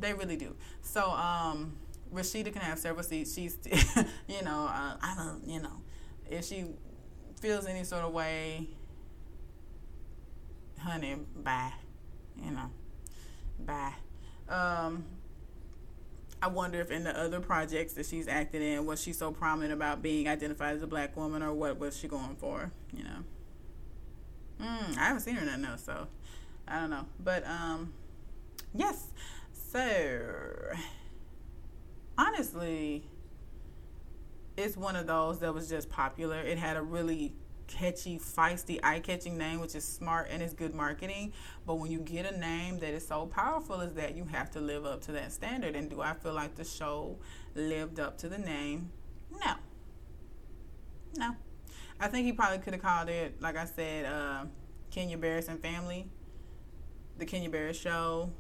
They 0.01 0.15
really 0.15 0.37
do. 0.37 0.57
So, 0.83 1.11
um, 1.11 1.77
Rashida 2.13 2.53
can 2.53 2.63
have 2.63 2.79
several 2.79 3.05
seats. 3.05 3.35
She's, 3.35 3.59
you 4.29 4.43
know, 4.43 4.67
uh, 4.69 4.97
I 5.01 5.15
don't, 5.17 5.47
you 5.47 5.61
know, 5.61 5.83
if 6.29 6.45
she 6.47 6.65
feels 7.41 7.67
any 7.67 7.85
sort 7.85 8.03
of 8.03 8.13
way 8.13 8.69
honey, 10.81 11.17
bye. 11.37 11.73
You 12.43 12.51
know, 12.53 12.71
bye. 13.61 13.95
Um, 14.49 15.05
I 16.43 16.49
wonder 16.49 16.81
if 16.81 16.91
in 16.91 17.05
the 17.05 17.19
other 17.19 17.41
projects 17.41 17.93
that 17.95 18.07
she's 18.07 18.27
acted 18.27 18.63
in, 18.63 18.87
was 18.87 19.03
she 19.03 19.13
so 19.13 19.31
prominent 19.31 19.73
about 19.73 20.03
being 20.03 20.27
identified 20.27 20.77
as 20.77 20.83
a 20.83 20.87
black 20.87 21.17
woman, 21.17 21.43
or 21.43 21.53
what 21.53 21.79
was 21.79 21.97
she 21.97 22.09
going 22.09 22.37
for? 22.37 22.73
You 22.97 23.05
know, 23.05 23.25
mm, 24.63 24.97
I 24.97 25.05
haven't 25.05 25.21
seen 25.21 25.35
her 25.35 25.43
in 25.43 25.47
nothing 25.47 25.65
else, 25.67 25.85
so 25.85 26.07
I 26.67 26.81
don't 26.81 26.91
know. 26.91 27.07
But 27.23 27.47
um, 27.47 27.93
yes. 28.75 29.09
So 29.71 30.73
honestly, 32.19 33.07
it's 34.57 34.77
one 34.77 34.97
of 34.97 35.07
those 35.07 35.39
that 35.41 35.55
was 35.55 35.69
just 35.69 35.89
popular. 35.89 36.41
It 36.41 36.59
had 36.59 36.77
a 36.77 36.83
really 36.83 37.35
catchy, 37.69 38.19
feisty, 38.19 38.81
eye 38.83 38.99
catching 38.99 39.39
name, 39.39 39.61
which 39.61 39.77
is 39.77 39.85
smart 39.85 40.27
and 40.29 40.43
is 40.43 40.55
good 40.55 40.75
marketing. 40.75 41.33
But 41.67 41.77
when 41.77 41.93
you 41.93 42.01
get 42.01 42.27
a 42.27 42.37
name 42.37 42.81
that 42.81 42.93
is 42.93 43.07
so 43.07 43.27
powerful 43.27 43.81
as 43.81 43.93
that, 43.95 44.17
you 44.17 44.25
have 44.25 44.51
to 44.53 44.61
live 44.61 44.85
up 44.85 45.03
to 45.03 45.13
that 45.13 45.31
standard. 45.31 45.77
And 45.77 45.89
do 45.89 46.01
I 46.01 46.15
feel 46.15 46.35
like 46.35 46.57
the 46.57 46.65
show 46.65 47.19
lived 47.55 48.01
up 48.01 48.19
to 48.19 48.29
the 48.29 48.39
name? 48.39 48.91
No. 49.31 49.55
No. 51.17 51.37
I 52.01 52.09
think 52.09 52.27
he 52.27 52.33
probably 52.33 52.59
could 52.59 52.73
have 52.73 52.83
called 52.83 53.09
it, 53.09 53.41
like 53.41 53.57
I 53.57 53.67
said, 53.67 54.05
uh, 54.05 54.47
Kenya 54.91 55.17
Barris 55.17 55.47
and 55.47 55.63
Family, 55.63 56.09
The 57.19 57.25
Kenya 57.27 57.51
Barris 57.51 57.79
Show, 57.79 58.33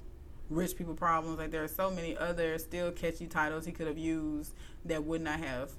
Rich 0.50 0.76
People 0.76 0.94
Problems. 0.94 1.38
Like 1.38 1.50
there 1.50 1.64
are 1.64 1.68
so 1.68 1.90
many 1.90 2.16
other 2.16 2.58
still 2.58 2.90
catchy 2.90 3.26
titles 3.26 3.64
he 3.64 3.72
could 3.72 3.86
have 3.86 3.98
used 3.98 4.54
that 4.84 5.04
would 5.04 5.22
not 5.22 5.40
have 5.40 5.70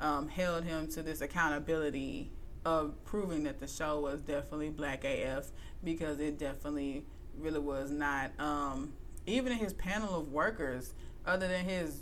um, 0.00 0.28
held 0.28 0.64
him 0.64 0.88
to 0.88 1.02
this 1.02 1.20
accountability 1.20 2.30
of 2.64 3.02
proving 3.04 3.44
that 3.44 3.60
the 3.60 3.66
show 3.68 4.00
was 4.00 4.20
definitely 4.20 4.70
black 4.70 5.04
AF 5.04 5.46
because 5.84 6.18
it 6.18 6.38
definitely 6.38 7.04
really 7.38 7.60
was 7.60 7.90
not. 7.90 8.32
Um, 8.40 8.92
even 9.26 9.52
in 9.52 9.58
his 9.58 9.72
panel 9.72 10.18
of 10.18 10.32
workers, 10.32 10.92
other 11.24 11.48
than 11.48 11.64
his, 11.64 12.00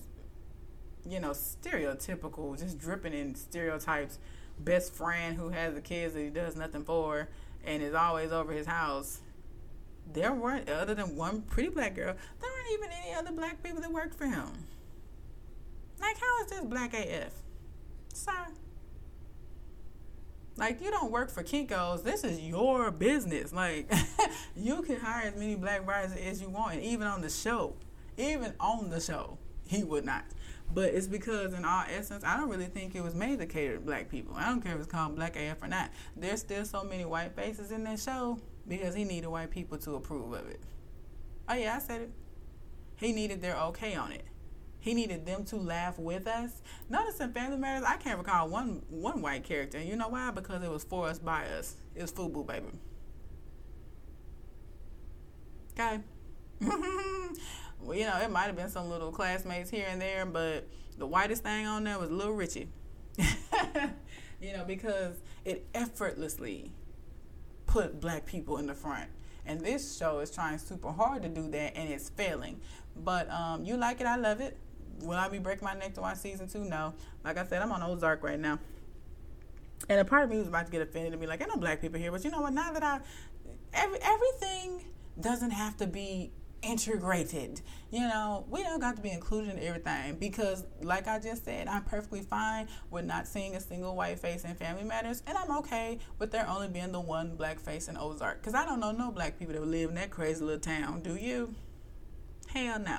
you 1.06 1.20
know, 1.20 1.30
stereotypical, 1.30 2.58
just 2.58 2.78
dripping 2.78 3.12
in 3.12 3.34
stereotypes, 3.34 4.18
best 4.58 4.94
friend 4.94 5.36
who 5.36 5.50
has 5.50 5.74
the 5.74 5.80
kids 5.80 6.14
that 6.14 6.22
he 6.22 6.30
does 6.30 6.56
nothing 6.56 6.84
for 6.84 7.28
and 7.64 7.82
is 7.82 7.94
always 7.94 8.32
over 8.32 8.52
his 8.52 8.66
house. 8.66 9.20
There 10.12 10.32
weren't, 10.32 10.68
other 10.68 10.94
than 10.94 11.16
one 11.16 11.42
pretty 11.42 11.70
black 11.70 11.94
girl, 11.96 12.14
there 12.40 12.50
weren't 12.50 12.72
even 12.72 12.90
any 13.02 13.14
other 13.14 13.32
black 13.32 13.62
people 13.62 13.80
that 13.80 13.90
worked 13.90 14.14
for 14.14 14.26
him. 14.26 14.48
Like, 16.00 16.18
how 16.18 16.42
is 16.42 16.50
this 16.50 16.64
black 16.64 16.94
AF? 16.94 17.32
Sir. 18.12 18.46
Like 20.56 20.80
you 20.80 20.90
don't 20.90 21.10
work 21.10 21.30
for 21.30 21.42
Kinko's. 21.42 22.02
This 22.02 22.22
is 22.22 22.38
your 22.38 22.90
business. 22.92 23.52
Like 23.52 23.92
you 24.56 24.82
can 24.82 25.00
hire 25.00 25.26
as 25.26 25.34
many 25.34 25.56
black 25.56 25.86
writers 25.86 26.16
as 26.16 26.40
you 26.40 26.48
want, 26.48 26.74
and 26.74 26.82
even 26.84 27.08
on 27.08 27.22
the 27.22 27.30
show, 27.30 27.74
even 28.16 28.54
on 28.60 28.90
the 28.90 29.00
show, 29.00 29.36
he 29.66 29.82
would 29.82 30.04
not. 30.04 30.24
But 30.72 30.94
it's 30.94 31.06
because, 31.06 31.52
in 31.52 31.64
all 31.64 31.84
essence, 31.88 32.24
I 32.24 32.36
don't 32.36 32.48
really 32.48 32.66
think 32.66 32.94
it 32.94 33.02
was 33.02 33.14
made 33.14 33.38
to 33.40 33.46
cater 33.46 33.74
to 33.74 33.80
black 33.80 34.08
people. 34.08 34.34
I 34.36 34.46
don't 34.46 34.60
care 34.60 34.74
if 34.74 34.78
it's 34.78 34.90
called 34.90 35.14
Black 35.14 35.36
AF 35.36 35.62
or 35.62 35.68
not. 35.68 35.90
There's 36.16 36.40
still 36.40 36.64
so 36.64 36.82
many 36.84 37.04
white 37.04 37.36
faces 37.36 37.70
in 37.70 37.84
that 37.84 37.98
show 37.98 38.38
because 38.66 38.94
he 38.94 39.04
needed 39.04 39.28
white 39.28 39.50
people 39.50 39.78
to 39.78 39.96
approve 39.96 40.32
of 40.32 40.46
it. 40.48 40.60
Oh 41.48 41.54
yeah, 41.54 41.76
I 41.76 41.78
said 41.78 42.02
it. 42.02 42.10
He 42.96 43.12
needed 43.12 43.42
their 43.42 43.56
okay 43.56 43.94
on 43.94 44.12
it. 44.12 44.24
He 44.80 44.92
needed 44.94 45.24
them 45.24 45.44
to 45.46 45.56
laugh 45.56 45.98
with 45.98 46.26
us. 46.26 46.62
Notice 46.90 47.18
in 47.20 47.32
Family 47.32 47.56
Matters, 47.56 47.84
I 47.86 47.96
can't 47.96 48.18
recall 48.18 48.48
one 48.48 48.82
one 48.88 49.22
white 49.22 49.44
character. 49.44 49.80
You 49.80 49.96
know 49.96 50.08
why? 50.08 50.30
Because 50.30 50.62
it 50.62 50.70
was 50.70 50.84
for 50.84 51.08
us 51.08 51.18
by 51.18 51.46
us. 51.46 51.76
It 51.94 52.02
was 52.02 52.12
FUBU, 52.12 52.46
baby. 52.46 52.66
Okay. 55.72 56.00
well, 57.80 57.96
you 57.96 58.04
know, 58.04 58.18
it 58.18 58.30
might 58.30 58.44
have 58.44 58.56
been 58.56 58.68
some 58.68 58.88
little 58.88 59.10
classmates 59.10 59.70
here 59.70 59.86
and 59.88 60.00
there, 60.00 60.24
but 60.24 60.68
the 60.98 61.06
whitest 61.06 61.42
thing 61.42 61.66
on 61.66 61.84
there 61.84 61.98
was 61.98 62.10
Little 62.10 62.34
Richie. 62.34 62.68
you 64.40 64.52
know, 64.52 64.64
because 64.64 65.16
it 65.44 65.66
effortlessly 65.74 66.70
put 67.74 68.00
black 68.00 68.24
people 68.24 68.58
in 68.58 68.66
the 68.66 68.74
front. 68.74 69.10
And 69.46 69.60
this 69.60 69.98
show 69.98 70.20
is 70.20 70.30
trying 70.30 70.58
super 70.58 70.90
hard 70.90 71.22
to 71.22 71.28
do 71.28 71.50
that 71.50 71.76
and 71.76 71.90
it's 71.90 72.08
failing. 72.08 72.60
But 72.96 73.30
um, 73.30 73.64
you 73.64 73.76
like 73.76 74.00
it, 74.00 74.06
I 74.06 74.16
love 74.16 74.40
it 74.40 74.56
will 75.00 75.16
I 75.16 75.28
be 75.28 75.38
breaking 75.38 75.64
my 75.64 75.74
neck 75.74 75.94
to 75.94 76.00
watch 76.00 76.18
season 76.18 76.48
two? 76.48 76.64
No. 76.64 76.94
Like 77.24 77.38
I 77.38 77.44
said, 77.44 77.62
I'm 77.62 77.72
on 77.72 77.82
Ozark 77.82 78.22
right 78.22 78.38
now. 78.38 78.58
And 79.88 80.00
a 80.00 80.04
part 80.04 80.24
of 80.24 80.30
me 80.30 80.38
was 80.38 80.48
about 80.48 80.66
to 80.66 80.72
get 80.72 80.80
offended 80.80 81.12
and 81.12 81.20
be 81.20 81.26
like, 81.26 81.42
I 81.42 81.46
know 81.46 81.56
black 81.56 81.80
people 81.80 81.98
here, 81.98 82.10
but 82.10 82.24
you 82.24 82.30
know 82.30 82.40
what? 82.40 82.52
Now 82.52 82.72
that 82.72 82.82
I, 82.82 83.00
every, 83.72 83.98
everything 84.00 84.84
doesn't 85.20 85.50
have 85.50 85.76
to 85.78 85.86
be 85.86 86.30
integrated. 86.64 87.60
You 87.90 88.00
know, 88.00 88.44
we 88.48 88.62
don't 88.62 88.80
got 88.80 88.96
to 88.96 89.02
be 89.02 89.10
included 89.10 89.50
in 89.50 89.62
everything 89.62 90.16
because, 90.16 90.64
like 90.82 91.06
I 91.06 91.18
just 91.18 91.44
said, 91.44 91.68
I'm 91.68 91.84
perfectly 91.84 92.22
fine 92.22 92.68
with 92.90 93.04
not 93.04 93.26
seeing 93.26 93.54
a 93.54 93.60
single 93.60 93.94
white 93.94 94.18
face 94.18 94.44
in 94.44 94.54
Family 94.54 94.84
Matters, 94.84 95.22
and 95.26 95.36
I'm 95.36 95.56
okay 95.58 95.98
with 96.18 96.30
there 96.30 96.48
only 96.48 96.68
being 96.68 96.92
the 96.92 97.00
one 97.00 97.36
black 97.36 97.60
face 97.60 97.88
in 97.88 97.96
Ozark 97.96 98.40
because 98.40 98.54
I 98.54 98.64
don't 98.64 98.80
know 98.80 98.92
no 98.92 99.10
black 99.10 99.38
people 99.38 99.54
that 99.54 99.64
live 99.64 99.90
in 99.90 99.96
that 99.96 100.10
crazy 100.10 100.42
little 100.44 100.60
town. 100.60 101.02
Do 101.02 101.14
you? 101.16 101.54
Hell 102.48 102.78
no. 102.78 102.98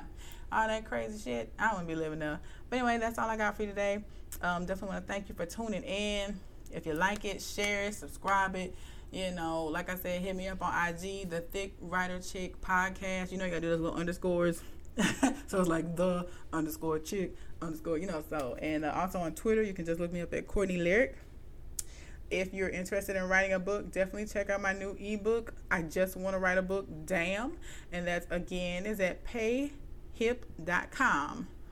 All 0.52 0.68
that 0.68 0.84
crazy 0.84 1.18
shit, 1.18 1.52
I 1.58 1.72
wouldn't 1.72 1.88
be 1.88 1.96
living 1.96 2.20
there. 2.20 2.40
But 2.70 2.78
anyway, 2.78 2.98
that's 2.98 3.18
all 3.18 3.28
I 3.28 3.36
got 3.36 3.56
for 3.56 3.62
you 3.62 3.68
today. 3.68 4.04
Um, 4.42 4.64
definitely 4.66 4.94
want 4.94 5.06
to 5.06 5.12
thank 5.12 5.28
you 5.28 5.34
for 5.34 5.46
tuning 5.46 5.82
in. 5.82 6.38
If 6.72 6.86
you 6.86 6.94
like 6.94 7.24
it, 7.24 7.40
share 7.40 7.84
it, 7.84 7.94
subscribe 7.94 8.54
it. 8.54 8.74
You 9.10 9.30
know, 9.30 9.64
like 9.64 9.88
I 9.88 9.96
said, 9.96 10.20
hit 10.20 10.34
me 10.36 10.48
up 10.48 10.62
on 10.62 10.88
IG, 10.88 11.30
the 11.30 11.40
Thick 11.40 11.74
Writer 11.80 12.18
Chick 12.20 12.60
Podcast. 12.60 13.32
You 13.32 13.38
know, 13.38 13.44
you 13.44 13.50
gotta 13.50 13.60
do 13.60 13.70
those 13.70 13.80
little 13.80 13.98
underscores. 13.98 14.62
so 15.46 15.60
it's 15.60 15.68
like 15.68 15.96
the 15.96 16.26
underscore 16.52 16.98
chick 16.98 17.34
underscore, 17.60 17.98
you 17.98 18.06
know. 18.06 18.24
So, 18.28 18.56
and 18.60 18.84
uh, 18.84 18.92
also 18.94 19.18
on 19.20 19.34
Twitter, 19.34 19.62
you 19.62 19.72
can 19.74 19.84
just 19.84 20.00
look 20.00 20.12
me 20.12 20.20
up 20.20 20.32
at 20.34 20.46
Courtney 20.46 20.78
Lyric. 20.78 21.16
If 22.30 22.52
you're 22.52 22.68
interested 22.70 23.14
in 23.14 23.28
writing 23.28 23.52
a 23.52 23.58
book, 23.58 23.92
definitely 23.92 24.26
check 24.26 24.50
out 24.50 24.60
my 24.60 24.72
new 24.72 24.96
ebook. 24.98 25.54
I 25.70 25.82
just 25.82 26.16
want 26.16 26.34
to 26.34 26.40
write 26.40 26.58
a 26.58 26.62
book, 26.62 26.88
damn. 27.04 27.58
And 27.92 28.06
that's 28.06 28.26
again 28.30 28.86
is 28.86 28.98
at 29.00 29.24
payhip.com 29.24 29.70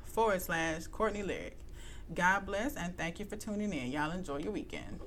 forward 0.05 0.43
slash 0.43 0.87
Courtney 0.87 1.23
Lyric. 1.23 1.59
God 2.13 2.47
bless 2.47 2.77
and 2.77 2.97
thank 2.97 3.19
you 3.19 3.25
for 3.25 3.37
tuning 3.37 3.73
in. 3.73 3.91
Y'all 3.91 4.13
enjoy 4.13 4.39
your 4.39 4.53
weekend. 4.53 5.01